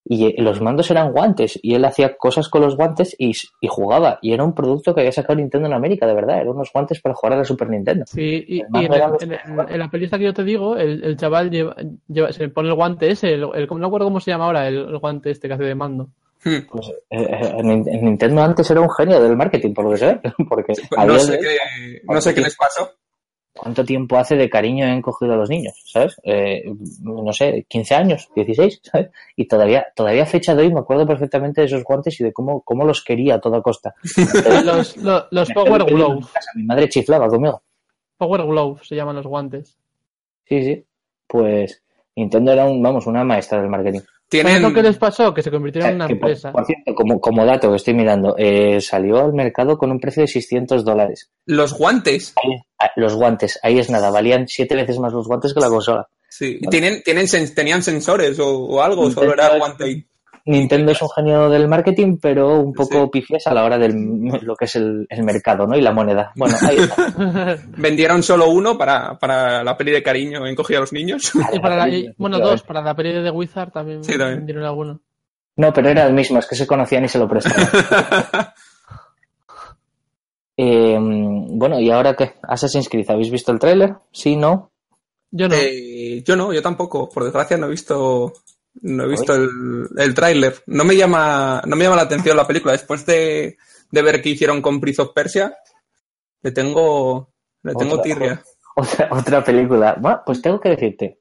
Y 0.04 0.40
los 0.40 0.62
mandos 0.62 0.90
eran 0.90 1.12
guantes 1.12 1.58
y 1.62 1.74
él 1.74 1.84
hacía 1.84 2.16
cosas 2.16 2.48
con 2.48 2.62
los 2.62 2.76
guantes 2.76 3.14
y, 3.18 3.32
y 3.60 3.68
jugaba. 3.68 4.18
Y 4.22 4.32
era 4.32 4.42
un 4.42 4.54
producto 4.54 4.94
que 4.94 5.00
había 5.02 5.12
sacado 5.12 5.34
Nintendo 5.36 5.66
en 5.66 5.74
América, 5.74 6.06
de 6.06 6.14
verdad. 6.14 6.36
Eran 6.36 6.48
unos 6.54 6.72
guantes 6.72 7.00
para 7.02 7.14
jugar 7.14 7.34
a 7.34 7.36
la 7.38 7.44
Super 7.44 7.68
Nintendo. 7.68 8.04
Sí, 8.06 8.42
y, 8.48 8.60
en, 8.60 8.92
el- 8.92 9.00
los 9.00 9.22
en, 9.22 9.78
la 9.78 9.90
pelista 9.90 10.16
que 10.16 10.24
yo 10.24 10.32
te 10.32 10.44
digo, 10.44 10.76
el, 10.78 11.04
el 11.04 11.16
chaval 11.18 11.50
lleva, 11.50 11.76
lleva- 12.08 12.32
se 12.32 12.48
pone 12.48 12.68
el 12.70 12.74
guante 12.74 13.10
ese, 13.10 13.34
el, 13.34 13.44
el- 13.54 13.66
no 13.68 13.84
recuerdo 13.86 14.06
cómo 14.06 14.20
se 14.20 14.30
llama 14.30 14.46
ahora, 14.46 14.66
el, 14.66 14.78
el 14.78 14.98
guante 14.98 15.30
este 15.30 15.46
que 15.46 15.54
hace 15.54 15.64
de 15.64 15.74
mando. 15.74 16.08
Hmm. 16.42 16.66
Pues, 16.70 16.88
eh, 16.88 16.94
eh, 17.10 17.52
en, 17.58 17.70
en 17.70 18.04
Nintendo 18.04 18.42
antes 18.42 18.70
era 18.70 18.80
un 18.80 18.88
genio 18.90 19.20
del 19.20 19.36
marketing, 19.36 19.74
por 19.74 19.84
lo 19.84 19.90
que 19.90 19.96
sé. 19.98 20.20
Porque 20.48 20.72
a 20.96 21.04
no 21.04 21.18
sé 21.18 21.38
qué, 21.38 22.00
no 22.04 22.20
sé 22.20 22.34
qué 22.34 22.40
les 22.40 22.56
pasó. 22.56 22.88
¿Cuánto 23.58 23.84
tiempo 23.84 24.16
hace 24.16 24.36
de 24.36 24.48
cariño 24.48 24.86
han 24.86 25.02
cogido 25.02 25.34
a 25.34 25.36
los 25.36 25.50
niños? 25.50 25.74
¿Sabes? 25.84 26.16
Eh, 26.22 26.64
no 27.02 27.32
sé, 27.32 27.66
15 27.68 27.94
años, 27.94 28.28
16, 28.34 28.80
¿sabes? 28.90 29.10
Y 29.36 29.46
todavía, 29.46 29.86
todavía 29.94 30.22
a 30.22 30.26
fecha 30.26 30.54
de 30.54 30.62
hoy 30.62 30.72
me 30.72 30.80
acuerdo 30.80 31.06
perfectamente 31.06 31.60
de 31.60 31.66
esos 31.66 31.84
guantes 31.84 32.18
y 32.20 32.24
de 32.24 32.32
cómo, 32.32 32.62
cómo 32.62 32.84
los 32.84 33.04
quería 33.04 33.34
a 33.34 33.40
toda 33.40 33.60
costa. 33.60 33.94
Los, 34.64 34.96
los, 34.96 35.26
los 35.30 35.52
Power 35.52 35.84
Gloves. 35.84 36.26
Mi 36.54 36.64
madre 36.64 36.88
chiflaba 36.88 37.28
conmigo. 37.28 37.62
Power 38.16 38.42
Gloves 38.44 38.86
se 38.86 38.96
llaman 38.96 39.16
los 39.16 39.26
guantes. 39.26 39.78
Sí, 40.44 40.62
sí. 40.62 40.84
Pues 41.26 41.82
Nintendo 42.16 42.52
era 42.52 42.64
un, 42.64 42.82
vamos, 42.82 43.06
una 43.06 43.24
maestra 43.24 43.60
del 43.60 43.70
marketing. 43.70 44.00
¿Sabes 44.30 44.44
Tienen, 44.44 44.62
lo 44.62 44.74
que 44.74 44.82
les 44.82 44.98
pasó? 44.98 45.32
Que 45.32 45.42
se 45.42 45.50
convirtieron 45.50 45.88
en 45.90 45.96
una 45.96 46.06
Que, 46.06 46.16
por, 46.16 46.28
empresa. 46.28 46.52
por 46.52 46.66
cierto, 46.66 46.94
como, 46.94 47.18
como 47.20 47.46
dato 47.46 47.70
que 47.70 47.76
estoy 47.76 47.94
mirando, 47.94 48.34
eh, 48.36 48.78
salió 48.80 49.24
al 49.24 49.32
mercado 49.32 49.78
con 49.78 49.90
un 49.90 49.98
precio 49.98 50.22
de 50.22 50.26
600 50.28 50.84
dólares. 50.84 51.30
los 51.46 51.72
guantes. 51.72 52.34
Ah, 52.78 52.90
Los 52.96 53.14
guantes, 53.14 53.58
ahí 53.62 53.78
es 53.78 53.88
nada, 53.90 54.10
valían 54.10 54.46
siete 54.46 54.74
veces 54.74 54.98
más 54.98 55.12
los 55.14 55.26
guantes 55.26 55.54
que 55.54 55.60
la 55.60 55.68
consola. 55.68 56.06
Sí. 56.28 56.58
Vale. 56.60 56.68
¿Tienen, 56.70 57.02
tienen, 57.02 57.24
sen- 57.26 57.54
¿Tenían 57.54 57.82
sensores 57.82 58.38
o, 58.38 58.54
o 58.66 58.82
algo? 58.82 59.02
¿O 59.04 59.10
solo 59.10 59.32
era 59.32 59.56
guante 59.56 60.06
Nintendo 60.48 60.92
es 60.92 61.02
un 61.02 61.08
genio 61.10 61.48
del 61.50 61.68
marketing, 61.68 62.18
pero 62.20 62.60
un 62.60 62.72
poco 62.72 63.04
Sí. 63.04 63.10
pifias 63.12 63.46
a 63.46 63.54
la 63.54 63.64
hora 63.64 63.78
de 63.78 63.88
lo 64.42 64.56
que 64.56 64.64
es 64.64 64.76
el, 64.76 65.06
el 65.08 65.22
mercado, 65.22 65.66
¿no? 65.66 65.76
Y 65.76 65.80
la 65.82 65.92
moneda. 65.92 66.32
Bueno, 66.36 66.56
ahí 66.66 66.76
está. 66.78 67.58
Vendieron 67.76 68.22
solo 68.22 68.48
uno 68.48 68.76
para, 68.78 69.18
para 69.18 69.62
la 69.62 69.76
peli 69.76 69.92
de 69.92 70.02
cariño 70.02 70.46
en 70.46 70.54
Cogía 70.56 70.78
a 70.78 70.80
los 70.80 70.92
niños. 70.92 71.32
Y 71.52 71.58
para 71.60 71.76
la- 71.76 71.88
y- 71.88 72.12
bueno, 72.16 72.38
dos, 72.38 72.62
para 72.62 72.80
la 72.82 72.94
peli 72.94 73.12
de 73.12 73.30
Wizard 73.30 73.70
también, 73.72 74.02
Sí, 74.02 74.12
también. 74.12 74.38
vendieron 74.38 74.64
alguno. 74.64 75.00
No, 75.56 75.72
pero 75.72 75.88
era 75.88 76.06
el 76.06 76.12
mismo, 76.14 76.38
es 76.38 76.46
que 76.46 76.54
se 76.56 76.66
conocían 76.66 77.04
y 77.04 77.08
se 77.08 77.18
lo 77.18 77.28
prestaban. 77.28 77.66
Eh, 80.56 80.96
bueno, 81.00 81.78
¿y 81.80 81.90
ahora 81.90 82.14
qué? 82.14 82.34
Assassin's 82.42 82.88
Creed, 82.88 83.08
¿habéis 83.10 83.30
visto 83.30 83.52
el 83.52 83.58
tráiler? 83.58 83.94
Sí, 84.12 84.36
no. 84.36 84.70
Yo 85.30 85.48
no. 85.48 85.54
Eh, 85.54 86.22
yo 86.24 86.36
no, 86.36 86.52
yo 86.52 86.62
tampoco. 86.62 87.08
Por 87.08 87.24
desgracia 87.24 87.56
no 87.56 87.66
he 87.66 87.70
visto, 87.70 88.32
no 88.82 89.04
he 89.04 89.08
visto 89.08 89.34
el, 89.34 89.88
el 89.96 90.14
tráiler. 90.14 90.54
No 90.66 90.84
me 90.84 90.96
llama, 90.96 91.62
no 91.66 91.76
me 91.76 91.84
llama 91.84 91.96
la 91.96 92.02
atención 92.02 92.36
la 92.36 92.46
película. 92.46 92.72
Después 92.72 93.04
de, 93.06 93.56
de 93.90 94.02
ver 94.02 94.20
qué 94.22 94.30
hicieron 94.30 94.60
con 94.62 94.80
Prince 94.80 95.02
of 95.02 95.12
Persia, 95.14 95.56
le 96.42 96.52
tengo, 96.52 97.32
le 97.62 97.74
tengo 97.74 97.94
Otra- 97.94 98.02
tirria. 98.02 98.42
Otra, 98.76 99.08
otra 99.10 99.42
película. 99.44 99.96
Bueno, 99.98 100.22
pues 100.24 100.40
tengo 100.40 100.60
que 100.60 100.68
decirte. 100.68 101.18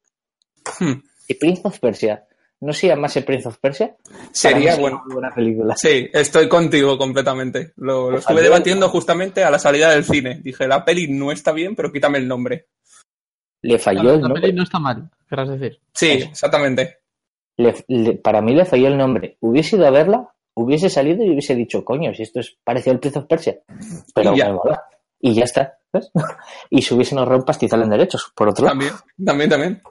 Hmm. 0.80 0.94
¿Y 1.28 1.34
Prince 1.34 1.62
of 1.64 1.80
Persia? 1.80 2.24
¿No 2.60 2.72
se 2.72 2.86
llamase 2.86 3.24
Prince 3.24 3.48
of 3.48 3.58
Persia? 3.58 3.96
Sería 4.32 4.76
bueno. 4.76 5.02
una 5.06 5.14
buena 5.16 5.34
película. 5.34 5.76
Sí, 5.76 6.08
estoy 6.14 6.48
contigo 6.48 7.00
completamente. 7.00 7.74
Lo, 7.78 8.12
lo 8.12 8.20
estuve 8.20 8.44
debatiendo 8.44 8.90
justamente 8.90 9.44
a 9.44 9.50
la 9.50 9.58
salida 9.58 9.90
del 9.90 10.04
cine. 10.04 10.40
Dije, 10.44 10.68
la 10.68 10.86
peli 10.86 11.08
no 11.08 11.32
está 11.32 11.52
bien, 11.52 11.76
pero 11.76 11.92
quítame 11.92 12.20
el 12.20 12.28
nombre. 12.28 12.68
Le 13.64 13.80
falló 13.80 14.04
la, 14.04 14.12
el 14.14 14.22
la 14.22 14.28
nombre. 14.28 14.42
peli 14.42 14.54
no 14.54 14.62
está 14.62 14.78
mal, 14.78 15.10
querrás 15.28 15.50
decir. 15.50 15.80
Sí, 15.96 16.12
Eso. 16.12 16.28
exactamente. 16.30 17.00
Para 18.24 18.42
mí 18.42 18.54
le 18.54 18.66
falló 18.66 18.88
el 18.88 18.98
nombre. 18.98 19.38
Hubiese 19.42 19.76
ido 19.78 19.88
a 19.88 19.92
verla, 19.92 20.30
hubiese 20.56 20.90
salido 20.90 21.24
y 21.24 21.32
hubiese 21.32 21.56
dicho, 21.56 21.84
coño, 21.84 22.14
si 22.14 22.24
esto 22.24 22.40
es 22.40 22.58
parecido 22.64 22.94
al 22.94 23.00
Prince 23.00 23.20
of 23.20 23.26
Persia. 23.26 23.60
Pero 24.14 24.34
Y 24.34 24.38
ya. 24.38 24.52
mola. 24.54 24.84
Y 25.20 25.34
ya 25.34 25.44
está. 25.46 25.78
¿ves? 25.92 26.12
y 26.70 26.82
se 26.82 26.94
hubiesen 26.94 27.18
ahorrado 27.18 27.40
un 27.40 27.46
pastizal 27.46 27.82
en 27.84 27.90
derechos, 27.90 28.32
por 28.36 28.50
otro 28.50 28.66
lado. 28.66 28.78
También, 28.78 28.94
también, 29.26 29.50
también. 29.50 29.82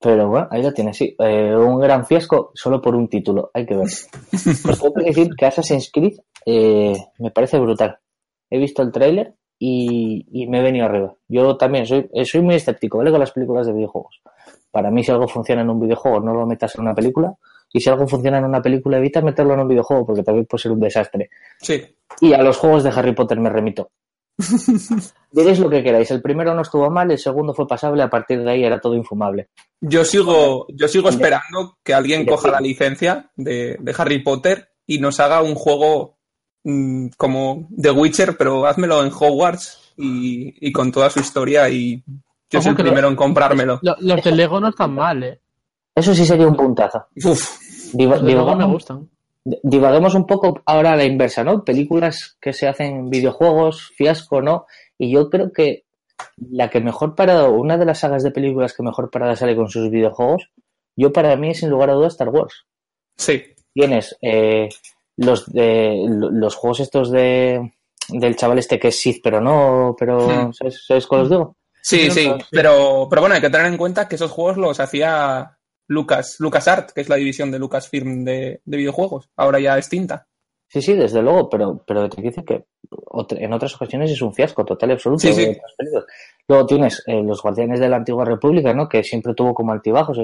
Pero 0.00 0.28
bueno, 0.28 0.48
ahí 0.50 0.62
lo 0.62 0.72
tienes, 0.72 0.96
sí. 0.96 1.14
Eh, 1.18 1.54
un 1.54 1.78
gran 1.80 2.04
fiasco 2.04 2.50
solo 2.54 2.80
por 2.82 2.94
un 2.96 3.08
título, 3.08 3.50
hay 3.54 3.64
que 3.66 3.76
ver. 3.76 3.86
Tengo 4.80 4.94
que 4.94 5.04
decir 5.04 5.28
que 5.36 5.46
Assassin's 5.46 5.90
Creed 5.92 6.18
eh, 6.44 6.96
me 7.18 7.30
parece 7.30 7.58
brutal. 7.58 7.98
He 8.50 8.58
visto 8.58 8.82
el 8.82 8.90
tráiler 8.90 9.34
y, 9.64 10.26
y 10.32 10.48
me 10.48 10.58
he 10.58 10.62
venido 10.62 10.86
arriba. 10.86 11.14
Yo 11.28 11.56
también 11.56 11.86
soy, 11.86 12.10
eh, 12.12 12.24
soy 12.24 12.40
muy 12.40 12.56
escéptico, 12.56 12.98
¿vale? 12.98 13.12
Con 13.12 13.20
las 13.20 13.30
películas 13.30 13.64
de 13.64 13.72
videojuegos. 13.72 14.20
Para 14.72 14.90
mí, 14.90 15.04
si 15.04 15.12
algo 15.12 15.28
funciona 15.28 15.62
en 15.62 15.70
un 15.70 15.78
videojuego, 15.78 16.18
no 16.18 16.34
lo 16.34 16.44
metas 16.48 16.74
en 16.74 16.80
una 16.80 16.96
película. 16.96 17.32
Y 17.72 17.80
si 17.80 17.88
algo 17.88 18.08
funciona 18.08 18.38
en 18.38 18.44
una 18.44 18.60
película, 18.60 18.98
evita 18.98 19.20
meterlo 19.20 19.54
en 19.54 19.60
un 19.60 19.68
videojuego, 19.68 20.04
porque 20.04 20.24
también 20.24 20.46
puede 20.46 20.62
ser 20.62 20.72
un 20.72 20.80
desastre. 20.80 21.30
Sí. 21.60 21.80
Y 22.20 22.32
a 22.32 22.42
los 22.42 22.56
juegos 22.56 22.82
de 22.82 22.90
Harry 22.90 23.14
Potter 23.14 23.38
me 23.38 23.50
remito. 23.50 23.92
Diréis 25.30 25.60
lo 25.60 25.70
que 25.70 25.84
queráis. 25.84 26.10
El 26.10 26.22
primero 26.22 26.52
no 26.56 26.62
estuvo 26.62 26.90
mal, 26.90 27.12
el 27.12 27.18
segundo 27.18 27.54
fue 27.54 27.68
pasable, 27.68 28.02
a 28.02 28.10
partir 28.10 28.42
de 28.42 28.50
ahí 28.50 28.64
era 28.64 28.80
todo 28.80 28.96
infumable. 28.96 29.50
Yo 29.80 30.04
sigo, 30.04 30.66
yo 30.70 30.88
sigo 30.88 31.08
esperando 31.08 31.78
que 31.84 31.94
alguien 31.94 32.26
coja 32.26 32.50
la 32.50 32.60
licencia 32.60 33.30
de, 33.36 33.76
de 33.78 33.94
Harry 33.96 34.24
Potter 34.24 34.70
y 34.88 34.98
nos 34.98 35.20
haga 35.20 35.40
un 35.40 35.54
juego 35.54 36.18
mm, 36.64 37.08
como 37.16 37.68
The 37.80 37.90
Witcher, 37.90 38.36
pero 38.36 38.66
házmelo 38.66 39.04
en 39.04 39.10
Hogwarts 39.12 39.94
y, 39.96 40.54
y 40.68 40.72
con 40.72 40.90
toda 40.92 41.10
su 41.10 41.20
historia 41.20 41.68
y 41.68 42.02
yo 42.50 42.60
soy 42.62 42.70
el 42.70 42.76
que 42.76 42.82
lo- 42.82 42.88
primero 42.90 43.08
en 43.08 43.16
comprármelo. 43.16 43.78
Lo- 43.82 43.96
los 44.00 44.22
de 44.22 44.32
Lego 44.32 44.60
no 44.60 44.68
están 44.68 44.94
mal, 44.94 45.22
eh. 45.22 45.40
Eso 45.94 46.14
sí 46.14 46.24
sería 46.24 46.46
un 46.46 46.56
puntazo. 46.56 47.06
Uf, 47.24 47.92
Diva- 47.92 48.16
Los 48.16 48.22
de 48.24 48.28
Lego 48.28 48.44
me 48.46 48.52
divagamos- 48.52 48.72
gustan. 48.72 49.08
divaguemos 49.44 50.14
un 50.14 50.26
poco 50.26 50.62
ahora 50.66 50.92
a 50.92 50.96
la 50.96 51.04
inversa, 51.04 51.42
¿no? 51.44 51.64
Películas 51.64 52.36
que 52.40 52.52
se 52.52 52.68
hacen 52.68 52.96
en 52.96 53.10
videojuegos, 53.10 53.90
fiasco, 53.96 54.40
¿no? 54.40 54.66
Y 54.98 55.10
yo 55.12 55.28
creo 55.28 55.52
que 55.52 55.84
la 56.50 56.70
que 56.70 56.80
mejor 56.80 57.14
parada, 57.16 57.48
una 57.48 57.76
de 57.76 57.84
las 57.84 57.98
sagas 58.00 58.22
de 58.22 58.30
películas 58.30 58.72
que 58.74 58.82
mejor 58.84 59.10
parada 59.10 59.34
sale 59.36 59.56
con 59.56 59.68
sus 59.68 59.90
videojuegos, 59.90 60.50
yo 60.96 61.12
para 61.12 61.34
mí 61.36 61.54
sin 61.54 61.70
lugar 61.70 61.90
a 61.90 61.94
dudas 61.94 62.12
Star 62.12 62.28
Wars. 62.28 62.64
sí. 63.16 63.42
Tienes 63.74 64.16
eh, 64.20 64.68
los 65.16 65.50
de 65.52 66.04
los 66.08 66.54
juegos 66.54 66.80
estos 66.80 67.10
de 67.10 67.72
del 68.08 68.36
chaval 68.36 68.58
este 68.58 68.78
que 68.78 68.88
es 68.88 69.00
Sith, 69.00 69.20
pero 69.22 69.40
no, 69.40 69.94
pero 69.98 70.48
Hmm. 70.48 70.52
¿sabes, 70.52 70.84
¿sabes 70.86 71.06
cuál 71.06 71.22
os 71.22 71.30
digo? 71.30 71.56
Sí, 71.82 72.10
sí, 72.10 72.32
pero, 72.50 73.08
pero 73.10 73.22
bueno, 73.22 73.34
hay 73.34 73.40
que 73.40 73.50
tener 73.50 73.66
en 73.66 73.76
cuenta 73.76 74.06
que 74.08 74.14
esos 74.14 74.30
juegos 74.30 74.56
los 74.56 74.78
hacía 74.80 75.58
Lucas, 75.88 76.36
LucasArt, 76.38 76.92
que 76.92 77.00
es 77.00 77.08
la 77.08 77.16
división 77.16 77.50
de 77.50 77.58
Lucasfilm 77.58 78.24
de, 78.24 78.60
de 78.64 78.76
videojuegos, 78.76 79.30
ahora 79.36 79.58
ya 79.58 79.76
extinta. 79.76 80.26
Sí, 80.68 80.80
sí, 80.80 80.94
desde 80.94 81.20
luego, 81.22 81.50
pero, 81.50 81.82
pero 81.86 82.08
te 82.08 82.22
dice 82.22 82.44
que 82.44 82.64
en 83.30 83.52
otras 83.52 83.74
ocasiones 83.74 84.10
es 84.10 84.22
un 84.22 84.34
fiasco 84.34 84.64
total 84.64 84.90
y 84.90 84.92
absoluto. 84.92 85.20
Sí, 85.20 85.32
sí. 85.32 85.56
Luego 86.48 86.66
tienes 86.66 87.02
eh, 87.06 87.22
los 87.22 87.42
Guardianes 87.42 87.80
de 87.80 87.88
la 87.88 87.96
Antigua 87.96 88.24
República, 88.24 88.74
¿no? 88.74 88.88
Que 88.88 89.02
siempre 89.04 89.34
tuvo 89.34 89.54
como 89.54 89.72
altibajos. 89.72 90.18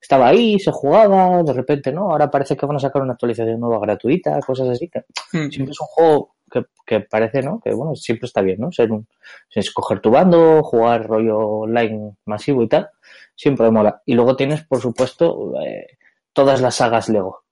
Estaba 0.00 0.28
ahí, 0.28 0.58
se 0.58 0.70
jugaba, 0.70 1.42
de 1.42 1.52
repente, 1.52 1.92
¿no? 1.92 2.10
Ahora 2.10 2.30
parece 2.30 2.56
que 2.56 2.66
van 2.66 2.76
a 2.76 2.80
sacar 2.80 3.02
una 3.02 3.12
actualización 3.14 3.58
nueva 3.60 3.78
gratuita, 3.80 4.38
cosas 4.40 4.68
así. 4.68 4.88
Que 4.88 5.00
Hmm. 5.32 5.48
siempre 5.50 5.72
es 5.72 5.80
un 5.80 5.86
juego 5.86 6.34
que, 6.50 6.64
que 6.86 7.00
parece, 7.00 7.42
¿no? 7.42 7.60
Que, 7.60 7.72
bueno, 7.72 7.94
siempre 7.94 8.26
está 8.26 8.40
bien, 8.42 8.60
¿no? 8.60 8.72
Ser 8.72 8.90
un, 8.90 9.06
escoger 9.54 10.00
tu 10.00 10.10
bando, 10.10 10.62
jugar 10.62 11.06
rollo 11.06 11.38
online 11.38 12.16
masivo 12.24 12.62
y 12.62 12.68
tal. 12.68 12.88
Siempre 13.34 13.70
mola. 13.70 14.02
Y 14.06 14.14
luego 14.14 14.36
tienes, 14.36 14.64
por 14.64 14.80
supuesto, 14.80 15.54
eh, 15.64 15.86
todas 16.32 16.60
las 16.60 16.76
sagas 16.76 17.08
Lego. 17.08 17.44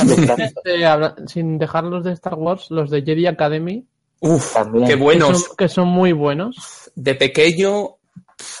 Este, 0.00 1.28
sin 1.28 1.58
dejar 1.58 1.84
los 1.84 2.04
de 2.04 2.12
Star 2.12 2.34
Wars, 2.34 2.66
los 2.70 2.90
de 2.90 3.02
Jedi 3.02 3.26
Academy, 3.26 3.86
Uf, 4.20 4.54
También. 4.54 4.86
qué 4.86 4.94
que 4.94 5.00
buenos. 5.00 5.44
son, 5.44 5.56
que 5.56 5.68
son 5.68 5.88
muy 5.88 6.12
buenos. 6.12 6.90
De 6.94 7.14
pequeño, 7.14 7.96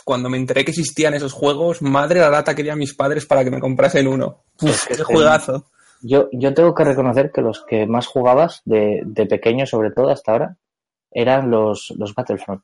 cuando 0.04 0.28
me 0.28 0.36
enteré 0.36 0.64
que 0.64 0.72
existían 0.72 1.14
esos 1.14 1.32
juegos, 1.32 1.80
madre 1.80 2.20
la 2.20 2.30
lata 2.30 2.54
quería 2.54 2.74
a 2.74 2.76
mis 2.76 2.94
padres 2.94 3.24
para 3.26 3.44
que 3.44 3.50
me 3.50 3.60
comprasen 3.60 4.06
uno. 4.06 4.42
Uf, 4.60 4.86
qué 4.86 5.02
juegazo. 5.02 5.66
Yo, 6.02 6.28
yo 6.32 6.52
tengo 6.52 6.74
que 6.74 6.84
reconocer 6.84 7.30
que 7.32 7.40
los 7.40 7.64
que 7.64 7.86
más 7.86 8.06
jugabas, 8.06 8.60
de, 8.66 9.00
de 9.06 9.24
pequeño 9.26 9.64
sobre 9.66 9.90
todo 9.90 10.10
hasta 10.10 10.32
ahora, 10.32 10.56
eran 11.10 11.50
los, 11.50 11.94
los 11.96 12.14
Battlefront. 12.14 12.62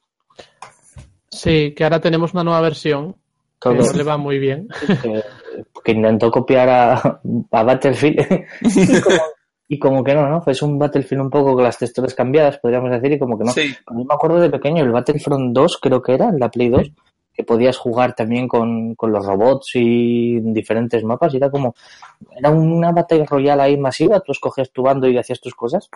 Sí, 1.31 1.73
que 1.75 1.85
ahora 1.85 2.01
tenemos 2.01 2.35
una 2.35 2.45
nueva 2.45 2.61
versión 2.61 3.17
que 3.61 3.75
Todo- 3.75 3.93
le 3.97 4.03
va 4.03 4.17
muy 4.17 4.39
bien. 4.39 4.69
que, 5.03 5.23
que 5.85 5.93
intentó 5.93 6.31
copiar 6.31 6.69
a, 6.69 7.21
a 7.51 7.63
Battlefield 7.63 8.21
y, 8.63 9.01
como, 9.01 9.17
y 9.69 9.79
como 9.79 10.05
que 10.05 10.15
no, 10.15 10.29
¿no? 10.29 10.41
Fue 10.43 10.55
un 10.63 10.79
Battlefield 10.79 11.23
un 11.23 11.31
poco 11.31 11.55
con 11.55 11.63
las 11.65 11.79
texturas 11.79 12.15
cambiadas, 12.15 12.59
podríamos 12.59 12.91
decir, 12.91 13.13
y 13.13 13.19
como 13.19 13.39
que 13.39 13.45
no. 13.45 13.53
Sí, 13.53 13.75
Yo 13.91 13.95
me 14.05 14.15
acuerdo 14.15 14.41
de 14.41 14.51
pequeño, 14.51 14.83
el 14.83 14.91
Battlefront 14.93 15.53
2 15.55 15.79
creo 15.81 16.01
que 16.03 16.15
era, 16.15 16.29
en 16.31 16.39
la 16.39 16.51
Play 16.51 16.69
2, 16.71 16.91
que 17.33 17.45
podías 17.45 17.77
jugar 17.79 18.15
también 18.15 18.49
con, 18.49 18.95
con 18.97 19.13
los 19.13 19.25
robots 19.25 19.71
y 19.77 20.37
en 20.39 20.53
diferentes 20.53 21.05
mapas, 21.05 21.33
y 21.33 21.37
era 21.37 21.51
como, 21.51 21.75
era 22.37 22.51
una 22.51 22.91
batalla 22.93 23.25
royal 23.25 23.61
ahí 23.61 23.77
masiva, 23.77 24.21
tú 24.21 24.33
escogías 24.33 24.71
tu 24.73 24.83
bando 24.83 25.07
y 25.09 25.17
hacías 25.17 25.41
tus 25.41 25.55
cosas, 25.55 25.89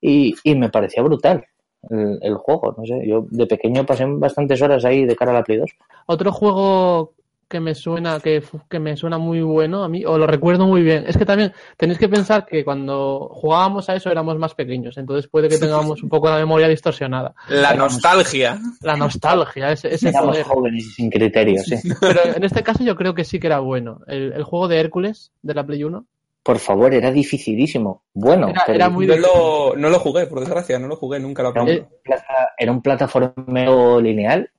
y, 0.00 0.34
y 0.44 0.54
me 0.54 0.68
parecía 0.68 1.02
brutal 1.02 1.44
el, 1.90 2.18
el 2.22 2.34
juego, 2.36 2.74
no 2.76 2.84
sé, 2.86 3.06
yo 3.06 3.26
de 3.30 3.46
pequeño 3.46 3.84
pasé 3.86 4.04
bastantes 4.06 4.60
horas 4.62 4.84
ahí 4.84 5.04
de 5.04 5.16
cara 5.16 5.32
a 5.32 5.34
la 5.34 5.42
Play 5.42 5.58
2. 5.58 5.70
Otro 6.06 6.32
juego 6.32 7.12
que 7.46 7.60
me 7.60 7.74
suena 7.74 8.18
que, 8.20 8.42
que 8.68 8.80
me 8.80 8.96
suena 8.96 9.18
muy 9.18 9.40
bueno 9.42 9.84
a 9.84 9.88
mí, 9.88 10.04
o 10.04 10.18
lo 10.18 10.26
recuerdo 10.26 10.66
muy 10.66 10.82
bien, 10.82 11.04
es 11.06 11.16
que 11.16 11.26
también 11.26 11.52
tenéis 11.76 11.98
que 11.98 12.08
pensar 12.08 12.46
que 12.46 12.64
cuando 12.64 13.28
jugábamos 13.30 13.88
a 13.88 13.94
eso 13.94 14.10
éramos 14.10 14.38
más 14.38 14.54
pequeños, 14.54 14.96
entonces 14.96 15.28
puede 15.28 15.48
que 15.48 15.58
tengamos 15.58 16.02
un 16.02 16.08
poco 16.08 16.28
la 16.28 16.38
memoria 16.38 16.66
distorsionada. 16.68 17.34
la 17.48 17.74
nostalgia. 17.74 18.58
La 18.80 18.96
nostalgia, 18.96 19.70
ese, 19.70 19.94
ese 19.94 20.08
Éramos 20.08 20.30
poder. 20.30 20.44
jóvenes 20.46 20.84
y 20.84 20.90
sin 20.90 21.10
criterio, 21.10 21.62
sí. 21.62 21.76
Pero 22.00 22.20
en 22.34 22.42
este 22.42 22.62
caso 22.62 22.82
yo 22.82 22.96
creo 22.96 23.14
que 23.14 23.24
sí 23.24 23.38
que 23.38 23.46
era 23.46 23.60
bueno. 23.60 24.00
El, 24.06 24.32
el 24.32 24.42
juego 24.42 24.66
de 24.66 24.80
Hércules 24.80 25.30
de 25.42 25.54
la 25.54 25.64
Play 25.64 25.84
1 25.84 26.06
Por 26.44 26.58
favor, 26.58 26.92
era 26.94 27.10
dificilísimo. 27.10 28.02
Bueno, 28.12 28.50
Era- 28.50 28.62
pero 28.66 28.76
era 28.76 28.88
muy 28.90 29.06
No 29.06 29.16
lo, 29.16 29.76
no 29.76 29.88
lo 29.90 29.98
jugué, 29.98 30.26
por 30.26 30.40
desgracia, 30.40 30.78
no 30.78 30.86
lo 30.88 30.96
jugué, 30.96 31.18
nunca 31.18 31.42
lo 31.42 31.48
era, 31.50 31.62
un, 31.62 31.68
aprendí. 31.70 31.86
plata- 32.04 32.50
era 32.58 32.70
un 32.70 32.82
plataformeo 32.82 34.00
lineal. 34.00 34.50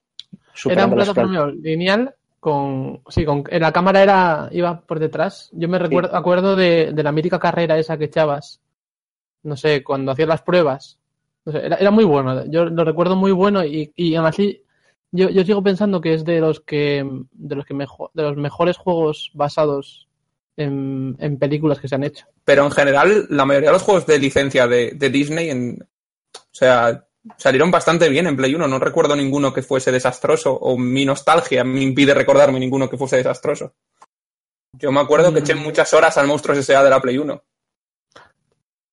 era 0.68 0.86
un 0.86 0.96
plataforma 0.96 1.48
lineal 1.62 2.16
con 2.40 3.02
sí 3.10 3.26
con 3.26 3.44
la 3.50 3.72
cámara 3.72 4.04
era 4.04 4.50
iba 4.52 4.80
por 4.82 5.00
detrás 5.00 5.50
yo 5.54 5.68
me 5.68 5.80
recuerdo 5.80 6.16
acuerdo 6.16 6.56
de, 6.56 6.92
de 6.94 7.04
la 7.04 7.12
mítica 7.12 7.40
carrera 7.40 7.78
esa 7.80 7.98
que 7.98 8.06
echabas 8.06 8.62
no 9.44 9.58
sé 9.58 9.84
cuando 9.84 10.12
hacías 10.12 10.28
las 10.28 10.44
pruebas 10.44 11.00
no 11.46 11.52
sé, 11.54 11.66
era, 11.66 11.78
era 11.78 11.90
muy 11.90 12.04
bueno 12.04 12.46
yo 12.46 12.66
lo 12.66 12.84
recuerdo 12.84 13.16
muy 13.16 13.32
bueno 13.32 13.66
y, 13.66 13.92
y 13.96 14.14
aún 14.14 14.28
así 14.28 14.62
yo, 15.12 15.30
yo 15.30 15.44
sigo 15.44 15.64
pensando 15.64 16.02
que 16.02 16.14
es 16.14 16.24
de 16.24 16.40
los 16.40 16.60
que 16.60 17.04
de 17.32 17.56
los 17.56 17.66
que 17.66 17.74
mejo- 17.74 18.12
de 18.14 18.22
los 18.24 18.38
mejores 18.38 18.78
juegos 18.78 19.32
basados 19.34 20.05
en, 20.58 21.16
en 21.20 21.38
películas 21.38 21.80
que 21.80 21.88
se 21.88 21.96
han 21.96 22.04
hecho 22.04 22.26
Pero 22.44 22.64
en 22.66 22.72
general, 22.72 23.28
la 23.30 23.46
mayoría 23.46 23.70
de 23.70 23.74
los 23.74 23.84
juegos 23.84 24.06
de 24.06 24.20
licencia 24.20 24.68
de, 24.68 24.92
de 24.92 25.10
Disney, 25.10 25.50
en, 25.50 25.82
o 25.82 26.40
sea, 26.52 27.06
salieron 27.38 27.72
bastante 27.72 28.08
bien 28.10 28.28
en 28.28 28.38
Play 28.38 28.56
1. 28.56 28.68
No 28.68 28.80
recuerdo 28.80 29.16
ninguno 29.16 29.54
que 29.54 29.62
fuese 29.64 29.92
desastroso, 29.92 30.54
o 30.54 30.78
mi 30.78 31.06
nostalgia 31.06 31.64
me 31.64 31.82
impide 31.82 32.14
recordarme 32.14 32.60
ninguno 32.60 32.90
que 32.90 32.98
fuese 32.98 33.18
desastroso. 33.18 33.74
Yo 34.74 34.92
me 34.92 35.00
acuerdo 35.00 35.34
que 35.34 35.40
eché 35.40 35.56
Mm. 35.56 35.64
muchas 35.64 35.94
horas 35.94 36.18
al 36.18 36.28
Monstruos 36.28 36.58
S.A. 36.60 36.84
de 36.84 36.90
la 36.90 37.02
Play 37.02 37.18
1. 37.18 37.42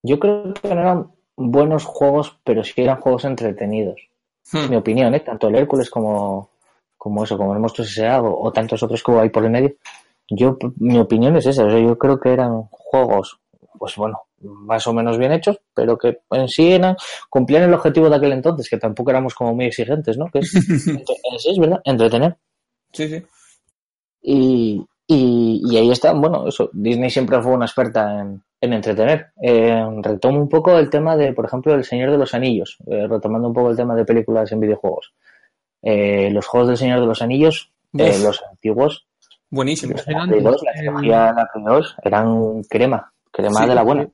Yo 0.05 0.19
creo 0.19 0.55
que 0.55 0.69
no 0.75 0.81
eran 0.81 1.13
buenos 1.37 1.85
juegos, 1.85 2.39
pero 2.45 2.65
sí 2.65 2.75
eran 2.77 3.01
juegos 3.01 3.25
entretenidos. 3.25 4.01
Hmm. 4.51 4.71
Mi 4.71 4.77
opinión, 4.77 5.15
¿eh? 5.15 5.21
Tanto 5.21 5.49
el 5.49 5.57
Hércules 5.57 5.89
como, 5.91 6.51
como 6.97 7.25
eso, 7.25 7.37
como 7.37 7.55
el 7.55 7.61
Monstruos 7.61 7.91
S.A. 7.91 8.21
o, 8.21 8.47
o 8.47 8.53
tantos 8.53 8.83
otros 8.83 9.03
que 9.03 9.13
hay 9.13 9.31
por 9.31 9.45
el 9.45 9.51
medio. 9.51 9.75
Yo, 10.35 10.57
mi 10.77 10.99
opinión 10.99 11.37
es 11.37 11.47
esa. 11.47 11.65
O 11.65 11.71
sea, 11.71 11.79
yo 11.79 11.99
creo 11.99 12.19
que 12.19 12.33
eran 12.33 12.63
juegos, 12.71 13.39
pues 13.79 13.97
bueno, 13.97 14.21
más 14.41 14.87
o 14.87 14.93
menos 14.93 15.19
bien 15.19 15.33
hechos, 15.33 15.61
pero 15.75 15.97
que 15.99 16.21
en 16.31 16.49
sí 16.49 16.73
eran, 16.73 16.97
cumplían 17.29 17.65
el 17.65 17.75
objetivo 17.75 18.09
de 18.09 18.17
aquel 18.17 18.33
entonces, 18.33 18.69
que 18.69 18.79
tampoco 18.79 19.11
éramos 19.11 19.35
como 19.35 19.55
muy 19.55 19.67
exigentes, 19.67 20.17
¿no? 20.17 20.27
Que 20.33 20.41
es, 20.41 20.55
entre- 20.89 21.17
es, 21.51 21.59
verdad, 21.59 21.81
entretener. 21.85 22.37
Sí, 22.93 23.09
sí. 23.09 23.23
Y, 24.23 24.85
y, 25.07 25.61
y 25.65 25.77
ahí 25.77 25.91
está, 25.91 26.13
bueno, 26.13 26.47
eso, 26.49 26.71
Disney 26.73 27.11
siempre 27.11 27.41
fue 27.43 27.53
una 27.53 27.67
experta 27.67 28.21
en, 28.21 28.43
en 28.61 28.73
entretener. 28.73 29.33
Eh, 29.43 29.85
retomo 30.03 30.39
un 30.41 30.49
poco 30.49 30.79
el 30.79 30.89
tema 30.91 31.17
de, 31.17 31.33
por 31.33 31.45
ejemplo, 31.45 31.75
El 31.75 31.85
Señor 31.85 32.11
de 32.11 32.19
los 32.19 32.35
Anillos, 32.35 32.79
eh, 32.87 33.07
retomando 33.09 33.49
un 33.49 33.55
poco 33.55 33.71
el 33.71 33.77
tema 33.77 33.95
de 33.95 34.05
películas 34.05 34.51
en 34.53 34.61
videojuegos. 34.61 35.13
Eh, 35.83 36.31
los 36.31 36.47
juegos 36.47 36.69
del 36.69 36.77
Señor 36.79 37.01
de 37.01 37.07
los 37.07 37.23
Anillos, 37.23 37.73
eh, 37.99 38.19
los 38.23 38.41
antiguos, 38.51 39.07
Buenísimo. 39.53 39.95
la 40.07 40.25
Play 40.27 40.41
2, 40.43 40.63
la 40.65 40.73
que 40.73 40.81
El- 40.81 40.93
cogía 40.93 41.33
la 41.33 41.49
Play 41.53 41.65
2, 41.65 41.97
eran 42.03 42.63
crema, 42.65 43.13
crema 43.31 43.61
Sí, 43.63 43.69
de 43.69 43.75
la 43.75 43.83
buena. 43.83 44.09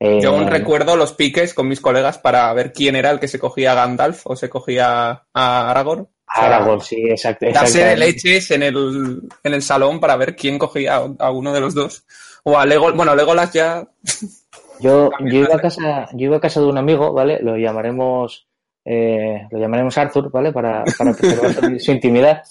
Eh, 0.00 0.20
Yo 0.20 0.30
aún 0.30 0.46
recuerdo 0.48 0.96
los 0.96 1.12
piques 1.12 1.54
con 1.54 1.68
mis 1.68 1.80
colegas 1.80 2.18
para 2.18 2.52
ver 2.54 2.72
quién 2.72 2.96
era 2.96 3.10
el 3.10 3.20
que 3.20 3.28
se 3.28 3.38
cogía 3.38 3.72
a 3.72 3.74
Gandalf 3.76 4.22
o 4.26 4.34
se 4.34 4.48
cogía 4.50 5.22
a 5.32 5.70
Aragorn. 5.70 6.08
Aragorn, 6.26 6.80
sí, 6.80 6.96
exacto. 7.08 7.46
Darse 7.52 7.84
de 7.84 7.96
leches 7.96 8.50
en 8.50 8.62
el, 8.62 9.22
en 9.44 9.54
el 9.54 9.62
salón 9.62 10.00
para 10.00 10.16
ver 10.16 10.34
quién 10.34 10.58
cogía 10.58 10.96
a, 11.18 11.30
uno 11.30 11.52
de 11.52 11.60
los 11.60 11.74
dos. 11.74 12.04
O 12.44 12.58
a 12.58 12.66
Lego, 12.66 12.92
bueno, 12.94 13.14
Legolas 13.14 13.52
ya. 13.52 13.86
Yo, 14.80 15.10
yo 15.20 15.38
iba 15.38 15.54
a 15.54 15.58
casa, 15.60 16.06
yo 16.12 16.26
iba 16.26 16.36
a 16.36 16.40
casa 16.40 16.60
de 16.60 16.66
un 16.66 16.76
amigo, 16.76 17.12
¿vale? 17.14 17.38
Lo 17.40 17.56
llamaremos, 17.56 18.46
eh, 18.84 19.46
lo 19.50 19.58
llamaremos 19.58 19.96
Arthur, 19.96 20.30
¿vale? 20.30 20.52
Para, 20.52 20.84
para 20.98 21.14
preservar 21.14 21.54
su 21.80 21.92
intimidad. 21.92 22.42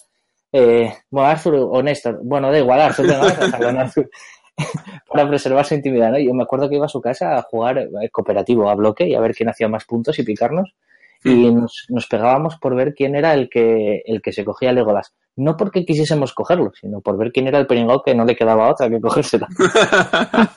Eh, 0.58 0.90
bueno, 1.10 1.28
Arthur 1.28 1.56
o 1.56 1.84
Néstor, 1.84 2.22
bueno, 2.24 2.50
da 2.50 2.58
igual, 2.58 2.80
Arthur, 2.80 3.08
dejarlo 3.08 3.70
en 3.70 3.78
Arthur. 3.78 4.10
para 5.12 5.28
preservar 5.28 5.66
su 5.66 5.76
intimidad, 5.76 6.12
¿no? 6.12 6.18
Yo 6.18 6.34
me 6.34 6.44
acuerdo 6.44 6.70
que 6.70 6.76
iba 6.76 6.86
a 6.86 6.90
su 6.90 7.02
casa 7.02 7.36
a 7.36 7.42
jugar 7.42 7.78
eh, 7.78 8.10
cooperativo 8.10 8.70
a 8.70 8.76
bloque 8.76 9.06
y 9.06 9.16
a 9.16 9.20
ver 9.20 9.36
quién 9.36 9.50
hacía 9.50 9.68
más 9.68 9.84
puntos 9.84 10.18
y 10.18 10.24
picarnos. 10.24 10.74
Y 11.26 11.52
nos, 11.52 11.88
nos 11.90 12.08
pegábamos 12.08 12.56
por 12.58 12.74
ver 12.76 12.94
quién 12.94 13.16
era 13.16 13.34
el 13.34 13.50
que, 13.50 14.04
el 14.06 14.22
que 14.22 14.32
se 14.32 14.46
cogía 14.46 14.72
Legolas. 14.72 15.14
No 15.36 15.58
porque 15.58 15.84
quisiésemos 15.84 16.34
cogerlo, 16.34 16.72
sino 16.80 17.02
por 17.02 17.18
ver 17.18 17.32
quién 17.34 17.48
era 17.48 17.58
el 17.58 17.68
peringao 17.68 18.04
que 18.04 18.16
no 18.16 18.24
le 18.24 18.36
quedaba 18.36 18.70
otra 18.70 18.90
que 18.90 19.02
cogérsela. 19.02 19.48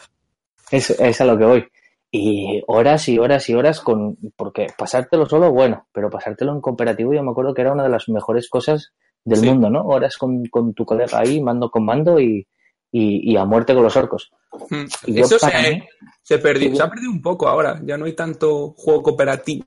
Es, 0.70 0.90
es 0.90 1.20
a 1.22 1.24
lo 1.24 1.38
que 1.38 1.44
voy. 1.46 1.64
Y 2.10 2.62
horas 2.66 3.08
y 3.08 3.18
horas 3.18 3.48
y 3.48 3.54
horas 3.54 3.80
con, 3.80 4.18
porque 4.36 4.66
pasártelo 4.76 5.24
solo, 5.24 5.50
bueno, 5.50 5.86
pero 5.92 6.10
pasártelo 6.10 6.52
en 6.52 6.60
cooperativo 6.60 7.14
yo 7.14 7.22
me 7.22 7.30
acuerdo 7.30 7.54
que 7.54 7.62
era 7.62 7.72
una 7.72 7.84
de 7.84 7.88
las 7.88 8.10
mejores 8.10 8.50
cosas 8.50 8.92
del 9.24 9.38
Sí. 9.40 9.46
mundo, 9.46 9.68
¿no? 9.70 9.82
Horas 9.82 10.16
con, 10.16 10.44
con 10.46 10.72
tu 10.74 10.84
colega 10.84 11.18
ahí, 11.20 11.40
mando 11.40 11.70
con 11.70 11.84
mando 11.84 12.18
y, 12.20 12.46
y, 12.92 13.32
y 13.32 13.36
a 13.36 13.44
muerte 13.44 13.74
con 13.74 13.82
los 13.82 13.96
orcos. 13.96 14.30
Mm, 14.70 14.84
Y 15.06 15.20
Eso 15.20 15.38
se, 15.38 15.46
mí- 15.46 15.82
se 16.22 16.38
perdió, 16.38 16.74
se 16.74 16.82
ha 16.82 16.88
perdido 16.90 17.10
un 17.10 17.20
poco 17.22 17.46
ahora. 17.48 17.80
Ya 17.84 17.96
no 17.98 18.06
hay 18.06 18.14
tanto 18.14 18.74
juego 18.76 19.02
cooperativo. 19.02 19.64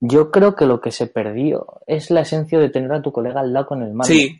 Yo 0.00 0.30
creo 0.30 0.54
que 0.54 0.64
lo 0.66 0.80
que 0.80 0.92
se 0.92 1.08
perdió 1.08 1.66
es 1.86 2.10
la 2.12 2.20
esencia 2.20 2.58
de 2.60 2.70
tener 2.70 2.92
a 2.92 3.02
tu 3.02 3.10
colega 3.10 3.40
al 3.40 3.52
lado 3.52 3.66
con 3.66 3.82
el 3.82 3.88
mando. 3.92 4.04
Sí. 4.14 4.38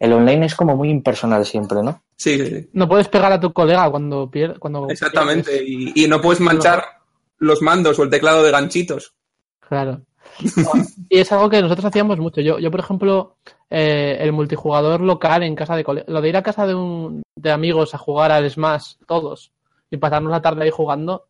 El 0.00 0.12
online 0.14 0.46
es 0.46 0.54
como 0.54 0.76
muy 0.76 0.88
impersonal 0.90 1.44
siempre, 1.44 1.82
¿no? 1.82 2.02
Sí, 2.16 2.36
sí, 2.38 2.46
sí. 2.46 2.70
No 2.72 2.88
puedes 2.88 3.06
pegar 3.08 3.30
a 3.32 3.38
tu 3.40 3.52
colega 3.52 3.88
cuando 3.90 4.30
pierdes. 4.30 4.58
Cuando 4.58 4.88
exactamente. 4.88 5.50
pierdes. 5.58 5.68
Y, 5.94 6.04
y 6.04 6.08
no 6.08 6.20
puedes 6.20 6.40
manchar 6.40 6.82
los 7.38 7.60
mandos 7.62 7.98
o 7.98 8.02
el 8.02 8.10
teclado 8.10 8.42
de 8.42 8.50
ganchitos. 8.50 9.14
Claro. 9.60 10.00
Y 11.08 11.18
es 11.18 11.30
algo 11.32 11.48
que 11.50 11.60
nosotros 11.60 11.84
hacíamos 11.84 12.18
mucho. 12.18 12.40
Yo, 12.40 12.58
yo 12.58 12.70
por 12.70 12.80
ejemplo, 12.80 13.36
eh, 13.68 14.16
el 14.20 14.32
multijugador 14.32 15.00
local 15.00 15.42
en 15.42 15.54
casa 15.54 15.76
de 15.76 15.84
cole- 15.84 16.04
lo 16.06 16.20
de 16.20 16.28
ir 16.28 16.36
a 16.36 16.42
casa 16.42 16.66
de 16.66 16.74
un 16.74 17.22
de 17.36 17.50
amigos 17.50 17.94
a 17.94 17.98
jugar 17.98 18.32
al 18.32 18.48
Smash 18.50 18.94
todos 19.06 19.52
y 19.90 19.96
pasarnos 19.96 20.30
la 20.30 20.42
tarde 20.42 20.64
ahí 20.64 20.70
jugando, 20.70 21.26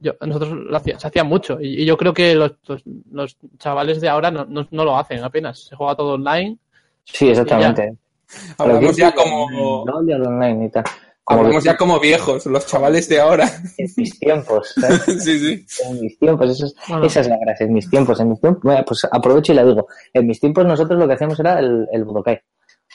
yo, 0.00 0.12
nosotros 0.20 0.52
lo 0.52 0.76
hacía, 0.76 0.98
se 0.98 1.06
hacía 1.06 1.24
mucho 1.24 1.60
y, 1.60 1.82
y 1.82 1.84
yo 1.84 1.96
creo 1.96 2.14
que 2.14 2.34
los, 2.34 2.52
los, 2.66 2.82
los 3.12 3.36
chavales 3.58 4.00
de 4.00 4.08
ahora 4.08 4.30
no, 4.30 4.44
no, 4.46 4.66
no 4.70 4.84
lo 4.84 4.96
hacen 4.96 5.22
apenas. 5.22 5.60
Se 5.66 5.76
juega 5.76 5.94
todo 5.96 6.14
online. 6.14 6.56
Sí, 7.04 7.28
exactamente. 7.28 7.96
Hablamos 8.58 8.96
ya 8.96 9.12
como, 9.12 9.84
No, 9.86 9.96
online 9.98 10.66
y 10.66 10.68
tal. 10.70 10.84
Como 11.30 11.40
hablamos 11.42 11.64
ya 11.64 11.76
como 11.76 12.00
viejos, 12.00 12.46
los 12.46 12.66
chavales 12.66 13.08
de 13.08 13.20
ahora. 13.20 13.48
en 13.78 13.88
mis 13.96 14.18
tiempos. 14.18 14.74
¿sabes? 14.80 15.02
sí, 15.24 15.38
sí. 15.38 15.66
En 15.88 16.00
mis 16.00 16.18
tiempos, 16.18 16.50
eso 16.50 16.66
es- 16.66 16.74
Bueno. 16.88 17.06
esa 17.06 17.20
es 17.20 17.28
la 17.28 17.38
gracia, 17.38 17.66
en 17.66 17.72
mis 17.72 17.88
tiempos, 17.88 18.20
en 18.20 18.28
mis 18.30 18.40
tiempos, 18.40 18.62
bueno, 18.62 18.84
pues 18.86 19.06
aprovecho 19.10 19.52
y 19.52 19.56
la 19.56 19.64
digo, 19.64 19.86
en 20.12 20.26
mis 20.26 20.40
tiempos 20.40 20.64
nosotros 20.66 20.98
lo 20.98 21.06
que 21.08 21.14
hacíamos 21.14 21.38
era 21.40 21.58
el, 21.60 21.86
el 21.92 22.04
Budokai, 22.04 22.40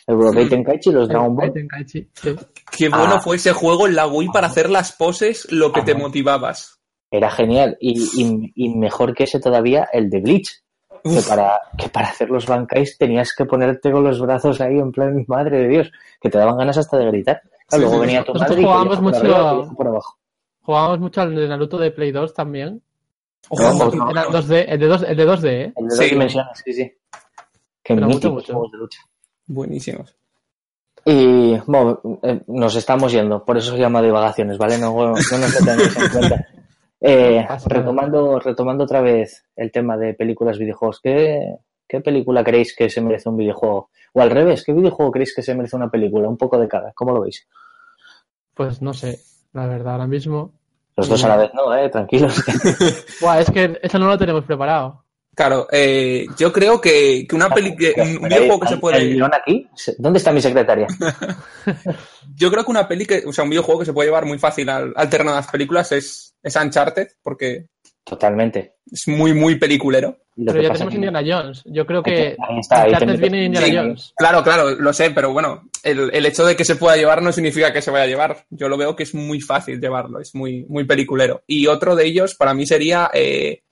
el 0.08 0.16
Budokai 0.16 0.46
Mm. 0.46 0.50
Tenkaichi 0.50 0.90
y 0.90 0.94
los 0.94 1.08
Dragon 1.08 1.36
Ball, 1.36 1.54
Tenkaichi, 1.54 2.10
sí. 2.14 2.36
Qué 2.78 2.90
bueno 2.90 3.16
Ah. 3.16 3.20
fue 3.22 3.38
ese 3.38 3.54
juego 3.54 3.88
en 3.88 3.96
la 3.96 4.08
Wii 4.08 4.30
para 4.34 4.48
hacer 4.48 4.70
las 4.70 4.92
poses, 4.92 5.48
lo 5.52 5.72
que 5.72 5.82
te 5.82 5.92
Ajá. 5.94 6.02
motivabas. 6.02 6.80
era 7.12 7.30
genial, 7.32 7.78
y, 7.80 8.02
y, 8.18 8.52
y 8.56 8.76
mejor 8.76 9.14
que 9.16 9.24
ese 9.24 9.40
todavía, 9.40 9.88
el 9.94 10.10
de 10.10 10.20
Bleach, 10.20 10.50
que 11.04 11.22
para, 11.30 11.62
que 11.78 11.88
para 11.88 12.08
hacer 12.08 12.30
los 12.30 12.46
Bankais 12.46 12.98
tenías 12.98 13.34
que 13.34 13.46
ponerte 13.46 13.90
con 13.92 14.04
los 14.04 14.20
brazos 14.20 14.60
ahí 14.60 14.78
en 14.80 14.92
plan, 14.92 15.24
madre 15.28 15.60
de 15.60 15.68
Dios, 15.70 15.92
que 16.20 16.30
te 16.30 16.38
daban 16.38 16.58
ganas 16.58 16.78
hasta 16.78 16.98
de 16.98 17.06
gritar. 17.06 17.42
Sí, 17.70 17.78
luego 17.80 17.94
sí, 17.96 18.00
venía 18.02 18.20
sí. 18.22 18.26
tu 18.32 18.34
madre 18.40 18.62
y 18.62 18.64
jugábamos 18.64 19.02
mucho 19.02 19.18
arriba, 19.18 19.36
a- 19.38 19.52
te 19.52 19.58
dejaba 19.58 19.76
por 19.76 19.88
abajo. 19.88 20.18
Jugábamos 20.62 21.00
mucho 21.00 21.22
al 21.22 21.36
de 21.36 21.48
Naruto 21.48 21.78
de 21.78 21.92
Play 21.92 22.12
2 22.12 22.34
también. 22.34 22.82
Ojo, 23.50 23.92
no, 23.96 24.10
Era 24.12 24.26
2D, 24.28 24.66
el 24.68 24.80
de 24.80 24.88
2, 24.88 25.04
el 25.04 25.18
de 25.18 25.26
2D, 25.26 25.48
¿eh? 25.50 25.74
El 25.76 25.88
de 25.88 25.92
Sí. 25.96 26.02
dos 26.02 26.10
dimensiones, 26.10 26.62
sí, 26.66 26.74
sí. 26.74 26.92
Pero 27.84 28.02
mucho, 28.02 28.08
míticos 28.16 28.34
mucho. 28.34 28.54
juegos 28.54 28.72
de 28.72 28.78
lucha. 28.80 29.00
Buenísimos. 29.48 30.16
Y 31.08 31.56
bueno, 31.68 32.02
eh, 32.24 32.42
nos 32.48 32.76
estamos 32.76 33.12
yendo, 33.12 33.46
por 33.46 33.58
eso 33.58 33.74
se 33.74 33.78
llama 33.80 34.02
divagaciones, 34.02 34.58
¿vale? 34.58 34.80
No, 34.80 34.96
no 34.96 35.12
nos 35.14 35.30
lo 35.66 35.72
en 35.72 36.10
cuenta. 36.12 36.48
Eh, 37.08 37.46
retomando, 37.68 38.40
retomando 38.40 38.86
otra 38.86 39.00
vez 39.02 39.46
el 39.56 39.72
tema 39.72 39.96
de 39.96 40.16
películas, 40.16 40.58
videojuegos, 40.58 41.02
¿qué, 41.02 41.56
¿qué 41.88 42.02
película 42.02 42.44
creéis 42.44 42.76
que 42.76 42.90
se 42.90 43.02
merece 43.02 43.30
un 43.30 43.38
videojuego? 43.38 43.90
O 44.14 44.22
al 44.22 44.30
revés, 44.30 44.64
¿qué 44.64 44.74
videojuego 44.74 45.12
creéis 45.12 45.34
que 45.36 45.42
se 45.42 45.54
merece 45.56 45.76
una 45.76 45.90
película? 45.90 46.28
Un 46.30 46.38
poco 46.38 46.58
de 46.60 46.68
cada, 46.68 46.92
¿cómo 46.94 47.14
lo 47.14 47.22
veis? 47.22 47.48
Pues 48.54 48.82
no 48.82 48.94
sé, 48.94 49.20
la 49.54 49.68
verdad, 49.68 49.94
ahora 49.94 50.08
mismo. 50.08 50.54
Los 50.96 51.10
dos 51.10 51.24
a 51.26 51.28
la 51.28 51.38
vez, 51.38 51.52
no, 51.54 51.76
eh, 51.76 51.90
tranquilos. 51.90 52.42
Buah, 53.22 53.42
es 53.42 53.52
que 53.52 53.80
eso 53.82 54.00
no 54.00 54.08
lo 54.08 54.18
tenemos 54.18 54.46
preparado. 54.46 55.04
Claro, 55.36 55.68
eh, 55.70 56.26
yo 56.38 56.54
creo 56.54 56.80
que, 56.80 57.26
que 57.28 57.36
una 57.36 57.50
peli, 57.50 57.76
que- 57.76 57.94
un 57.98 58.30
videojuego 58.30 58.62
que 58.62 58.68
se 58.70 58.74
¿El 58.76 58.80
puede, 58.80 59.06
guion 59.10 59.32
aquí? 59.34 59.68
¿Dónde 59.98 60.20
está 60.20 60.32
mi 60.32 60.40
secretaria? 60.40 60.88
yo 62.36 62.50
creo 62.50 62.64
que 62.64 62.72
una 62.72 62.88
peli 62.88 63.06
que, 63.06 63.24
o 63.26 63.34
sea, 63.34 63.44
un 63.44 63.50
videojuego 63.50 63.80
que 63.82 63.86
se 63.86 63.94
puede 63.94 64.08
llevar 64.08 64.26
muy 64.26 64.40
fácil 64.40 64.70
al, 64.70 64.94
al 64.96 65.10
terreno 65.10 65.32
de 65.32 65.38
las 65.38 65.52
películas 65.52 65.92
es, 65.92 66.36
es 66.42 66.56
Uncharted, 66.56 67.08
porque 67.22 67.68
Totalmente. 68.06 68.76
es 68.92 69.08
muy, 69.08 69.34
muy 69.34 69.56
peliculero. 69.56 70.18
Pero 70.36 70.62
ya 70.62 70.72
tenemos 70.74 70.90
que- 70.92 70.96
Indiana 70.96 71.22
Jones. 71.26 71.64
Yo 71.66 71.86
creo 71.88 72.04
que 72.04 72.36
Ahí 72.40 72.60
está, 72.60 72.84
ahí 72.84 72.92
Uncharted 72.92 73.20
viene 73.20 73.38
de 73.40 73.46
Indiana 73.46 73.68
Sí. 73.68 73.76
Jones. 73.76 74.14
Claro, 74.18 74.44
claro, 74.44 74.70
lo 74.76 74.94
sé, 74.94 75.10
pero 75.12 75.32
bueno, 75.34 75.64
el, 75.84 76.12
el 76.14 76.26
hecho 76.26 76.46
de 76.46 76.56
que 76.56 76.66
se 76.66 76.76
pueda 76.76 76.96
llevar 76.98 77.22
no 77.24 77.32
significa 77.32 77.74
que 77.74 77.82
se 77.82 77.90
vaya 77.90 78.04
a 78.04 78.08
llevar. 78.08 78.46
Yo 78.52 78.70
lo 78.70 78.78
veo 78.78 78.96
que 78.96 79.04
es 79.04 79.16
muy 79.16 79.42
fácil 79.42 79.80
llevarlo, 79.82 80.20
es 80.20 80.36
muy, 80.36 80.66
muy 80.70 80.84
peliculero. 80.84 81.42
Y 81.48 81.66
otro 81.68 81.96
de 81.96 82.06
ellos 82.06 82.36
para 82.36 82.54
mí 82.54 82.68
sería 82.68 83.10
eh, 83.14 83.64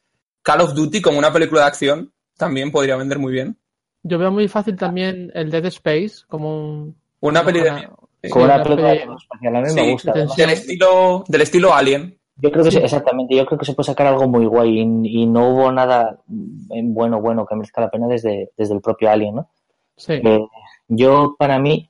Call 0.41 0.61
of 0.61 0.73
Duty 0.73 1.01
como 1.01 1.19
una 1.19 1.31
película 1.33 1.61
de 1.61 1.67
acción. 1.67 2.13
También 2.37 2.71
podría 2.71 2.95
vender 2.95 3.19
muy 3.19 3.33
bien. 3.33 3.57
Yo 4.01 4.17
veo 4.17 4.31
muy 4.31 4.47
fácil 4.47 4.75
también 4.75 5.31
el 5.35 5.51
Dead 5.51 5.65
Space 5.65 6.25
como 6.27 6.57
un... 6.57 6.95
Una 7.19 7.45
peli 7.45 7.59
de, 7.61 7.69
una- 7.71 7.89
película 8.19 8.63
peli- 8.63 9.01
espacial, 9.15 9.55
a 9.57 9.61
mí 9.61 9.69
Sí, 9.69 9.75
me 9.75 9.91
gusta. 9.91 10.13
del 10.13 10.49
estilo, 10.49 11.23
del 11.27 11.41
estilo 11.41 11.73
Alien. 11.73 12.17
Yo 12.35 12.51
creo 12.51 12.63
que 12.63 12.71
Sí. 12.71 12.77
sí, 12.77 12.83
exactamente, 12.83 13.35
yo 13.35 13.45
creo 13.45 13.59
que 13.59 13.65
se 13.65 13.73
puede 13.73 13.87
sacar 13.87 14.07
algo 14.07 14.27
muy 14.27 14.45
guay 14.45 14.79
y, 14.79 15.21
y 15.21 15.25
no 15.27 15.49
hubo 15.49 15.71
nada 15.71 16.19
mm, 16.27 16.93
bueno, 16.93 17.21
bueno 17.21 17.45
que 17.45 17.55
merezca 17.55 17.81
la 17.81 17.91
pena 17.91 18.07
desde, 18.07 18.51
desde 18.57 18.73
el 18.73 18.81
propio 18.81 19.09
Alien, 19.09 19.35
¿no? 19.35 19.49
Sí. 19.95 20.13
Eh, 20.13 20.47
yo, 20.87 21.35
para 21.37 21.59
mí, 21.59 21.89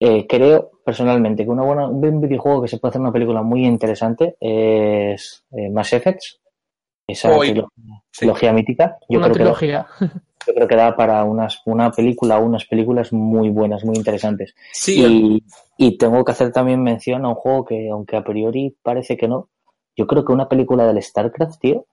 eh, 0.00 0.26
creo 0.26 0.70
personalmente 0.84 1.44
que 1.44 1.50
una 1.50 1.62
buena, 1.62 1.88
un 1.88 2.00
buen 2.00 2.20
videojuego 2.20 2.62
que 2.62 2.68
se 2.68 2.78
puede 2.78 2.90
hacer 2.90 3.00
una 3.00 3.12
película 3.12 3.42
muy 3.42 3.64
interesante 3.64 4.36
es 4.40 5.44
eh, 5.52 5.70
Mass 5.70 5.92
Effect, 5.92 6.22
esa 7.06 7.28
trilogía, 7.38 7.68
sí. 8.10 8.18
trilogía 8.20 8.52
mítica. 8.52 8.98
Yo 9.08 9.18
una 9.18 9.30
creo, 9.30 9.36
que 9.36 9.44
da, 9.44 9.56
trilogía. 9.56 9.86
yo 10.46 10.54
creo 10.54 10.68
que 10.68 10.76
da 10.76 10.96
para 10.96 11.24
unas, 11.24 11.60
una 11.66 11.90
película 11.90 12.38
o 12.38 12.44
unas 12.44 12.64
películas 12.64 13.12
muy 13.12 13.50
buenas, 13.50 13.84
muy 13.84 13.96
interesantes. 13.96 14.54
Sí, 14.72 15.42
y 15.76 15.96
tengo 15.96 16.24
que 16.24 16.32
hacer 16.32 16.52
también 16.52 16.82
mención 16.82 17.24
a 17.24 17.28
un 17.28 17.34
juego 17.34 17.64
que, 17.64 17.88
aunque 17.90 18.16
a 18.16 18.24
priori 18.24 18.76
parece 18.82 19.16
que 19.16 19.28
no, 19.28 19.48
yo 19.96 20.06
creo 20.06 20.24
que 20.24 20.32
una 20.32 20.48
película 20.48 20.86
del 20.86 21.02
StarCraft, 21.02 21.60
tío, 21.60 21.86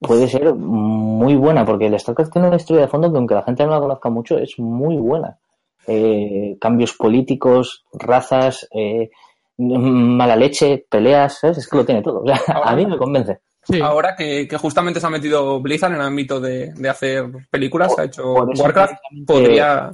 puede 0.00 0.28
ser 0.28 0.54
muy 0.54 1.36
buena, 1.36 1.64
porque 1.64 1.86
el 1.86 1.98
StarCraft 1.98 2.32
tiene 2.32 2.48
una 2.48 2.56
historia 2.56 2.82
de 2.82 2.88
fondo 2.88 3.10
que, 3.10 3.18
aunque 3.18 3.34
la 3.34 3.42
gente 3.42 3.64
no 3.64 3.72
la 3.72 3.80
conozca 3.80 4.08
mucho, 4.10 4.38
es 4.38 4.58
muy 4.58 4.96
buena. 4.96 5.38
Eh, 5.86 6.56
cambios 6.60 6.94
políticos, 6.94 7.84
razas, 7.92 8.68
eh, 8.72 9.10
mala 9.58 10.36
leche, 10.36 10.86
peleas, 10.88 11.38
¿sabes? 11.38 11.58
Es 11.58 11.68
que 11.68 11.76
lo 11.76 11.84
tiene 11.84 12.02
todo. 12.02 12.22
O 12.24 12.26
sea, 12.26 12.62
a 12.64 12.74
mí 12.74 12.86
me 12.86 12.98
convence. 12.98 13.40
Sí. 13.62 13.78
ahora 13.80 14.16
que, 14.16 14.48
que 14.48 14.56
justamente 14.56 15.00
se 15.00 15.06
ha 15.06 15.10
metido 15.10 15.60
Blizzard 15.60 15.92
en 15.92 16.00
el 16.00 16.06
ámbito 16.06 16.40
de, 16.40 16.72
de 16.72 16.88
hacer 16.88 17.26
películas, 17.50 17.96
ha 17.98 18.04
hecho 18.04 18.32
Warcraft, 18.32 18.94
podría... 19.26 19.90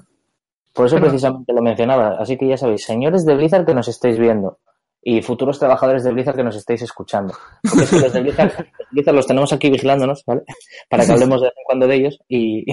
Por 0.72 0.86
eso 0.86 0.96
precisamente 1.00 1.52
lo 1.52 1.62
mencionaba. 1.62 2.16
Así 2.18 2.36
que 2.36 2.46
ya 2.46 2.56
sabéis, 2.56 2.84
señores 2.84 3.26
de 3.26 3.34
Blizzard 3.34 3.66
que 3.66 3.74
nos 3.74 3.88
estáis 3.88 4.18
viendo, 4.18 4.58
y 5.08 5.22
futuros 5.22 5.56
trabajadores 5.60 6.02
de 6.02 6.10
Blizzard 6.12 6.34
que 6.34 6.42
nos 6.42 6.56
estáis 6.56 6.82
escuchando. 6.82 7.32
Porque 7.62 7.84
es 7.84 7.90
que 7.90 8.00
los 8.00 8.12
de 8.12 8.22
Blizzard, 8.22 8.52
los, 8.58 8.66
Blizzard 8.90 9.14
los 9.14 9.26
tenemos 9.28 9.52
aquí 9.52 9.70
vigilándonos, 9.70 10.24
¿vale? 10.26 10.42
Para 10.88 11.06
que 11.06 11.12
hablemos 11.12 11.40
de 11.40 11.46
vez 11.46 11.54
en 11.56 11.64
cuando 11.64 11.86
de 11.86 11.94
ellos 11.94 12.18
y, 12.28 12.64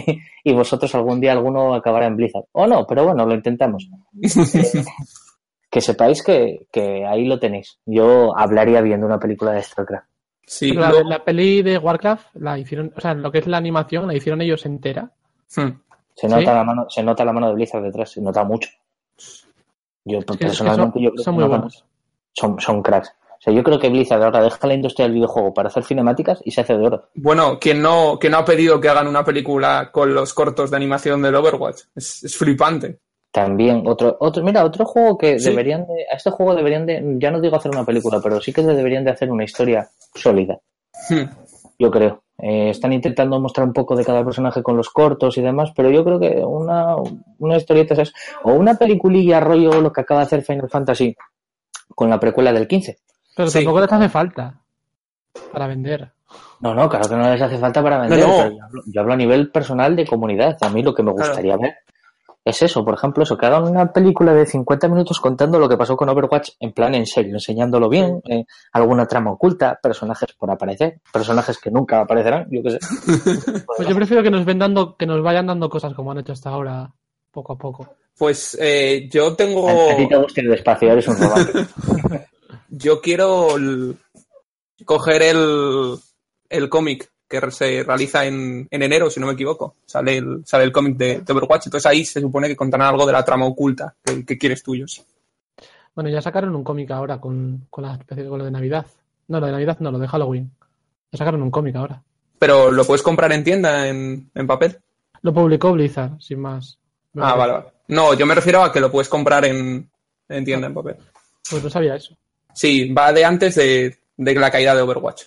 y 0.43 0.51
vosotros 0.53 0.95
algún 0.95 1.21
día 1.21 1.31
alguno 1.33 1.75
acabará 1.75 2.07
en 2.07 2.15
Blizzard. 2.15 2.45
O 2.53 2.65
no, 2.65 2.87
pero 2.87 3.03
bueno, 3.05 3.23
lo 3.27 3.35
intentamos. 3.35 3.87
Eh, 4.19 4.83
que 5.69 5.79
sepáis 5.81 6.23
que, 6.23 6.65
que 6.71 7.05
ahí 7.05 7.25
lo 7.25 7.37
tenéis. 7.39 7.77
Yo 7.85 8.35
hablaría 8.35 8.81
viendo 8.81 9.05
una 9.05 9.19
película 9.19 9.51
de 9.51 9.61
StarCraft. 9.61 10.07
Sí, 10.45 10.71
la, 10.73 10.91
la 11.05 11.23
peli 11.23 11.61
de 11.61 11.77
Warcraft 11.77 12.35
la 12.35 12.57
hicieron, 12.57 12.91
o 12.97 12.99
sea, 12.99 13.13
lo 13.13 13.31
que 13.31 13.37
es 13.37 13.47
la 13.47 13.57
animación 13.57 14.07
la 14.07 14.15
hicieron 14.15 14.41
ellos 14.41 14.65
entera. 14.65 15.11
Hmm. 15.55 15.69
Se 16.15 16.27
nota 16.27 16.39
¿Sí? 16.41 16.45
la 16.47 16.63
mano, 16.63 16.85
se 16.89 17.03
nota 17.03 17.23
la 17.25 17.31
mano 17.33 17.47
de 17.49 17.53
Blizzard 17.53 17.83
detrás, 17.83 18.09
se 18.11 18.21
nota 18.21 18.43
mucho. 18.43 18.69
Yo 20.05 20.17
Es 20.17 20.25
que- 20.25 20.37
personalmente 20.37 20.93
son, 20.95 21.03
yo 21.03 21.11
creo 21.11 21.23
son 21.23 21.35
que 21.35 21.39
muy 21.39 21.49
buenos. 21.49 21.85
Son, 22.33 22.59
son 22.59 22.81
cracks. 22.81 23.09
O 23.09 23.41
sea, 23.43 23.53
yo 23.53 23.63
creo 23.63 23.77
que 23.77 23.89
Blizzard 23.89 24.23
ahora 24.23 24.41
deja 24.41 24.67
la 24.67 24.73
industria 24.73 25.05
del 25.05 25.15
videojuego 25.15 25.53
para 25.53 25.67
hacer 25.67 25.83
cinemáticas 25.83 26.39
y 26.45 26.51
se 26.51 26.61
hace 26.61 26.77
de 26.77 26.85
oro. 26.85 27.09
Bueno, 27.15 27.57
¿quién 27.59 27.81
no, 27.81 28.17
quién 28.19 28.31
no 28.31 28.37
ha 28.39 28.45
pedido 28.45 28.79
que 28.79 28.87
hagan 28.87 29.07
una 29.07 29.25
película 29.25 29.89
con 29.91 30.13
los 30.13 30.33
cortos 30.33 30.71
de 30.71 30.77
animación 30.77 31.21
del 31.21 31.35
Overwatch? 31.35 31.81
Es, 31.95 32.23
es 32.23 32.37
flipante. 32.37 32.99
También 33.31 33.83
otro, 33.87 34.15
otro, 34.19 34.43
mira, 34.43 34.63
otro 34.63 34.85
juego 34.85 35.17
que 35.17 35.39
Sí. 35.39 35.49
deberían 35.49 35.81
de, 35.87 36.05
a 36.11 36.15
este 36.15 36.29
juego 36.29 36.55
deberían 36.55 36.85
de, 36.85 37.03
ya 37.19 37.31
no 37.31 37.41
digo 37.41 37.55
hacer 37.57 37.71
una 37.71 37.83
película, 37.83 38.19
pero 38.23 38.39
sí 38.39 38.53
que 38.53 38.61
deberían 38.61 39.03
de 39.03 39.11
hacer 39.11 39.29
una 39.31 39.43
historia 39.43 39.89
sólida, 40.15 40.59
Hmm. 41.09 41.23
yo 41.79 41.89
creo. 41.91 42.21
Eh, 42.37 42.69
están 42.69 42.93
intentando 42.93 43.39
mostrar 43.39 43.67
un 43.67 43.73
poco 43.73 43.95
de 43.95 44.05
cada 44.05 44.23
personaje 44.23 44.61
con 44.63 44.77
los 44.77 44.89
cortos 44.89 45.37
y 45.37 45.41
demás, 45.41 45.71
pero 45.75 45.89
yo 45.89 46.03
creo 46.03 46.19
que 46.19 46.29
una, 46.45 46.95
una 47.39 47.57
historieta 47.57 47.95
o 48.43 48.53
una 48.53 48.75
peliculilla 48.75 49.39
rollo 49.39 49.81
lo 49.81 49.91
que 49.91 50.01
acaba 50.01 50.21
de 50.21 50.25
hacer 50.27 50.43
Final 50.43 50.69
Fantasy 50.69 51.15
con 51.95 52.09
la 52.09 52.19
precuela 52.19 52.51
del 52.53 52.67
15. 52.67 52.97
Pero 53.35 53.49
Sí. 53.49 53.59
tampoco 53.59 53.81
les 53.81 53.91
hace 53.91 54.09
falta 54.09 54.59
para 55.51 55.67
vender. 55.67 56.11
No, 56.61 56.73
no, 56.73 56.89
claro 56.89 57.07
que 57.09 57.15
no 57.15 57.29
les 57.31 57.41
hace 57.41 57.57
falta 57.57 57.81
para 57.83 57.99
vender, 58.01 58.19
No, 58.19 58.27
no. 58.27 58.37
pero 58.37 58.49
yo 58.55 58.63
hablo, 58.63 58.81
yo 58.85 59.01
hablo 59.01 59.13
a 59.13 59.17
nivel 59.17 59.51
personal 59.51 59.95
de 59.95 60.05
comunidad. 60.07 60.57
A 60.61 60.69
mí 60.69 60.81
lo 60.81 60.93
que 60.93 61.03
me 61.03 61.13
Claro. 61.13 61.27
gustaría 61.29 61.57
ver 61.57 61.75
es 62.45 62.61
eso, 62.61 62.83
por 62.83 62.93
ejemplo, 62.95 63.23
eso, 63.23 63.37
que 63.37 63.45
hagan 63.45 63.63
una 63.63 63.91
película 63.93 64.33
de 64.33 64.45
50 64.45 64.87
minutos 64.89 65.19
contando 65.19 65.59
lo 65.59 65.69
que 65.69 65.77
pasó 65.77 65.95
con 65.95 66.09
Overwatch 66.09 66.51
en 66.59 66.73
plan 66.73 66.93
en 66.95 67.05
serio, 67.05 67.33
enseñándolo 67.35 67.87
bien, 67.87 68.21
eh, 68.27 68.45
alguna 68.73 69.05
trama 69.05 69.31
oculta, 69.31 69.79
personajes 69.81 70.33
por 70.33 70.51
aparecer, 70.51 70.99
personajes 71.11 71.57
que 71.57 71.71
nunca 71.71 72.01
aparecerán, 72.01 72.47
yo 72.51 72.61
qué 72.63 72.71
sé. 72.71 72.79
Pues 73.77 73.87
yo 73.87 73.95
prefiero 73.95 74.23
que 74.23 74.31
nos 74.31 74.43
ven 74.45 74.59
dando, 74.59 74.95
que 74.97 75.05
nos 75.05 75.21
vayan 75.23 75.47
dando 75.47 75.69
cosas 75.69 75.93
como 75.93 76.11
han 76.11 76.17
hecho 76.19 76.33
hasta 76.33 76.49
ahora, 76.49 76.91
poco 77.31 77.53
a 77.53 77.57
poco. 77.57 77.87
Pues 78.17 78.57
eh, 78.59 79.09
yo 79.11 79.35
tengo. 79.35 79.69
A, 79.91 79.95
ti 79.95 80.07
te 80.07 80.15
gusta 80.17 80.41
el 80.41 80.53
espacio, 80.53 80.91
eres 80.91 81.07
un 81.07 81.15
romántico. 81.17 81.59
Yo 82.69 83.01
quiero 83.01 83.55
el- 83.55 83.97
coger 84.85 85.21
el, 85.21 85.95
el 86.49 86.69
cómic 86.69 87.11
que 87.27 87.39
se 87.51 87.83
realiza 87.83 88.25
en, 88.25 88.67
en 88.69 88.81
enero, 88.83 89.09
si 89.09 89.19
no 89.19 89.27
me 89.27 89.33
equivoco. 89.33 89.75
Sale 89.85 90.17
el, 90.17 90.43
sale 90.45 90.63
el 90.63 90.71
cómic 90.71 90.97
de, 90.97 91.19
de 91.21 91.33
Overwatch. 91.33 91.67
Entonces 91.67 91.85
ahí 91.89 92.03
se 92.05 92.19
supone 92.19 92.47
que 92.47 92.55
contarán 92.55 92.87
algo 92.87 93.05
de 93.05 93.13
la 93.13 93.23
trama 93.23 93.45
oculta 93.45 93.95
que, 94.03 94.25
que 94.25 94.37
quieres 94.37 94.63
tuyo. 94.63 94.87
sí. 94.87 95.01
Bueno, 95.95 96.09
ya 96.09 96.21
sacaron 96.21 96.55
un 96.55 96.63
cómic 96.63 96.89
ahora 96.91 97.19
con, 97.21 97.67
con 97.69 97.83
la 97.83 97.93
especie 97.93 98.27
con 98.27 98.39
lo 98.39 98.45
de 98.45 98.51
Navidad. 98.51 98.85
No, 99.27 99.39
lo 99.39 99.45
de 99.45 99.51
Navidad 99.51 99.77
no, 99.79 99.91
lo 99.91 99.99
de 99.99 100.07
Halloween. 100.07 100.51
Ya 101.11 101.17
sacaron 101.19 101.43
un 101.43 101.51
cómic 101.51 101.75
ahora. 101.75 102.01
Pero 102.39 102.71
lo 102.71 102.83
puedes 102.85 103.03
comprar 103.03 103.31
en 103.31 103.43
tienda, 103.43 103.87
en, 103.87 104.29
en 104.33 104.47
papel. 104.47 104.79
Lo 105.21 105.31
publicó 105.33 105.71
Blizzard, 105.73 106.19
sin 106.19 106.39
más. 106.39 106.79
Ah, 107.17 107.35
vale, 107.35 107.53
vale. 107.53 107.65
No, 107.87 108.13
yo 108.13 108.25
me 108.25 108.35
refiero 108.35 108.63
a 108.63 108.71
que 108.71 108.79
lo 108.79 108.91
puedes 108.91 109.09
comprar 109.09 109.45
en, 109.45 109.89
en 110.29 110.45
tienda, 110.45 110.67
en 110.67 110.73
papel. 110.73 110.97
Pues 111.49 111.63
no 111.63 111.69
sabía 111.69 111.95
eso. 111.95 112.15
Sí, 112.53 112.93
va 112.93 113.11
de 113.11 113.25
antes 113.25 113.55
de, 113.55 113.97
de 114.17 114.35
la 114.35 114.51
caída 114.51 114.75
de 114.75 114.81
Overwatch. 114.81 115.23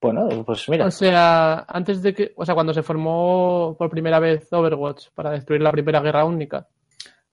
Bueno, 0.00 0.28
pues 0.44 0.68
mira, 0.68 0.86
O 0.86 0.90
sea, 0.90 1.64
antes 1.68 2.02
de 2.02 2.14
que, 2.14 2.32
o 2.36 2.46
sea, 2.46 2.54
cuando 2.54 2.72
se 2.72 2.84
formó 2.84 3.74
por 3.76 3.90
primera 3.90 4.20
vez 4.20 4.46
Overwatch 4.52 5.08
para 5.14 5.32
destruir 5.32 5.60
la 5.60 5.72
primera 5.72 6.00
guerra 6.00 6.24
única. 6.24 6.68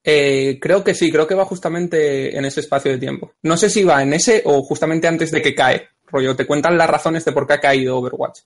Eh, 0.04 0.60
creo 0.60 0.84
que 0.84 0.94
sí, 0.94 1.12
creo 1.12 1.28
que 1.28 1.36
va 1.36 1.46
justamente 1.46 2.36
en 2.36 2.46
ese 2.46 2.60
espacio 2.60 2.92
de 2.92 2.98
tiempo. 2.98 3.34
No 3.44 3.58
sé 3.58 3.70
si 3.70 3.84
va 3.84 4.02
en 4.02 4.14
ese 4.14 4.42
o 4.46 4.62
justamente 4.64 5.08
antes 5.08 5.32
de 5.32 5.42
que 5.42 5.56
cae. 5.56 5.90
Rollo, 6.08 6.36
te 6.36 6.46
cuentan 6.46 6.78
las 6.78 6.90
razones 6.90 7.26
de 7.26 7.32
por 7.32 7.48
qué 7.48 7.54
ha 7.54 7.60
caído 7.60 7.98
Overwatch. 7.98 8.42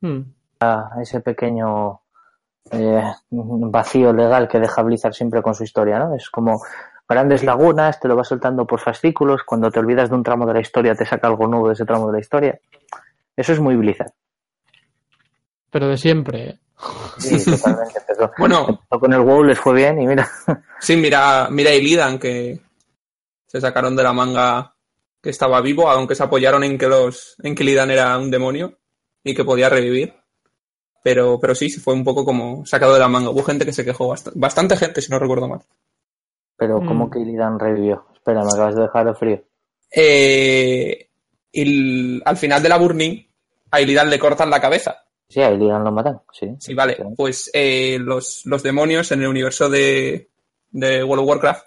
Hmm. 0.00 0.22
ese 1.00 1.20
pequeño 1.20 2.00
eh, 2.72 3.02
vacío 3.30 4.12
legal 4.12 4.48
que 4.48 4.60
deja 4.60 4.82
Blizzard 4.82 5.14
siempre 5.14 5.42
con 5.42 5.54
su 5.54 5.64
historia, 5.64 5.98
¿no? 5.98 6.14
Es 6.14 6.30
como 6.30 6.62
grandes 7.08 7.42
lagunas, 7.42 7.98
te 7.98 8.08
lo 8.08 8.16
va 8.16 8.24
soltando 8.24 8.66
por 8.66 8.80
fascículos, 8.80 9.42
cuando 9.44 9.70
te 9.70 9.78
olvidas 9.78 10.10
de 10.10 10.16
un 10.16 10.22
tramo 10.22 10.46
de 10.46 10.54
la 10.54 10.60
historia 10.60 10.94
te 10.94 11.06
saca 11.06 11.26
algo 11.26 11.46
nuevo 11.46 11.68
de 11.68 11.74
ese 11.74 11.84
tramo 11.84 12.06
de 12.08 12.12
la 12.12 12.20
historia. 12.20 12.60
Eso 13.36 13.52
es 13.52 13.60
muy 13.60 13.76
Blizzard. 13.76 14.12
Pero 15.70 15.88
de 15.88 15.96
siempre. 15.96 16.48
¿eh? 16.50 16.58
Sí, 17.18 17.44
totalmente. 17.50 18.00
Bueno, 18.38 18.66
empezó 18.68 19.00
con 19.00 19.12
el 19.12 19.20
WoW 19.20 19.44
les 19.44 19.58
fue 19.58 19.74
bien 19.74 20.00
y 20.00 20.06
mira, 20.06 20.28
sí, 20.80 20.96
mira, 20.96 21.48
mira 21.50 21.74
Illidan 21.74 22.18
que 22.18 22.60
se 23.46 23.60
sacaron 23.60 23.96
de 23.96 24.02
la 24.02 24.12
manga 24.12 24.74
que 25.22 25.30
estaba 25.30 25.60
vivo, 25.60 25.88
aunque 25.88 26.14
se 26.14 26.22
apoyaron 26.22 26.64
en 26.64 26.78
que 26.78 26.88
los, 26.88 27.36
en 27.42 27.54
que 27.54 27.64
Illidan 27.64 27.90
era 27.90 28.18
un 28.18 28.30
demonio 28.30 28.78
y 29.24 29.34
que 29.34 29.44
podía 29.44 29.68
revivir. 29.68 30.14
Pero, 31.08 31.38
pero 31.40 31.54
sí, 31.54 31.70
se 31.70 31.80
fue 31.80 31.94
un 31.94 32.04
poco 32.04 32.22
como 32.22 32.66
sacado 32.66 32.92
de 32.92 32.98
la 32.98 33.08
manga. 33.08 33.30
Hubo 33.30 33.42
gente 33.42 33.64
que 33.64 33.72
se 33.72 33.82
quejó, 33.82 34.08
bast- 34.10 34.30
bastante 34.34 34.76
gente, 34.76 35.00
si 35.00 35.10
no 35.10 35.18
recuerdo 35.18 35.48
mal. 35.48 35.60
pero 36.60 36.80
Mm. 36.82 36.86
como 36.88 37.08
que 37.08 37.20
Illidan 37.20 37.58
revivió. 37.58 38.04
Espera, 38.14 38.42
me 38.42 38.50
acabas 38.52 38.74
de 38.74 38.82
dejar 38.82 39.06
el 39.08 39.14
frío. 39.16 39.42
Eh, 39.94 41.08
el- 41.52 42.20
al 42.24 42.36
final 42.36 42.62
de 42.62 42.68
la 42.68 42.76
Burning, 42.78 43.24
a 43.70 43.80
Illidan 43.80 44.10
le 44.10 44.18
cortan 44.18 44.50
la 44.50 44.60
cabeza. 44.60 45.04
Sí, 45.28 45.40
a 45.40 45.50
Illidan 45.52 45.84
lo 45.84 45.92
matan, 45.92 46.20
sí. 46.32 46.54
Sí, 46.58 46.74
vale. 46.74 46.96
Pues 47.16 47.50
eh, 47.54 47.98
los, 48.00 48.44
los 48.44 48.62
demonios 48.62 49.12
en 49.12 49.22
el 49.22 49.28
universo 49.28 49.68
de, 49.70 50.28
de 50.70 51.04
World 51.04 51.22
of 51.22 51.28
Warcraft 51.28 51.64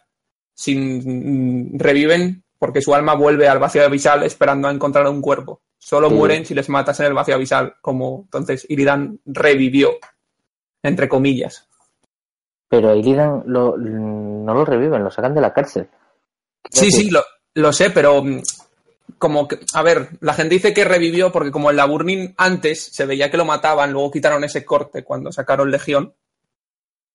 sin, 0.53 1.71
mm, 1.75 1.79
reviven 1.79 2.43
porque 2.59 2.81
su 2.81 2.93
alma 2.93 3.15
vuelve 3.15 3.47
al 3.47 3.59
vacío 3.59 3.83
abisal 3.85 4.23
esperando 4.23 4.67
a 4.67 4.71
encontrar 4.71 5.07
un 5.07 5.21
cuerpo. 5.21 5.61
Solo 5.83 6.09
Sí. 6.09 6.15
mueren 6.15 6.45
si 6.45 6.53
les 6.53 6.69
matas 6.69 6.99
en 6.99 7.07
el 7.07 7.13
vacío 7.15 7.33
abisal, 7.33 7.73
como 7.81 8.21
entonces 8.25 8.67
Illidan 8.69 9.19
revivió, 9.25 9.93
entre 10.83 11.09
comillas. 11.09 11.67
Pero 12.69 12.91
a 12.91 12.95
Illidan 12.95 13.43
lo, 13.47 13.75
no 13.77 14.53
lo 14.53 14.63
reviven, 14.63 15.03
lo 15.03 15.09
sacan 15.09 15.33
de 15.33 15.41
la 15.41 15.53
cárcel. 15.53 15.89
Sí, 16.69 16.91
sí, 16.91 17.09
lo, 17.09 17.23
lo 17.55 17.73
sé, 17.73 17.89
pero 17.89 18.23
mm, 18.23 18.41
como 19.17 19.47
que, 19.47 19.59
a 19.73 19.81
ver, 19.81 20.09
la 20.19 20.35
gente 20.35 20.53
dice 20.53 20.71
que 20.71 20.85
revivió 20.85 21.31
porque 21.31 21.51
como 21.51 21.71
en 21.71 21.77
la 21.77 21.85
Burning 21.85 22.35
antes 22.37 22.83
se 22.83 23.07
veía 23.07 23.31
que 23.31 23.37
lo 23.37 23.45
mataban, 23.45 23.91
luego 23.91 24.11
quitaron 24.11 24.43
ese 24.43 24.63
corte 24.63 25.03
cuando 25.03 25.31
sacaron 25.31 25.71
Legión. 25.71 26.13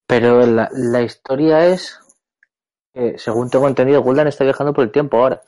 Pero 0.09 0.45
la, 0.45 0.69
la 0.73 1.03
historia 1.03 1.67
es 1.69 2.01
que, 2.93 3.17
según 3.17 3.49
tengo 3.49 3.69
entendido, 3.69 4.03
Gul'dan 4.03 4.27
está 4.27 4.43
viajando 4.43 4.73
por 4.75 4.83
el 4.83 4.91
tiempo 4.91 5.19
ahora. 5.19 5.41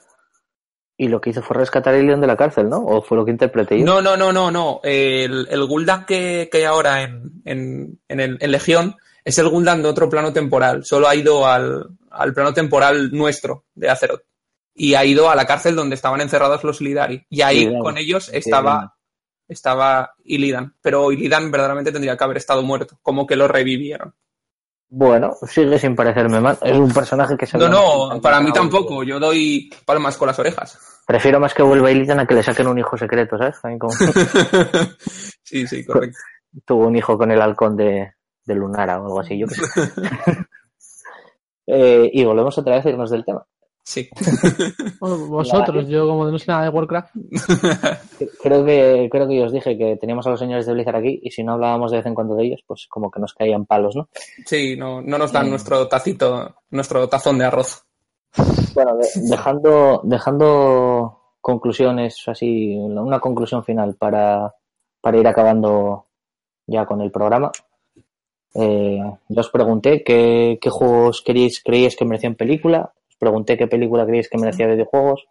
Y 1.01 1.07
lo 1.07 1.21
que 1.21 1.31
hizo 1.31 1.43
fue 1.43 1.57
rescatar 1.57 1.95
a 1.95 1.99
Ilion 1.99 2.21
de 2.21 2.27
la 2.27 2.37
cárcel, 2.37 2.69
¿no? 2.69 2.79
¿O 2.79 3.01
fue 3.01 3.17
lo 3.17 3.25
que 3.25 3.31
interpreté 3.31 3.79
yo? 3.79 3.85
No, 3.87 4.03
no, 4.03 4.17
no, 4.17 4.33
no, 4.33 4.51
no. 4.51 4.81
El, 4.83 5.47
el 5.49 5.65
Gul'dan 5.65 6.05
que, 6.05 6.49
que 6.51 6.59
hay 6.59 6.65
ahora 6.65 7.03
en, 7.03 7.41
en, 7.45 8.01
en, 8.09 8.21
el, 8.21 8.37
en 8.41 8.51
Legión 8.51 8.97
es 9.25 9.39
el 9.39 9.49
Gul'dan 9.49 9.81
de 9.81 9.89
otro 9.89 10.11
plano 10.11 10.33
temporal. 10.33 10.85
Solo 10.85 11.07
ha 11.07 11.15
ido 11.15 11.47
al, 11.47 11.87
al 12.11 12.35
plano 12.35 12.53
temporal 12.53 13.13
nuestro 13.13 13.65
de 13.77 13.89
Azeroth. 13.89 14.23
Y 14.75 14.95
ha 14.95 15.05
ido 15.05 15.31
a 15.31 15.37
la 15.37 15.47
cárcel 15.47 15.77
donde 15.77 15.95
estaban 15.95 16.21
encerrados 16.21 16.65
los 16.65 16.81
Illidari. 16.81 17.25
Y 17.31 17.43
ahí 17.43 17.79
con 17.79 17.97
ellos 17.97 18.29
estaba, 18.33 18.97
estaba 19.47 20.15
Illidan. 20.25 20.75
Pero 20.83 21.13
Illidan 21.13 21.51
verdaderamente 21.53 21.93
tendría 21.93 22.17
que 22.17 22.25
haber 22.25 22.39
estado 22.39 22.63
muerto. 22.65 22.99
Como 23.03 23.25
que 23.25 23.37
lo 23.37 23.47
revivieron. 23.47 24.15
Bueno, 24.91 25.37
sigue 25.47 25.79
sin 25.79 25.95
parecerme 25.95 26.41
mal. 26.41 26.59
Es 26.63 26.77
un 26.77 26.93
personaje 26.93 27.37
que 27.37 27.45
se 27.45 27.59
No, 27.59 27.69
no, 27.69 28.21
para 28.21 28.41
mí 28.41 28.53
tampoco. 28.53 29.05
Yo 29.05 29.21
doy 29.21 29.71
palmas 29.85 30.17
con 30.17 30.29
las 30.29 30.39
orejas. 30.39 30.79
Prefiero 31.09 31.41
más 31.41 31.55
que 31.55 31.63
vuelva 31.63 31.91
Illidan 31.91 32.21
a 32.21 32.27
que 32.27 32.35
le 32.35 32.43
saquen 32.43 32.67
un 32.67 32.79
hijo 32.79 32.99
secreto, 32.99 33.39
¿sabes? 33.39 33.59
Como- 33.79 33.91
sí, 35.43 35.67
sí, 35.67 35.83
correcto. 35.83 36.19
tuvo 36.67 36.87
un 36.87 36.97
hijo 36.97 37.17
con 37.17 37.31
el 37.31 37.41
halcón 37.41 37.79
de, 37.79 38.13
de 38.45 38.55
Lunara 38.55 39.01
o 39.01 39.07
algo 39.07 39.21
así, 39.21 39.39
yo 39.39 39.47
qué 39.47 39.55
sé. 39.55 39.63
Eh, 41.71 42.09
y 42.15 42.25
volvemos 42.25 42.57
otra 42.57 42.77
vez 42.77 42.87
a 42.87 42.89
irnos 42.89 43.11
del 43.11 43.27
tema. 43.27 43.45
Sí. 43.83 44.09
Bueno, 45.01 45.19
vosotros, 45.27 45.87
yo 45.89 46.07
como 46.07 46.25
no 46.31 46.39
sé 46.39 46.47
nada 46.49 46.63
de 46.65 46.69
Warcraft, 46.71 47.15
Creo 48.43 48.65
que, 48.65 49.09
creo 49.11 49.29
que 49.29 49.37
yo 49.37 49.45
os 49.45 49.53
dije 49.53 49.77
que 49.77 49.97
teníamos 49.97 50.27
a 50.27 50.31
los 50.31 50.41
señores 50.41 50.65
de 50.65 50.73
Blizzard 50.73 50.97
aquí 50.97 51.21
y 51.23 51.31
si 51.31 51.43
no 51.45 51.53
hablábamos 51.53 51.91
de 51.91 51.99
vez 51.99 52.07
en 52.07 52.15
cuando 52.15 52.35
de 52.37 52.47
ellos, 52.47 52.63
pues 52.67 52.87
como 52.89 53.11
que 53.11 53.21
nos 53.21 53.35
caían 53.35 53.67
palos, 53.67 53.97
¿no? 53.97 54.09
Sí, 54.47 54.77
no, 54.77 55.03
no 55.03 55.19
nos 55.19 55.31
dan 55.31 55.51
nuestro 55.51 55.87
tacito, 55.89 56.57
nuestro 56.71 57.07
tazón 57.09 57.37
de 57.39 57.45
arroz. 57.45 57.85
Bueno, 58.75 58.97
de- 58.97 59.09
dejando, 59.31 60.01
dejando 60.05 61.21
conclusiones, 61.41 62.23
así, 62.27 62.77
una 62.77 63.21
conclusión 63.21 63.65
final 63.65 63.95
para, 63.97 64.55
para 65.01 65.19
ir 65.19 65.27
acabando 65.27 66.07
ya 66.67 66.85
con 66.87 67.01
el 67.01 67.11
programa. 67.11 67.51
Eh, 68.55 68.99
yo 69.29 69.41
os 69.41 69.51
pregunté 69.51 70.03
qué, 70.03 70.59
qué 70.61 70.71
juegos 70.71 71.23
queríais, 71.23 71.63
creíais 71.63 71.97
que 71.97 72.05
merecían 72.05 72.35
película, 72.35 72.93
os 73.09 73.17
pregunté 73.17 73.57
qué 73.57 73.67
película 73.67 74.05
creíais 74.05 74.29
que 74.29 74.39
merecía 74.39 74.67
videojuegos, 74.67 75.27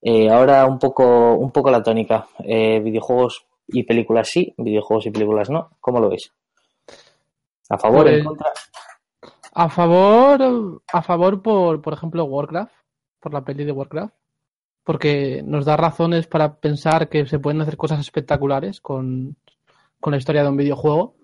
Eh, 0.00 0.30
ahora 0.30 0.64
un 0.64 0.78
poco, 0.78 1.34
un 1.34 1.50
poco 1.50 1.70
la 1.72 1.82
tónica. 1.82 2.28
Eh, 2.44 2.78
videojuegos 2.78 3.44
y 3.66 3.82
películas 3.82 4.28
sí, 4.30 4.54
videojuegos 4.56 5.06
y 5.06 5.10
películas 5.10 5.50
no. 5.50 5.70
¿Cómo 5.80 5.98
lo 5.98 6.08
veis? 6.08 6.30
¿A 7.68 7.76
favor 7.78 8.04
Pues- 8.04 8.18
en 8.18 8.24
contra? 8.24 8.46
A 9.64 9.68
favor, 9.76 10.38
a 10.98 11.02
favor 11.02 11.42
por, 11.42 11.82
por 11.82 11.92
ejemplo, 11.92 12.24
Warcraft, 12.24 12.72
por 13.20 13.32
la 13.34 13.44
peli 13.44 13.64
de 13.64 13.72
Warcraft, 13.72 14.14
porque 14.84 15.42
nos 15.44 15.64
da 15.64 15.76
razones 15.76 16.26
para 16.28 16.54
pensar 16.66 17.08
que 17.08 17.26
se 17.26 17.38
pueden 17.40 17.60
hacer 17.60 17.76
cosas 17.76 18.00
espectaculares 18.00 18.80
con, 18.80 19.36
con 20.00 20.12
la 20.12 20.18
historia 20.18 20.42
de 20.44 20.48
un 20.50 20.56
videojuego. 20.56 21.14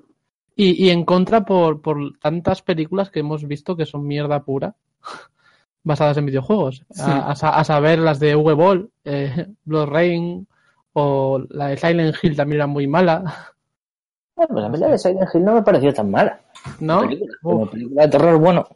Y, 0.56 0.84
y 0.84 0.90
en 0.90 1.04
contra 1.04 1.44
por, 1.44 1.80
por 1.82 2.18
tantas 2.18 2.62
películas 2.62 3.10
que 3.10 3.20
hemos 3.20 3.46
visto 3.46 3.76
que 3.76 3.86
son 3.86 4.06
mierda 4.06 4.42
pura, 4.44 4.74
basadas 5.84 6.16
en 6.16 6.26
videojuegos. 6.26 6.84
A, 6.98 7.30
a 7.30 7.36
sa- 7.36 7.56
a 7.58 7.64
saber, 7.64 7.98
las 8.00 8.18
de 8.20 8.34
Boll, 8.34 8.90
eh, 9.04 9.46
Blood 9.64 9.86
Rain 9.88 10.48
o 10.92 11.40
la 11.50 11.68
de 11.68 11.76
Silent 11.76 12.16
Hill 12.22 12.36
también 12.36 12.58
era 12.60 12.66
muy 12.66 12.86
mala, 12.86 13.52
Ah, 14.36 14.46
pues 14.48 14.62
la 14.62 14.68
película 14.70 14.90
de 14.92 14.98
Silent 14.98 15.28
Hill 15.32 15.44
no 15.44 15.54
me 15.54 15.62
pareció 15.62 15.92
tan 15.94 16.10
mala. 16.10 16.40
¿no? 16.80 17.02
Película, 17.02 17.32
como 17.42 17.70
película 17.70 18.02
de 18.02 18.08
terror, 18.08 18.38
bueno. 18.38 18.66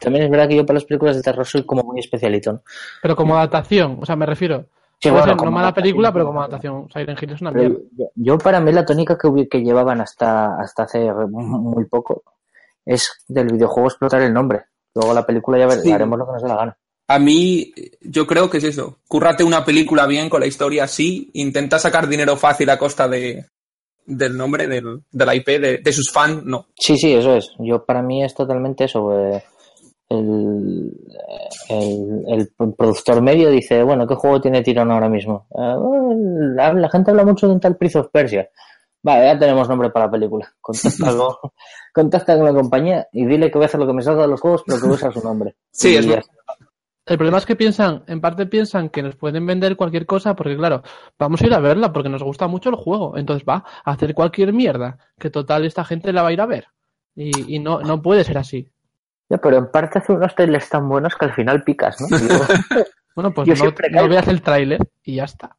También 0.00 0.24
es 0.24 0.30
verdad 0.30 0.48
que 0.48 0.56
yo 0.56 0.66
para 0.66 0.74
las 0.74 0.84
películas 0.84 1.16
de 1.16 1.22
terror 1.22 1.46
soy 1.46 1.64
como 1.64 1.82
muy 1.82 2.00
especialito. 2.00 2.52
¿no? 2.52 2.62
Pero 3.02 3.16
como 3.16 3.36
adaptación, 3.36 3.98
o 4.00 4.06
sea, 4.06 4.16
me 4.16 4.26
refiero. 4.26 4.66
Sí, 5.00 5.10
bueno, 5.10 5.26
ser 5.26 5.36
no 5.36 5.50
mala 5.50 5.74
película, 5.74 6.12
pero 6.12 6.26
como 6.26 6.40
adaptación. 6.40 6.88
Silent 6.92 7.20
Hill 7.22 7.32
es 7.32 7.40
una 7.40 7.50
mierda. 7.50 7.76
yo, 7.96 8.06
yo 8.14 8.38
para 8.38 8.60
mí 8.60 8.70
la 8.72 8.84
tónica 8.84 9.18
que, 9.18 9.48
que 9.48 9.62
llevaban 9.62 10.00
hasta, 10.00 10.56
hasta 10.60 10.84
hace 10.84 11.12
muy 11.12 11.86
poco 11.86 12.22
es 12.84 13.24
del 13.28 13.48
videojuego 13.48 13.88
explotar 13.88 14.22
el 14.22 14.32
nombre. 14.32 14.64
Luego 14.94 15.12
la 15.14 15.26
película 15.26 15.58
ya 15.58 15.70
Sí. 15.70 15.90
haremos 15.90 16.18
lo 16.18 16.26
que 16.26 16.32
nos 16.32 16.42
dé 16.42 16.48
la 16.48 16.56
gana. 16.56 16.78
A 17.08 17.18
mí, 17.18 17.72
yo 18.00 18.26
creo 18.26 18.48
que 18.48 18.58
es 18.58 18.64
eso. 18.64 18.98
Cúrrate 19.08 19.42
una 19.42 19.64
película 19.64 20.06
bien 20.06 20.30
con 20.30 20.40
la 20.40 20.46
historia 20.46 20.84
así, 20.84 21.30
intenta 21.34 21.78
sacar 21.78 22.06
dinero 22.06 22.36
fácil 22.36 22.70
a 22.70 22.78
costa 22.78 23.08
de, 23.08 23.46
del 24.06 24.36
nombre, 24.36 24.66
del, 24.66 25.02
de 25.10 25.26
la 25.26 25.34
IP, 25.34 25.46
de, 25.60 25.78
de 25.78 25.92
sus 25.92 26.10
fans, 26.10 26.42
no. 26.44 26.66
Sí, 26.78 26.96
sí, 26.96 27.12
eso 27.14 27.34
es. 27.36 27.52
Yo 27.58 27.84
para 27.84 28.02
mí 28.02 28.22
es 28.24 28.34
totalmente 28.34 28.84
eso. 28.84 29.12
eh, 29.18 29.42
el, 30.08 30.92
el, 31.70 32.24
el 32.28 32.74
productor 32.76 33.22
medio 33.22 33.48
dice, 33.50 33.82
bueno, 33.82 34.06
¿qué 34.06 34.14
juego 34.14 34.40
tiene 34.40 34.62
tirón 34.62 34.90
ahora 34.90 35.08
mismo? 35.08 35.46
"Ah, 35.56 35.76
bueno, 35.78 36.54
la, 36.54 36.72
la 36.74 36.90
gente 36.90 37.10
habla 37.10 37.24
mucho 37.24 37.46
de 37.46 37.54
un 37.54 37.60
tal 37.60 37.76
Prince 37.76 37.98
of 37.98 38.08
Persia. 38.12 38.48
Vale, 39.04 39.24
ya 39.26 39.38
tenemos 39.38 39.68
nombre 39.68 39.90
para 39.90 40.06
la 40.06 40.12
película. 40.12 40.52
Contacta 40.60 41.16
con, 41.16 41.50
contacta 41.92 42.36
con 42.36 42.44
la 42.44 42.52
compañía 42.54 43.08
y 43.12 43.24
dile 43.26 43.50
que 43.50 43.58
voy 43.58 43.64
a 43.64 43.66
hacer 43.66 43.80
lo 43.80 43.86
que 43.86 43.94
me 43.94 44.02
salga 44.02 44.22
de 44.22 44.28
los 44.28 44.40
juegos, 44.40 44.62
pero 44.66 44.78
que 44.78 44.84
voy 44.86 44.92
a 44.92 44.96
usar 44.96 45.12
su 45.12 45.22
nombre. 45.22 45.56
Sí, 45.72 45.94
Y 45.94 45.96
es. 45.96 46.04
El 47.04 47.16
problema 47.18 47.38
es 47.38 47.46
que 47.46 47.56
piensan, 47.56 48.04
en 48.06 48.20
parte 48.20 48.46
piensan 48.46 48.88
que 48.88 49.02
nos 49.02 49.16
pueden 49.16 49.44
vender 49.44 49.76
cualquier 49.76 50.06
cosa, 50.06 50.36
porque 50.36 50.56
claro, 50.56 50.82
vamos 51.18 51.42
a 51.42 51.46
ir 51.46 51.54
a 51.54 51.58
verla 51.58 51.92
porque 51.92 52.08
nos 52.08 52.22
gusta 52.22 52.46
mucho 52.46 52.68
el 52.70 52.76
juego. 52.76 53.16
Entonces 53.16 53.46
va 53.48 53.64
a 53.84 53.90
hacer 53.90 54.14
cualquier 54.14 54.52
mierda, 54.52 54.98
que 55.18 55.30
total 55.30 55.64
esta 55.64 55.84
gente 55.84 56.12
la 56.12 56.22
va 56.22 56.28
a 56.28 56.32
ir 56.32 56.40
a 56.40 56.46
ver. 56.46 56.68
Y, 57.16 57.56
y 57.56 57.58
no, 57.58 57.80
no 57.80 58.00
puede 58.00 58.22
ser 58.22 58.38
así. 58.38 58.70
Ya, 59.28 59.38
pero 59.38 59.56
en 59.56 59.70
parte 59.70 59.98
hace 59.98 60.12
unos 60.12 60.34
trailers 60.34 60.68
tan 60.68 60.88
buenos 60.88 61.16
que 61.16 61.24
al 61.24 61.32
final 61.34 61.64
picas, 61.64 62.00
¿no? 62.00 62.06
Bueno, 63.14 63.30
pues 63.34 63.46
Yo 63.46 63.52
no, 63.54 63.60
siempre 63.60 63.90
no 63.90 64.08
veas 64.08 64.26
el 64.28 64.40
tráiler 64.40 64.80
y 65.02 65.16
ya 65.16 65.24
está. 65.24 65.54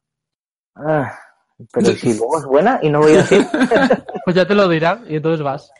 Ah, 0.74 1.16
pero 1.72 1.92
si 1.92 2.16
luego 2.18 2.38
es 2.40 2.44
buena 2.46 2.80
y 2.82 2.90
no 2.90 2.98
voy 3.00 3.12
a 3.12 3.16
decir, 3.18 3.46
Pues 4.24 4.34
ya 4.34 4.44
te 4.44 4.56
lo 4.56 4.68
dirán 4.68 5.04
y 5.08 5.16
entonces 5.16 5.40
vas. 5.40 5.70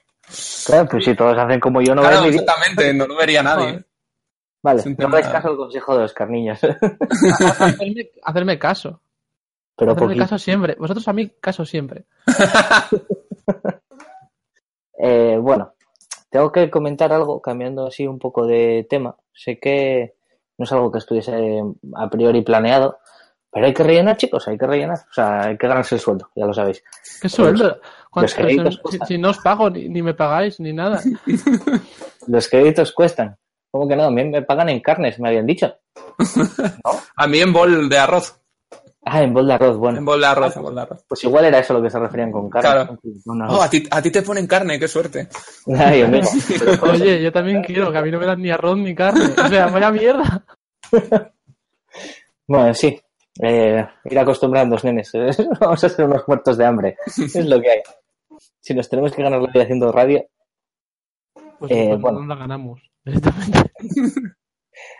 claro, 0.66 0.88
pues 0.88 1.04
si 1.04 1.16
todos 1.16 1.36
hacen 1.36 1.58
como 1.58 1.82
yo, 1.82 1.94
no 1.96 2.02
Claro, 2.02 2.18
voy 2.20 2.28
a 2.28 2.30
exactamente, 2.30 2.94
no 2.94 3.08
lo 3.08 3.16
vería 3.16 3.42
nadie. 3.42 3.84
Vale, 4.64 4.82
no 4.96 5.06
hagáis 5.08 5.28
caso 5.28 5.48
al 5.48 5.56
consejo 5.58 5.94
de 5.94 6.00
los 6.00 6.12
carniños. 6.14 6.58
Hacerme, 6.64 8.10
hacerme 8.24 8.58
caso. 8.58 9.00
Pero 9.76 9.92
Hacerme 9.92 10.06
poquito. 10.08 10.24
caso 10.24 10.38
siempre. 10.38 10.74
Vosotros 10.78 11.06
a 11.06 11.12
mí 11.12 11.28
caso 11.40 11.64
siempre. 11.66 12.06
Eh, 14.96 15.36
bueno, 15.40 15.74
tengo 16.30 16.52
que 16.52 16.70
comentar 16.70 17.12
algo, 17.12 17.42
cambiando 17.42 17.88
así 17.88 18.06
un 18.06 18.18
poco 18.18 18.46
de 18.46 18.86
tema. 18.88 19.16
Sé 19.34 19.58
que 19.58 20.14
no 20.56 20.64
es 20.64 20.72
algo 20.72 20.90
que 20.90 20.98
estuviese 20.98 21.62
a 21.96 22.08
priori 22.08 22.42
planeado, 22.42 22.98
pero 23.50 23.66
hay 23.66 23.74
que 23.74 23.82
rellenar, 23.82 24.16
chicos, 24.16 24.46
hay 24.48 24.56
que 24.56 24.66
rellenar. 24.66 24.98
O 25.10 25.12
sea, 25.12 25.46
hay 25.46 25.58
que 25.58 25.66
ganarse 25.66 25.96
el 25.96 26.00
sueldo, 26.00 26.30
ya 26.36 26.46
lo 26.46 26.54
sabéis. 26.54 26.82
¿Qué 27.20 27.28
sueldo? 27.28 27.80
¿Cuánto- 28.08 28.22
los 28.22 28.34
créditos 28.34 28.80
si, 29.08 29.18
no 29.18 29.30
os 29.30 29.38
pago 29.38 29.68
ni, 29.68 29.88
ni 29.88 30.00
me 30.00 30.14
pagáis 30.14 30.60
ni 30.60 30.72
nada. 30.72 31.00
Los 32.28 32.48
créditos 32.48 32.92
cuestan. 32.92 33.36
¿Cómo 33.74 33.88
que 33.88 33.96
no? 33.96 34.04
A 34.04 34.10
mí 34.12 34.22
me 34.22 34.40
pagan 34.42 34.68
en 34.68 34.78
carnes, 34.78 35.18
me 35.18 35.30
habían 35.30 35.46
dicho. 35.46 35.66
A 37.16 37.26
mí 37.26 37.40
en 37.40 37.52
bol 37.52 37.88
de 37.88 37.98
arroz. 37.98 38.40
Ah, 39.04 39.20
en 39.20 39.34
bol 39.34 39.48
de 39.48 39.54
arroz, 39.54 39.74
En 39.74 39.80
bueno. 39.80 40.04
bol 40.04 40.20
de 40.20 40.26
arroz, 40.28 40.56
en 40.56 40.62
bol 40.62 40.76
de 40.76 40.80
arroz. 40.82 41.04
Pues 41.08 41.24
igual 41.24 41.46
era 41.46 41.58
eso 41.58 41.74
lo 41.74 41.82
que 41.82 41.90
se 41.90 41.98
referían 41.98 42.30
con 42.30 42.48
carne. 42.48 42.70
Claro. 42.70 42.98
No, 43.24 43.34
no, 43.34 43.46
Oh, 43.48 43.60
a 43.60 43.68
ti, 43.68 43.82
a 43.90 44.00
ti 44.00 44.12
te 44.12 44.22
ponen 44.22 44.46
carne, 44.46 44.78
qué 44.78 44.86
suerte. 44.86 45.26
Ay, 45.76 46.02
amigo. 46.02 46.28
Oye, 46.82 47.20
yo 47.20 47.32
también 47.32 47.64
quiero, 47.64 47.90
que 47.90 47.98
a 47.98 48.02
mí 48.02 48.12
no 48.12 48.20
me 48.20 48.26
dan 48.26 48.40
ni 48.40 48.52
arroz 48.52 48.78
ni 48.78 48.94
carne. 48.94 49.24
O 49.44 49.48
sea, 49.48 49.66
vaya 49.66 49.90
mierda. 49.90 50.44
Bueno, 52.46 52.74
sí. 52.74 53.00
Eh, 53.42 53.84
ir 54.04 54.18
acostumbrando, 54.20 54.76
nenes. 54.84 55.10
Vamos 55.58 55.82
a 55.82 55.88
ser 55.88 56.04
unos 56.04 56.22
muertos 56.28 56.56
de 56.56 56.64
hambre. 56.64 56.96
Es 57.16 57.44
lo 57.44 57.60
que 57.60 57.70
hay. 57.70 57.78
Si 58.60 58.72
nos 58.72 58.88
tenemos 58.88 59.12
que 59.12 59.22
ganar 59.24 59.40
la 59.40 59.50
vida 59.50 59.64
haciendo 59.64 59.90
radio. 59.90 60.24
Pues, 61.58 61.70
Eh, 61.72 61.88
pues 61.90 62.00
bueno. 62.00 62.20
no 62.20 62.26
la 62.26 62.34
ganamos. 62.36 62.80
directamente. 63.04 63.70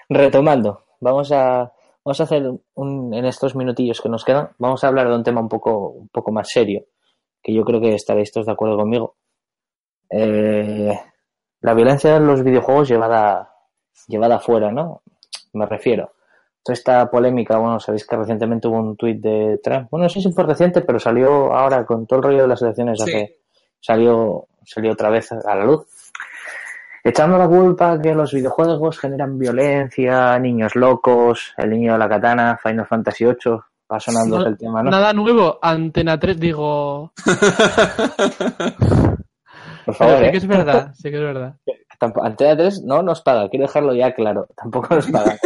Retomando, 0.08 0.84
vamos 1.00 1.32
a, 1.32 1.72
vamos 2.04 2.20
a 2.20 2.24
hacer 2.24 2.50
un, 2.74 3.14
en 3.14 3.24
estos 3.24 3.56
minutillos 3.56 4.00
que 4.00 4.08
nos 4.08 4.24
quedan, 4.24 4.50
vamos 4.58 4.84
a 4.84 4.88
hablar 4.88 5.08
de 5.08 5.14
un 5.16 5.22
tema 5.24 5.40
un 5.40 5.48
poco, 5.48 5.88
un 5.88 6.08
poco 6.08 6.30
más 6.32 6.48
serio, 6.50 6.84
que 7.42 7.52
yo 7.52 7.64
creo 7.64 7.80
que 7.80 7.94
estaréis 7.94 8.30
todos 8.32 8.46
de 8.46 8.52
acuerdo 8.52 8.76
conmigo. 8.76 9.16
Eh, 10.10 10.96
la 11.60 11.74
violencia 11.74 12.16
en 12.16 12.26
los 12.26 12.42
videojuegos 12.42 12.88
llevada, 12.88 13.52
llevada 14.06 14.36
afuera, 14.36 14.70
¿no? 14.70 15.02
Me 15.54 15.66
refiero. 15.66 16.12
Toda 16.62 16.74
esta 16.74 17.10
polémica, 17.10 17.58
bueno, 17.58 17.78
sabéis 17.80 18.06
que 18.06 18.16
recientemente 18.16 18.68
hubo 18.68 18.78
un 18.78 18.96
tuit 18.96 19.20
de 19.20 19.58
Trump. 19.62 19.88
Bueno, 19.90 20.04
no 20.04 20.08
sé 20.08 20.20
si 20.20 20.32
fue 20.32 20.44
reciente, 20.44 20.80
pero 20.82 20.98
salió 20.98 21.52
ahora 21.54 21.84
con 21.84 22.06
todo 22.06 22.18
el 22.20 22.24
rollo 22.24 22.42
de 22.42 22.48
las 22.48 22.62
elecciones 22.62 22.98
Sí. 23.02 23.10
hace, 23.10 23.38
salió, 23.80 24.46
salió 24.64 24.92
otra 24.92 25.10
vez 25.10 25.30
a 25.32 25.54
la 25.54 25.64
luz. 25.64 25.86
Echando 27.06 27.36
la 27.36 27.46
culpa 27.46 28.00
que 28.00 28.14
los 28.14 28.32
videojuegos 28.32 28.98
generan 28.98 29.38
violencia, 29.38 30.38
niños 30.38 30.74
locos, 30.74 31.52
el 31.58 31.68
niño 31.70 31.92
de 31.92 31.98
la 31.98 32.08
katana, 32.08 32.58
Final 32.62 32.86
Fantasy 32.86 33.24
VIII, 33.26 33.58
va 33.92 34.00
sonando 34.00 34.38
No- 34.38 34.46
el 34.46 34.56
tema, 34.56 34.82
¿no? 34.82 34.90
Nada 34.90 35.12
nuevo, 35.12 35.58
Antena 35.60 36.18
3, 36.18 36.40
digo. 36.40 37.12
Por 39.84 39.94
Pero 39.98 39.98
favor, 39.98 40.18
sí 40.18 40.24
¿eh? 40.24 40.30
que 40.30 40.36
es 40.38 40.46
verdad, 40.46 40.94
sí 40.94 41.10
que 41.10 41.16
es 41.16 41.22
verdad. 41.22 41.56
Antena 42.22 42.56
3 42.56 42.82
no 42.84 43.02
nos 43.02 43.20
paga, 43.20 43.48
quiero 43.50 43.66
dejarlo 43.66 43.94
ya 43.94 44.14
claro, 44.14 44.46
tampoco 44.56 44.94
nos 44.94 45.06
paga. 45.10 45.36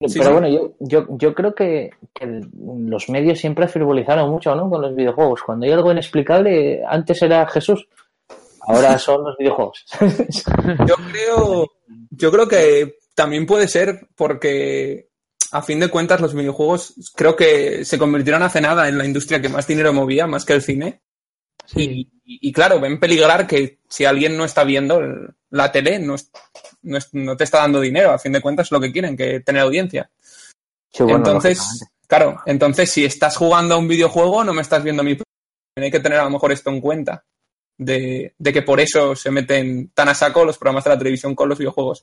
Pero 0.00 0.08
Sí, 0.12 0.20
bueno, 0.20 0.46
yo, 0.48 0.74
yo, 0.78 1.06
yo 1.08 1.34
creo 1.34 1.54
que, 1.54 1.90
que 2.14 2.40
los 2.60 3.08
medios 3.08 3.40
siempre 3.40 3.66
frivolizaron 3.66 4.30
mucho 4.30 4.54
¿no? 4.54 4.70
con 4.70 4.80
los 4.80 4.94
videojuegos. 4.94 5.42
Cuando 5.42 5.66
hay 5.66 5.72
algo 5.72 5.90
inexplicable, 5.90 6.84
antes 6.86 7.20
era 7.22 7.44
Jesús, 7.48 7.88
ahora 8.68 8.98
son 8.98 9.24
los 9.24 9.36
videojuegos. 9.36 9.84
Yo 10.86 10.94
creo, 11.10 11.70
yo 12.10 12.30
creo 12.32 12.48
que 12.48 12.96
también 13.14 13.46
puede 13.46 13.68
ser 13.68 14.08
porque, 14.14 15.08
a 15.52 15.62
fin 15.62 15.80
de 15.80 15.88
cuentas, 15.88 16.20
los 16.20 16.34
videojuegos 16.34 16.94
creo 17.14 17.34
que 17.36 17.84
se 17.84 17.98
convirtieron 17.98 18.42
hace 18.42 18.60
nada 18.60 18.88
en 18.88 18.98
la 18.98 19.04
industria 19.04 19.40
que 19.40 19.48
más 19.48 19.66
dinero 19.66 19.92
movía, 19.92 20.26
más 20.26 20.44
que 20.44 20.52
el 20.54 20.62
cine. 20.62 21.00
Sí. 21.66 22.08
Y, 22.24 22.48
y 22.48 22.52
claro, 22.52 22.80
ven 22.80 22.98
peligrar 23.00 23.46
que 23.46 23.80
si 23.88 24.04
alguien 24.04 24.36
no 24.36 24.44
está 24.44 24.64
viendo 24.64 24.98
el- 25.00 25.34
la 25.50 25.70
tele, 25.72 25.98
no, 25.98 26.14
es- 26.14 26.30
no, 26.82 26.96
es- 26.98 27.12
no 27.12 27.36
te 27.36 27.44
está 27.44 27.58
dando 27.58 27.80
dinero. 27.80 28.10
A 28.12 28.18
fin 28.18 28.32
de 28.32 28.40
cuentas, 28.40 28.66
es 28.68 28.72
lo 28.72 28.80
que 28.80 28.92
quieren, 28.92 29.16
que 29.16 29.40
tener 29.40 29.62
audiencia. 29.62 30.10
Sí, 30.90 31.02
bueno, 31.02 31.18
entonces, 31.18 31.60
claro, 32.06 32.40
entonces 32.46 32.90
si 32.90 33.04
estás 33.04 33.36
jugando 33.36 33.74
a 33.74 33.78
un 33.78 33.88
videojuego, 33.88 34.44
no 34.44 34.52
me 34.54 34.62
estás 34.62 34.82
viendo 34.82 35.02
a 35.02 35.04
mí. 35.04 35.16
Hay 35.76 35.90
que 35.90 36.00
tener 36.00 36.18
a 36.18 36.24
lo 36.24 36.30
mejor 36.30 36.52
esto 36.52 36.70
en 36.70 36.80
cuenta. 36.80 37.24
De, 37.78 38.34
que 38.52 38.62
por 38.62 38.80
eso 38.80 39.14
se 39.14 39.30
meten 39.30 39.90
tan 39.94 40.08
a 40.08 40.14
saco 40.14 40.44
los 40.44 40.58
programas 40.58 40.82
de 40.84 40.90
la 40.90 40.98
televisión 40.98 41.34
con 41.36 41.48
los 41.48 41.56
videojuegos. 41.58 42.02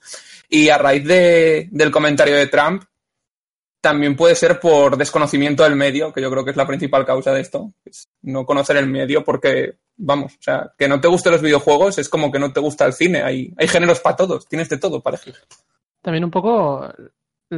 Y 0.50 0.70
a 0.70 0.78
raíz 0.78 1.04
de- 1.06 1.68
del 1.70 1.92
comentario 1.92 2.34
de 2.36 2.48
Trump, 2.48 2.84
también 3.82 4.16
puede 4.16 4.36
ser 4.36 4.60
por 4.60 4.98
desconocimiento 4.98 5.64
del 5.64 5.76
medio, 5.76 6.12
que 6.12 6.22
yo 6.22 6.32
creo 6.32 6.44
que 6.44 6.52
es 6.52 6.58
la 6.58 6.66
principal 6.66 7.06
causa 7.06 7.32
de 7.34 7.42
esto. 7.42 7.72
Es 7.84 8.08
no 8.22 8.46
conocer 8.46 8.78
el 8.78 8.88
medio 8.88 9.24
porque, 9.24 9.76
vamos, 9.98 10.34
o 10.34 10.42
sea, 10.42 10.74
que 10.78 10.88
no 10.88 11.00
te 11.00 11.08
gusten 11.08 11.34
los 11.34 11.42
videojuegos 11.42 12.00
es 12.00 12.10
como 12.10 12.32
que 12.32 12.40
no 12.40 12.52
te 12.52 12.62
gusta 12.62 12.86
el 12.86 12.94
cine. 12.94 13.22
Hay, 13.22 13.54
hay 13.58 13.68
géneros 13.68 14.00
para 14.00 14.16
todos, 14.16 14.48
tienes 14.48 14.70
de 14.70 14.78
todo 14.78 15.02
para 15.02 15.18
elegir. 15.18 15.36
También 16.02 16.24
un 16.24 16.32
poco 16.32 16.90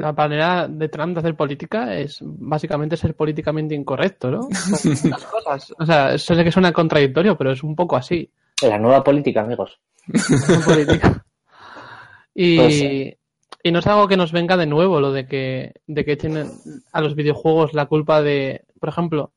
la 0.02 0.14
manera 0.14 0.68
de 0.68 0.90
Trump 0.90 1.14
de 1.14 1.20
hacer 1.20 1.36
política 1.36 1.96
es 1.96 2.20
básicamente 2.22 2.98
ser 2.98 3.16
políticamente 3.16 3.76
incorrecto, 3.76 4.32
¿no? 4.32 4.42
Muchas 4.84 5.26
cosas. 5.26 5.74
O 5.78 5.86
sea, 5.86 6.18
sé 6.18 6.44
que 6.44 6.52
suena 6.52 6.72
contradictorio, 6.72 7.38
pero 7.38 7.52
es 7.52 7.64
un 7.64 7.76
poco 7.76 7.96
así. 7.96 8.30
La 8.62 8.78
nueva 8.78 9.04
política, 9.04 9.42
amigos. 9.42 9.80
en 10.08 10.62
política. 10.62 11.24
Y, 12.40 12.56
Pues, 12.56 13.18
y 13.64 13.72
no 13.72 13.80
es 13.80 13.88
algo 13.88 14.08
que 14.08 14.16
nos 14.16 14.32
venga 14.32 14.56
de 14.56 14.66
nuevo, 14.66 15.02
lo 15.02 15.12
de 15.12 15.28
que, 15.28 15.74
de 15.88 16.06
que 16.06 16.14
echen 16.14 16.38
a 16.92 17.02
los 17.02 17.16
videojuegos 17.16 17.74
la 17.74 17.88
culpa 17.88 18.22
de, 18.22 18.64
por 18.80 18.90
ejemplo, 18.90 19.32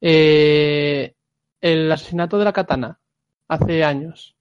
eh, 0.00 1.14
el 1.60 1.92
asesinato 1.92 2.38
de 2.38 2.44
la 2.44 2.52
katana 2.52 2.98
hace 3.46 3.84
años. 3.84 4.34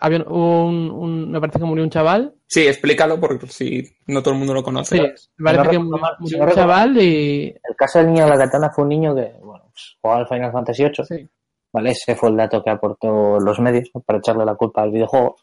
Había 0.00 0.18
un, 0.24 0.90
un- 0.90 1.30
me 1.30 1.40
parece 1.40 1.58
que 1.58 1.64
murió 1.64 1.84
un 1.84 1.90
chaval. 1.90 2.34
Sí, 2.46 2.66
explícalo 2.66 3.18
porque 3.20 3.46
si 3.46 3.82
no 4.06 4.22
todo 4.22 4.32
el 4.34 4.38
mundo 4.38 4.54
lo 4.54 4.62
conoce. 4.62 4.96
Sí, 4.96 5.26
me 5.38 5.44
parece 5.52 5.64
no 5.64 5.70
que 5.70 5.78
murió, 5.78 6.06
no 6.38 6.44
un 6.44 6.50
chaval 6.52 6.96
y. 7.00 7.46
El 7.48 7.76
caso 7.76 7.98
del 7.98 8.08
niño 8.12 8.24
de 8.24 8.30
la 8.30 8.38
katana 8.38 8.70
fue 8.70 8.82
un 8.84 8.88
niño 8.90 9.14
que, 9.14 9.32
bueno, 9.42 9.64
pues, 9.70 9.96
jugaba 10.00 10.20
al 10.20 10.28
Final 10.28 10.52
Fantasy 10.52 10.82
VIII. 10.84 11.04
Sí. 11.04 11.28
¿vale? 11.72 11.90
Ese 11.90 12.14
fue 12.14 12.28
el 12.30 12.36
dato 12.36 12.62
que 12.62 12.70
aportó 12.70 13.40
los 13.40 13.58
medios 13.60 13.90
para 14.06 14.18
echarle 14.20 14.44
la 14.44 14.54
culpa 14.54 14.82
al 14.82 14.90
videojuego. 14.92 15.36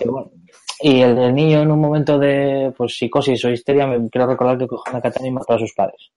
Y, 0.00 0.06
bueno, 0.08 0.30
y 0.80 1.00
el, 1.00 1.16
el 1.16 1.34
niño 1.34 1.62
en 1.62 1.70
un 1.70 1.80
momento 1.80 2.18
de 2.18 2.74
pues, 2.76 2.94
psicosis 2.96 3.42
o 3.46 3.50
histeria, 3.50 3.86
me 3.86 4.10
quiero 4.10 4.26
recordar 4.26 4.58
que 4.58 4.66
cogió 4.66 4.92
una 4.92 5.00
katana 5.00 5.28
y 5.28 5.30
mató 5.30 5.54
a 5.54 5.58
sus 5.58 5.72
padres. 5.72 6.10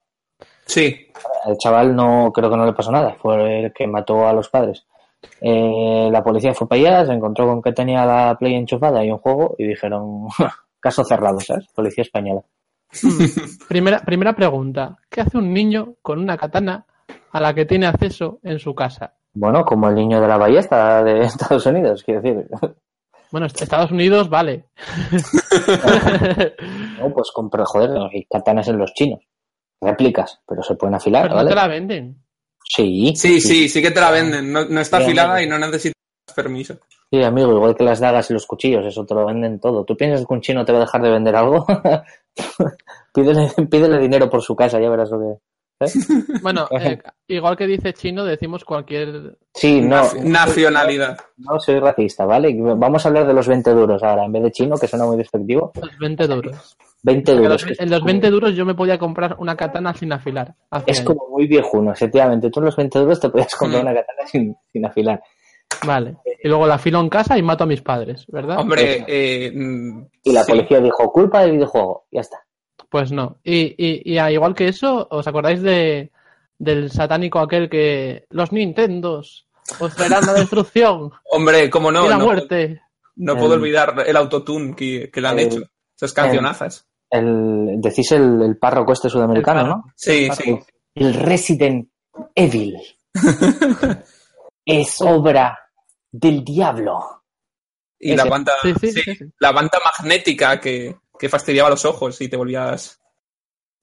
Sí, 0.65 1.07
El 1.47 1.57
chaval 1.57 1.95
no 1.95 2.31
creo 2.33 2.49
que 2.49 2.57
no 2.57 2.65
le 2.65 2.73
pasó 2.73 2.91
nada, 2.91 3.15
fue 3.19 3.61
el 3.65 3.73
que 3.73 3.87
mató 3.87 4.27
a 4.27 4.33
los 4.33 4.49
padres. 4.49 4.85
Eh, 5.41 6.09
la 6.11 6.23
policía 6.23 6.53
fue 6.53 6.67
para 6.67 6.81
allá, 6.81 7.05
se 7.05 7.13
encontró 7.13 7.45
con 7.47 7.61
que 7.61 7.71
tenía 7.73 8.05
la 8.05 8.35
Play 8.39 8.55
enchufada 8.55 9.03
y 9.03 9.11
un 9.11 9.17
juego 9.19 9.55
y 9.57 9.65
dijeron, 9.67 10.27
caso 10.79 11.03
cerrado, 11.03 11.39
¿sabes? 11.39 11.67
Policía 11.75 12.03
española. 12.03 12.41
Primera, 13.67 13.99
primera 13.99 14.33
pregunta. 14.33 14.97
¿Qué 15.09 15.21
hace 15.21 15.37
un 15.37 15.53
niño 15.53 15.95
con 16.01 16.19
una 16.19 16.37
katana 16.37 16.85
a 17.31 17.39
la 17.39 17.53
que 17.53 17.65
tiene 17.65 17.85
acceso 17.85 18.39
en 18.43 18.57
su 18.59 18.73
casa? 18.73 19.13
Bueno, 19.33 19.63
como 19.63 19.87
el 19.89 19.95
niño 19.95 20.19
de 20.19 20.27
la 20.27 20.37
ballesta 20.37 21.03
de 21.03 21.19
Estados 21.25 21.65
Unidos, 21.67 22.03
quiero 22.03 22.21
decir. 22.21 22.47
Bueno, 23.31 23.45
est- 23.45 23.61
Estados 23.61 23.91
Unidos, 23.91 24.27
vale. 24.29 24.65
No, 26.99 27.13
pues 27.13 27.31
compra, 27.33 27.63
joder, 27.65 27.91
hay 28.11 28.25
katanas 28.25 28.67
en 28.67 28.77
los 28.77 28.93
chinos. 28.93 29.19
Réplicas, 29.81 30.41
pero 30.47 30.61
se 30.61 30.75
pueden 30.75 30.95
afilar, 30.95 31.23
Pero 31.29 31.35
no 31.41 31.47
te 31.47 31.55
la 31.55 31.67
venden. 31.67 32.21
Sí, 32.71 33.13
sí, 33.15 33.41
sí, 33.41 33.67
sí 33.67 33.81
que 33.81 33.91
te 33.91 33.99
la 33.99 34.11
venden. 34.11 34.53
No, 34.53 34.63
no 34.65 34.79
está 34.79 34.97
Sí, 34.97 35.03
afilada 35.05 35.33
amigo. 35.35 35.47
y 35.47 35.49
no 35.49 35.59
necesitas 35.65 35.95
permiso. 36.35 36.75
Sí, 37.11 37.23
amigo, 37.23 37.51
igual 37.53 37.75
que 37.75 37.83
las 37.83 37.99
dagas 37.99 38.29
y 38.29 38.33
los 38.33 38.45
cuchillos, 38.45 38.85
eso 38.85 39.03
te 39.05 39.15
lo 39.15 39.25
venden 39.25 39.59
todo. 39.59 39.83
¿Tú 39.83 39.97
piensas 39.97 40.25
que 40.27 40.33
un 40.33 40.41
chino 40.41 40.63
te 40.63 40.71
va 40.71 40.77
a 40.77 40.81
dejar 40.81 41.01
de 41.01 41.09
vender 41.09 41.35
algo? 41.35 41.65
pídele, 43.13 43.49
pídele 43.69 43.97
dinero 43.99 44.29
por 44.29 44.41
su 44.41 44.55
casa, 44.55 44.79
ya 44.79 44.89
verás 44.89 45.09
lo 45.09 45.19
que... 45.19 45.85
¿eh? 45.85 45.91
Bueno, 46.43 46.67
eh, 46.79 46.99
igual 47.27 47.57
que 47.57 47.65
dice 47.65 47.93
chino, 47.93 48.23
decimos 48.23 48.63
cualquier. 48.63 49.37
Sí, 49.55 49.81
no, 49.81 50.03
Nacionalidad. 50.23 51.17
no 51.37 51.59
soy 51.59 51.79
racista, 51.79 52.25
¿vale? 52.25 52.55
Vamos 52.59 53.03
a 53.05 53.09
hablar 53.09 53.25
de 53.27 53.33
los 53.33 53.47
20 53.47 53.71
duros 53.71 54.03
ahora, 54.03 54.25
en 54.25 54.31
vez 54.31 54.43
de 54.43 54.51
chino, 54.51 54.77
que 54.77 54.87
suena 54.87 55.05
muy 55.05 55.17
despectivo. 55.17 55.71
Los 55.81 55.97
20 55.97 56.27
duros. 56.27 56.77
20 57.03 57.31
Porque 57.31 57.43
duros. 57.47 57.65
los- 57.69 57.79
en 57.79 57.89
los 57.89 58.03
20 58.03 58.29
duros 58.29 58.55
yo 58.55 58.65
me 58.65 58.75
podía 58.75 58.97
comprar 58.97 59.35
una 59.39 59.55
katana 59.55 59.93
sin 59.93 60.11
afilar. 60.11 60.55
Es 60.85 61.01
como 61.01 61.27
muy 61.29 61.47
viejuno, 61.47 61.91
efectivamente. 61.91 62.49
Tú 62.49 62.59
en 62.59 62.65
los 62.65 62.75
20 62.75 62.99
duros 62.99 63.19
te 63.19 63.29
podías 63.29 63.55
comprar 63.55 63.83
Mm. 63.83 63.87
una 63.87 63.95
katana 63.95 64.27
sin, 64.27 64.55
sin 64.71 64.85
afilar. 64.85 65.21
Vale. 65.85 66.17
Y 66.43 66.47
luego 66.47 66.67
la 66.67 66.75
afilo 66.75 66.99
en 66.99 67.09
casa 67.09 67.37
y 67.37 67.41
mato 67.41 67.63
a 67.63 67.67
mis 67.67 67.81
padres, 67.81 68.25
¿verdad? 68.27 68.59
Hombre, 68.59 69.05
eh, 69.07 69.51
Y 70.23 70.33
la 70.33 70.43
sí. 70.43 70.51
policía 70.51 70.79
dijo, 70.81 71.11
culpa 71.11 71.41
del 71.41 71.51
videojuego. 71.53 72.05
Ya 72.11 72.21
está. 72.21 72.37
Pues 72.89 73.11
no. 73.11 73.37
Y, 73.43 73.75
y, 73.77 74.13
y 74.13 74.17
a 74.17 74.31
igual 74.31 74.55
que 74.55 74.67
eso, 74.67 75.07
¿os 75.11 75.27
acordáis 75.27 75.61
de 75.61 76.11
del 76.57 76.91
satánico 76.91 77.39
aquel 77.39 77.69
que 77.69 78.25
los 78.31 78.51
Nintendos 78.51 79.47
os 79.79 79.95
traerán 79.95 80.25
la 80.25 80.33
destrucción 80.33 81.11
Hombre, 81.31 81.69
cómo 81.69 81.89
no, 81.91 82.05
y 82.05 82.09
la 82.09 82.17
no, 82.17 82.25
muerte? 82.25 82.81
no 83.15 83.37
puedo 83.37 83.53
olvidar 83.53 83.93
el 84.05 84.17
autotune 84.17 84.75
que, 84.75 85.09
que 85.09 85.21
le 85.21 85.27
han 85.29 85.39
el- 85.39 85.45
hecho. 85.45 85.61
Esas 85.95 86.11
cancionazas. 86.13 86.88
El, 87.09 87.75
decís 87.81 88.11
el, 88.11 88.41
el 88.41 88.57
párroco 88.57 88.93
este 88.93 89.09
sudamericano, 89.09 89.63
¿no? 89.65 89.83
Sí, 89.95 90.25
el 90.25 90.33
sí. 90.33 90.59
El 90.95 91.13
Resident 91.13 91.89
Evil. 92.35 92.77
es 94.65 95.01
obra 95.01 95.57
del 96.11 96.43
diablo. 96.43 97.23
Y 97.99 98.15
la 98.15 98.25
banda, 98.25 98.53
Sí, 98.61 98.73
sí, 98.79 98.91
sí, 98.91 99.01
sí, 99.01 99.15
sí. 99.15 99.25
la 99.39 99.51
banda 99.51 99.79
magnética 99.83 100.59
que, 100.59 100.95
que 101.17 101.29
fastidiaba 101.29 101.69
los 101.69 101.83
ojos 101.85 102.19
y 102.21 102.29
te 102.29 102.37
volvías 102.37 103.01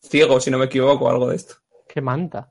ciego, 0.01 0.41
si 0.41 0.51
no 0.51 0.59
me 0.59 0.67
equivoco, 0.67 1.11
algo 1.11 1.29
de 1.29 1.37
esto. 1.37 1.57
Qué 1.89 2.01
manta. 2.01 2.51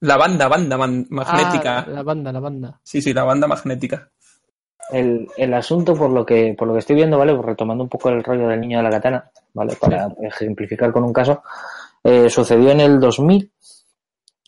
La 0.00 0.16
banda, 0.18 0.46
banda 0.48 0.76
man- 0.76 1.06
magnética. 1.08 1.78
Ah, 1.80 1.86
la 1.88 2.02
banda, 2.02 2.32
la 2.32 2.40
banda. 2.40 2.80
Sí, 2.82 3.00
sí, 3.00 3.14
la 3.14 3.24
banda 3.24 3.46
magnética. 3.46 4.10
El, 4.92 5.26
el 5.36 5.54
asunto, 5.54 5.94
por 5.94 6.10
lo 6.10 6.24
que 6.24 6.54
por 6.56 6.68
lo 6.68 6.74
que 6.74 6.80
estoy 6.80 6.96
viendo, 6.96 7.18
¿vale? 7.18 7.34
Pues 7.34 7.46
retomando 7.46 7.84
un 7.84 7.90
poco 7.90 8.08
el 8.08 8.22
rollo 8.22 8.48
del 8.48 8.60
niño 8.60 8.78
de 8.78 8.84
la 8.84 8.90
katana, 8.90 9.30
¿vale? 9.52 9.74
Para 9.80 10.08
ejemplificar 10.22 10.92
con 10.92 11.04
un 11.04 11.12
caso, 11.12 11.42
eh, 12.04 12.30
sucedió 12.30 12.70
en 12.70 12.80
el 12.80 13.00
2000, 13.00 13.50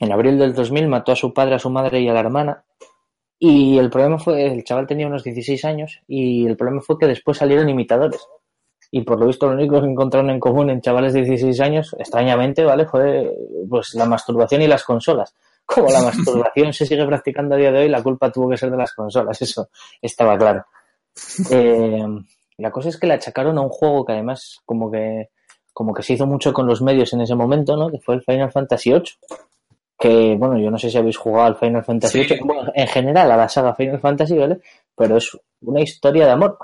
en 0.00 0.12
abril 0.12 0.38
del 0.38 0.54
2000, 0.54 0.86
mató 0.86 1.12
a 1.12 1.16
su 1.16 1.32
padre, 1.32 1.56
a 1.56 1.58
su 1.58 1.70
madre 1.70 2.00
y 2.00 2.08
a 2.08 2.12
la 2.12 2.20
hermana. 2.20 2.64
Y 3.40 3.78
el 3.78 3.90
problema 3.90 4.18
fue, 4.18 4.46
el 4.46 4.64
chaval 4.64 4.86
tenía 4.86 5.06
unos 5.06 5.24
16 5.24 5.64
años 5.64 6.00
y 6.06 6.46
el 6.46 6.56
problema 6.56 6.82
fue 6.82 6.98
que 6.98 7.06
después 7.06 7.38
salieron 7.38 7.68
imitadores. 7.68 8.20
Y 8.90 9.02
por 9.02 9.18
lo 9.18 9.26
visto 9.26 9.46
lo 9.46 9.52
único 9.52 9.80
que 9.80 9.86
encontraron 9.86 10.30
en 10.30 10.40
común 10.40 10.70
en 10.70 10.80
chavales 10.80 11.12
de 11.12 11.22
16 11.22 11.60
años, 11.60 11.94
extrañamente, 11.98 12.64
¿vale? 12.64 12.86
Fue 12.86 13.30
pues 13.68 13.94
la 13.94 14.06
masturbación 14.06 14.62
y 14.62 14.66
las 14.66 14.84
consolas. 14.84 15.34
Como 15.68 15.90
la 15.90 16.00
masturbación 16.10 16.72
se 16.72 16.86
sigue 16.86 17.04
practicando 17.06 17.54
a 17.54 17.58
día 17.58 17.70
de 17.70 17.80
hoy, 17.80 17.88
la 17.88 18.02
culpa 18.02 18.32
tuvo 18.32 18.48
que 18.48 18.56
ser 18.56 18.70
de 18.70 18.76
las 18.78 18.92
consolas, 18.94 19.40
eso 19.42 19.68
estaba 20.00 20.36
claro. 20.38 20.64
Eh, 21.50 22.04
la 22.58 22.70
cosa 22.70 22.88
es 22.88 22.98
que 22.98 23.06
le 23.06 23.14
achacaron 23.14 23.58
a 23.58 23.60
un 23.60 23.68
juego 23.68 24.04
que 24.04 24.12
además 24.12 24.60
como 24.64 24.90
que 24.90 25.30
como 25.72 25.94
que 25.94 26.02
se 26.02 26.14
hizo 26.14 26.26
mucho 26.26 26.52
con 26.52 26.66
los 26.66 26.82
medios 26.82 27.12
en 27.12 27.20
ese 27.20 27.36
momento, 27.36 27.76
¿no? 27.76 27.88
Que 27.88 28.00
fue 28.00 28.16
el 28.16 28.22
Final 28.22 28.50
Fantasy 28.50 28.90
VIII. 28.90 29.02
Que, 29.96 30.34
bueno, 30.36 30.58
yo 30.58 30.72
no 30.72 30.78
sé 30.78 30.90
si 30.90 30.98
habéis 30.98 31.16
jugado 31.16 31.46
al 31.46 31.56
Final 31.56 31.84
Fantasy 31.84 32.24
Sí. 32.24 32.34
VIII, 32.34 32.40
bueno, 32.44 32.72
en 32.74 32.86
general 32.88 33.30
a 33.30 33.36
la 33.36 33.48
saga 33.48 33.74
Final 33.76 34.00
Fantasy, 34.00 34.36
¿vale? 34.36 34.58
Pero 34.96 35.18
es 35.18 35.38
una 35.60 35.80
historia 35.80 36.26
de 36.26 36.32
amor. 36.32 36.58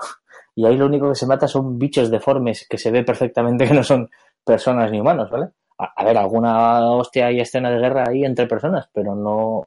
Y 0.57 0.67
ahí 0.67 0.77
lo 0.77 0.87
único 0.87 1.09
que 1.11 1.15
se 1.15 1.27
mata 1.27 1.47
son 1.47 1.79
bichos 1.79 2.11
deformes 2.11 2.67
que 2.69 2.77
se 2.79 2.91
ve 2.91 3.05
perfectamente 3.05 3.69
que 3.69 3.75
no 3.75 3.85
son 3.85 4.11
personas 4.45 4.91
ni 4.91 4.99
humanos, 5.01 5.31
¿vale? 5.31 5.51
A, 5.79 5.93
a 5.97 6.05
ver, 6.05 6.17
alguna 6.19 6.81
hostia 6.93 7.31
y 7.33 7.41
escena 7.41 7.71
de 7.71 7.79
guerra 7.79 8.05
ahí 8.09 8.25
entre 8.25 8.47
personas, 8.47 8.89
pero 8.93 9.15
no, 9.15 9.67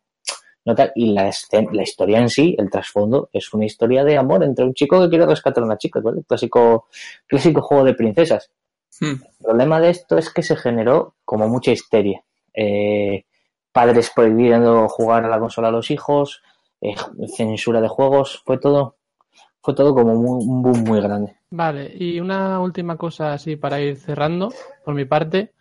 no 0.65 0.75
tal. 0.75 0.91
Y 0.95 1.11
la, 1.13 1.27
escen- 1.27 1.71
la 1.71 1.83
historia 1.83 2.19
en 2.19 2.29
sí, 2.29 2.55
el 2.57 2.69
trasfondo, 2.69 3.29
es 3.33 3.53
una 3.53 3.65
historia 3.65 4.03
de 4.03 4.17
amor 4.17 4.43
entre 4.43 4.65
un 4.65 4.73
chico 4.73 5.01
que 5.01 5.09
quiere 5.09 5.25
rescatar 5.25 5.63
a 5.63 5.65
una 5.67 5.77
chica, 5.77 5.99
¿vale? 6.01 6.23
Clásico, 6.27 6.87
clásico 7.27 7.61
juego 7.61 7.83
de 7.83 7.93
princesas. 7.93 8.51
Hmm. 8.99 9.15
El 9.39 9.45
problema 9.45 9.79
de 9.79 9.89
esto 9.89 10.17
es 10.17 10.31
que 10.33 10.43
se 10.43 10.55
generó 10.55 11.15
como 11.25 11.47
mucha 11.47 11.71
histeria. 11.71 12.23
Eh, 12.53 13.25
padres 13.71 14.11
prohibiendo 14.15 14.87
jugar 14.87 15.25
a 15.25 15.29
la 15.29 15.39
consola 15.39 15.67
a 15.67 15.71
los 15.71 15.91
hijos, 15.91 16.41
eh, 16.81 16.95
censura 17.35 17.81
de 17.81 17.87
juegos, 17.89 18.41
fue 18.45 18.57
todo, 18.57 18.95
fue 19.61 19.75
todo 19.75 19.93
como 19.93 20.15
muy- 20.15 20.43
un 20.45 20.61
boom 20.63 20.83
muy 20.83 21.01
grande. 21.01 21.35
Vale, 21.51 21.91
y 21.95 22.19
una 22.19 22.59
última 22.59 22.97
cosa 22.97 23.33
así 23.33 23.55
para 23.55 23.79
ir 23.79 23.97
cerrando, 23.97 24.51
por 24.83 24.95
mi 24.95 25.05
parte, 25.05 25.53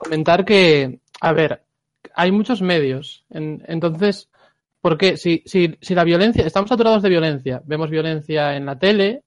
comentar 0.00 0.44
que, 0.44 1.00
a 1.20 1.32
ver, 1.32 1.62
hay 2.14 2.32
muchos 2.32 2.62
medios, 2.62 3.24
en- 3.30 3.62
entonces, 3.68 4.28
¿por 4.80 4.96
qué? 4.98 5.16
Si, 5.16 5.42
si, 5.46 5.76
si 5.80 5.94
la 5.94 6.04
violencia, 6.04 6.44
estamos 6.46 6.68
saturados 6.70 7.02
de 7.02 7.10
violencia, 7.10 7.62
vemos 7.66 7.90
violencia 7.90 8.56
en 8.56 8.66
la 8.66 8.78
tele, 8.78 9.22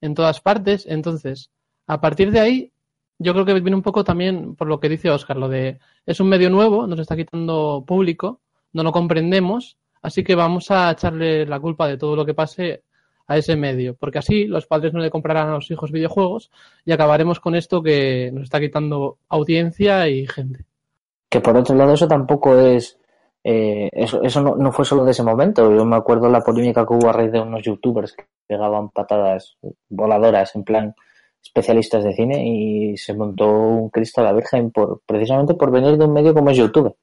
en 0.00 0.14
todas 0.14 0.40
partes, 0.40 0.86
entonces, 0.88 1.50
a 1.86 2.00
partir 2.00 2.30
de 2.32 2.40
ahí, 2.40 2.72
yo 3.18 3.32
creo 3.32 3.46
que 3.46 3.54
viene 3.54 3.76
un 3.76 3.82
poco 3.82 4.04
también 4.04 4.56
por 4.56 4.68
lo 4.68 4.78
que 4.80 4.88
dice 4.90 5.10
Oscar, 5.10 5.36
lo 5.38 5.48
de, 5.48 5.78
es 6.04 6.20
un 6.20 6.28
medio 6.28 6.50
nuevo, 6.50 6.86
nos 6.86 7.00
está 7.00 7.16
quitando 7.16 7.84
público, 7.86 8.40
no 8.72 8.82
lo 8.82 8.92
comprendemos, 8.92 9.78
así 10.02 10.22
que 10.22 10.34
vamos 10.34 10.70
a 10.70 10.90
echarle 10.90 11.46
la 11.46 11.60
culpa 11.60 11.88
de 11.88 11.96
todo 11.96 12.14
lo 12.16 12.26
que 12.26 12.34
pase 12.34 12.82
a 13.26 13.36
ese 13.36 13.56
medio, 13.56 13.94
porque 13.94 14.18
así 14.18 14.44
los 14.46 14.66
padres 14.66 14.92
no 14.92 15.00
le 15.00 15.10
comprarán 15.10 15.48
a 15.48 15.54
los 15.54 15.70
hijos 15.70 15.90
videojuegos 15.90 16.50
y 16.84 16.92
acabaremos 16.92 17.40
con 17.40 17.54
esto 17.54 17.82
que 17.82 18.30
nos 18.32 18.44
está 18.44 18.60
quitando 18.60 19.18
audiencia 19.28 20.08
y 20.08 20.26
gente. 20.26 20.64
Que 21.28 21.40
por 21.40 21.56
otro 21.56 21.74
lado 21.74 21.94
eso 21.94 22.06
tampoco 22.06 22.56
es, 22.58 22.98
eh, 23.42 23.88
eso, 23.92 24.22
eso 24.22 24.40
no, 24.40 24.54
no 24.54 24.70
fue 24.70 24.84
solo 24.84 25.04
de 25.04 25.10
ese 25.10 25.24
momento. 25.24 25.74
Yo 25.74 25.84
me 25.84 25.96
acuerdo 25.96 26.28
la 26.28 26.40
polémica 26.40 26.86
que 26.86 26.94
hubo 26.94 27.08
a 27.08 27.12
raíz 27.12 27.32
de 27.32 27.40
unos 27.40 27.62
youtubers 27.62 28.12
que 28.12 28.26
pegaban 28.46 28.90
patadas 28.90 29.56
voladoras 29.88 30.54
en 30.54 30.64
plan 30.64 30.94
especialistas 31.42 32.04
de 32.04 32.12
cine 32.12 32.46
y 32.46 32.96
se 32.96 33.14
montó 33.14 33.48
un 33.50 33.90
Cristo 33.90 34.20
a 34.20 34.24
la 34.24 34.32
Virgen 34.32 34.70
por, 34.70 35.00
precisamente 35.06 35.54
por 35.54 35.70
venir 35.70 35.96
de 35.96 36.04
un 36.04 36.12
medio 36.12 36.34
como 36.34 36.50
es 36.50 36.56
YouTube. 36.56 36.96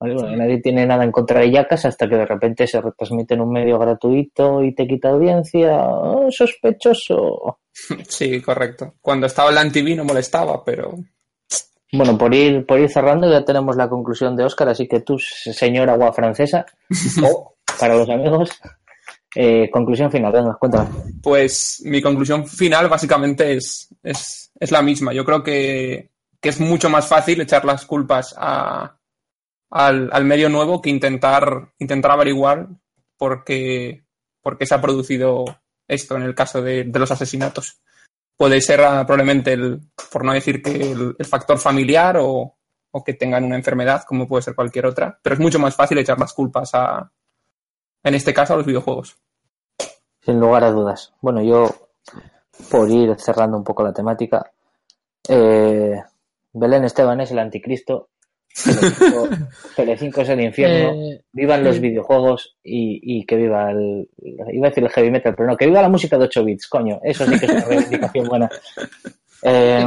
Nadie 0.00 0.60
tiene 0.60 0.86
nada 0.86 1.02
en 1.02 1.10
contra 1.10 1.40
de 1.40 1.50
Yacas 1.50 1.84
hasta 1.84 2.08
que 2.08 2.16
de 2.16 2.26
repente 2.26 2.66
se 2.66 2.80
retransmite 2.80 3.34
en 3.34 3.40
un 3.40 3.52
medio 3.52 3.78
gratuito 3.78 4.62
y 4.62 4.74
te 4.74 4.86
quita 4.86 5.10
audiencia. 5.10 5.76
¡Oh, 5.76 6.30
sospechoso. 6.30 7.58
Sí, 8.08 8.42
correcto. 8.42 8.94
Cuando 9.00 9.28
estaba 9.28 9.50
en 9.50 9.54
la 9.54 9.70
TV 9.70 9.94
no 9.94 10.04
molestaba, 10.04 10.64
pero 10.64 10.94
Bueno, 11.92 12.18
por 12.18 12.34
ir, 12.34 12.66
por 12.66 12.80
ir 12.80 12.90
cerrando 12.90 13.30
ya 13.30 13.44
tenemos 13.44 13.76
la 13.76 13.88
conclusión 13.88 14.34
de 14.34 14.42
Oscar, 14.42 14.70
así 14.70 14.88
que 14.88 14.98
tú, 14.98 15.16
señor 15.16 15.88
agua 15.88 16.12
francesa, 16.12 16.66
o 17.22 17.54
para 17.78 17.94
los 17.94 18.10
amigos, 18.10 18.50
Eh, 19.34 19.70
conclusión 19.70 20.10
final, 20.10 20.32
venga, 20.32 20.56
cuéntame. 20.58 20.88
Pues 21.22 21.82
mi 21.84 22.02
conclusión 22.02 22.46
final 22.46 22.88
básicamente 22.88 23.54
es, 23.54 23.94
es, 24.02 24.50
es 24.58 24.70
la 24.72 24.82
misma. 24.82 25.12
Yo 25.12 25.24
creo 25.24 25.42
que, 25.44 26.10
que, 26.40 26.48
es 26.48 26.58
mucho 26.58 26.88
más 26.88 27.06
fácil 27.06 27.40
echar 27.40 27.64
las 27.64 27.84
culpas 27.84 28.34
a, 28.36 28.97
al, 29.70 30.08
al, 30.12 30.24
medio 30.24 30.48
nuevo 30.48 30.80
que 30.80 30.90
intentar, 30.90 31.72
intentar 31.78 32.12
averiguar 32.12 32.68
por 33.16 33.44
qué, 33.44 34.04
se 34.60 34.74
ha 34.74 34.80
producido 34.80 35.44
esto 35.86 36.16
en 36.16 36.22
el 36.22 36.34
caso 36.34 36.62
de, 36.62 36.84
de 36.84 36.98
los 36.98 37.10
asesinatos. 37.10 37.80
Puede 38.36 38.60
ser 38.60 38.80
uh, 38.80 39.04
probablemente, 39.04 39.52
el, 39.52 39.80
por 40.12 40.24
no 40.24 40.32
decir 40.32 40.62
que 40.62 40.92
el, 40.92 41.16
el 41.18 41.26
factor 41.26 41.58
familiar 41.58 42.18
o, 42.18 42.56
o, 42.90 43.04
que 43.04 43.14
tengan 43.14 43.44
una 43.44 43.56
enfermedad, 43.56 44.04
como 44.06 44.28
puede 44.28 44.42
ser 44.42 44.54
cualquier 44.54 44.86
otra, 44.86 45.18
pero 45.20 45.34
es 45.34 45.40
mucho 45.40 45.58
más 45.58 45.74
fácil 45.74 45.98
echar 45.98 46.18
las 46.18 46.32
culpas 46.32 46.70
a, 46.74 47.10
en 48.04 48.14
este 48.14 48.32
caso, 48.32 48.54
a 48.54 48.56
los 48.56 48.66
videojuegos. 48.66 49.18
Sin 50.20 50.38
lugar 50.40 50.64
a 50.64 50.70
dudas. 50.70 51.14
Bueno, 51.20 51.42
yo, 51.42 51.68
por 52.70 52.88
ir 52.90 53.18
cerrando 53.18 53.56
un 53.56 53.64
poco 53.64 53.82
la 53.82 53.92
temática, 53.92 54.52
eh, 55.28 56.00
Belén 56.52 56.84
Esteban 56.84 57.20
es 57.20 57.30
el 57.30 57.38
anticristo, 57.38 58.10
Telecinco 59.76 60.22
es 60.22 60.28
el 60.30 60.40
infierno, 60.40 61.00
eh, 61.00 61.22
vivan 61.32 61.64
los 61.64 61.80
videojuegos 61.80 62.56
y, 62.62 63.00
y, 63.02 63.24
que 63.24 63.36
viva 63.36 63.70
el, 63.70 64.08
iba 64.52 64.66
a 64.66 64.70
decir 64.70 64.84
el 64.84 64.90
heavy 64.90 65.10
metal, 65.10 65.34
pero 65.36 65.48
no, 65.48 65.56
que 65.56 65.66
viva 65.66 65.82
la 65.82 65.88
música 65.88 66.18
de 66.18 66.24
8 66.24 66.44
bits, 66.44 66.66
coño, 66.68 66.98
eso 67.02 67.24
sí 67.26 67.38
que 67.38 67.46
es 67.46 67.52
una 67.52 67.64
reivindicación 67.68 68.26
buena. 68.26 68.50
Eh, 69.42 69.86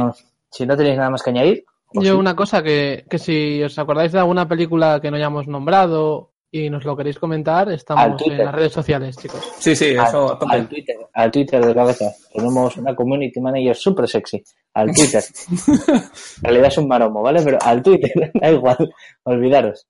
si 0.50 0.66
no 0.66 0.76
tenéis 0.76 0.96
nada 0.96 1.10
más 1.10 1.22
que 1.22 1.30
añadir. 1.30 1.64
Yo 1.94 2.02
sí? 2.02 2.10
una 2.10 2.34
cosa, 2.34 2.62
que, 2.62 3.04
que 3.08 3.18
si 3.18 3.62
os 3.62 3.78
acordáis 3.78 4.12
de 4.12 4.20
alguna 4.20 4.48
película 4.48 5.00
que 5.00 5.10
no 5.10 5.16
hayamos 5.16 5.46
nombrado 5.46 6.31
y 6.54 6.68
nos 6.68 6.84
lo 6.84 6.94
queréis 6.94 7.18
comentar, 7.18 7.72
estamos 7.72 8.20
en 8.26 8.36
las 8.36 8.54
redes 8.54 8.72
sociales, 8.72 9.16
chicos. 9.16 9.40
Sí, 9.58 9.74
sí, 9.74 9.86
eso. 9.86 10.38
Al, 10.38 10.60
al, 10.60 10.68
Twitter, 10.68 10.96
al 11.14 11.30
Twitter 11.30 11.64
de 11.64 11.74
cabeza. 11.74 12.12
Tenemos 12.30 12.76
una 12.76 12.94
community 12.94 13.40
manager 13.40 13.74
súper 13.74 14.06
sexy. 14.06 14.44
Al 14.74 14.92
Twitter. 14.92 15.24
en 15.68 16.42
realidad 16.42 16.66
es 16.66 16.76
un 16.76 16.88
maromo, 16.88 17.22
¿vale? 17.22 17.40
Pero 17.42 17.56
al 17.62 17.82
Twitter, 17.82 18.30
da 18.34 18.50
igual, 18.50 18.94
olvidaros. 19.22 19.86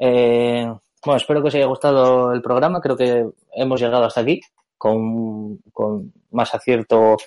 Eh, 0.00 0.66
bueno, 1.04 1.16
espero 1.16 1.42
que 1.42 1.48
os 1.48 1.54
haya 1.54 1.66
gustado 1.66 2.32
el 2.32 2.42
programa. 2.42 2.80
Creo 2.80 2.96
que 2.96 3.26
hemos 3.54 3.80
llegado 3.80 4.04
hasta 4.04 4.22
aquí 4.22 4.40
con, 4.76 5.58
con 5.72 6.12
más 6.32 6.52
acierto 6.52 7.18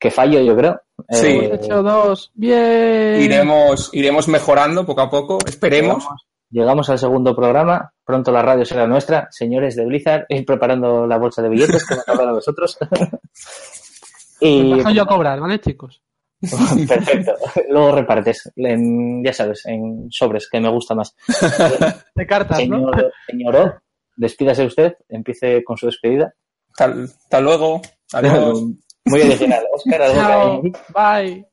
que 0.00 0.10
fallo, 0.10 0.40
yo 0.40 0.56
creo. 0.56 0.80
Sí. 1.10 1.28
Eh, 1.28 1.50
hecho 1.54 1.80
dos. 1.80 2.32
Bien. 2.34 3.22
Iremos, 3.22 3.90
iremos 3.92 4.26
mejorando 4.26 4.84
poco 4.84 5.00
a 5.02 5.10
poco, 5.10 5.38
esperemos. 5.46 6.04
Llegamos 6.50 6.90
al 6.90 6.98
segundo 6.98 7.34
programa. 7.34 7.92
Pronto 8.04 8.32
la 8.32 8.42
radio 8.42 8.64
será 8.64 8.86
nuestra. 8.86 9.28
Señores 9.30 9.76
de 9.76 9.86
Blizzard, 9.86 10.26
ir 10.28 10.44
preparando 10.44 11.06
la 11.06 11.18
bolsa 11.18 11.42
de 11.42 11.48
billetes 11.48 11.86
que 11.86 11.94
me 11.94 12.00
acaban 12.00 12.28
a 12.28 12.32
vosotros. 12.32 12.78
y... 14.40 14.74
Me 14.74 14.94
yo 14.94 15.02
a 15.02 15.06
cobrar, 15.06 15.40
¿vale, 15.40 15.60
chicos? 15.60 16.02
Perfecto. 16.88 17.34
Luego 17.68 17.92
repartes, 17.92 18.50
en, 18.56 19.22
ya 19.22 19.32
sabes, 19.32 19.66
en 19.66 20.06
sobres, 20.10 20.48
que 20.50 20.60
me 20.60 20.70
gusta 20.70 20.94
más. 20.94 21.14
De 22.14 22.26
cartas, 22.26 22.58
señor, 22.58 22.96
¿no? 22.96 23.10
Señor 23.26 23.56
O, 23.56 23.74
despídase 24.16 24.64
usted, 24.64 24.94
empiece 25.08 25.62
con 25.64 25.76
su 25.76 25.86
despedida. 25.86 26.34
Hasta, 26.70 27.02
hasta 27.02 27.40
luego. 27.40 27.82
Adiós. 28.12 28.62
Muy 29.04 29.20
original. 29.20 29.64
Oscar, 29.74 30.02
algo 30.02 30.20
Chao. 30.20 30.62
Bye. 30.94 31.46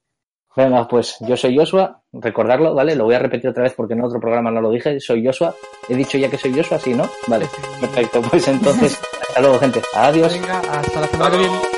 Venga, 0.56 0.88
pues 0.88 1.18
yo 1.20 1.38
soy 1.38 1.56
Joshua, 1.56 2.02
recordarlo, 2.22 2.74
¿vale? 2.74 2.96
Lo 2.96 3.06
voy 3.06 3.16
a 3.16 3.20
repetir 3.20 3.50
otra 3.50 3.64
vez 3.64 3.74
porque 3.74 3.94
en 3.94 4.04
otro 4.04 4.20
programa 4.20 4.52
no 4.52 4.62
lo 4.62 4.72
dije. 4.72 5.00
Soy 5.00 5.26
Joshua. 5.26 5.56
He 5.90 5.96
dicho 5.96 6.18
ya 6.18 6.30
que 6.30 6.38
soy 6.38 6.54
Joshua, 6.54 6.80
sí, 6.80 6.94
¿no? 6.94 7.10
Vale, 7.28 7.48
perfecto. 7.80 8.22
Pues 8.22 8.48
entonces, 8.48 9.00
hasta 9.28 9.42
luego, 9.42 9.60
gente. 9.60 9.82
Adiós. 9.94 10.34
Venga, 10.34 10.60
hasta 10.60 11.02
la 11.02 11.08
semana 11.08 11.32
que 11.32 11.38
viene. 11.38 11.77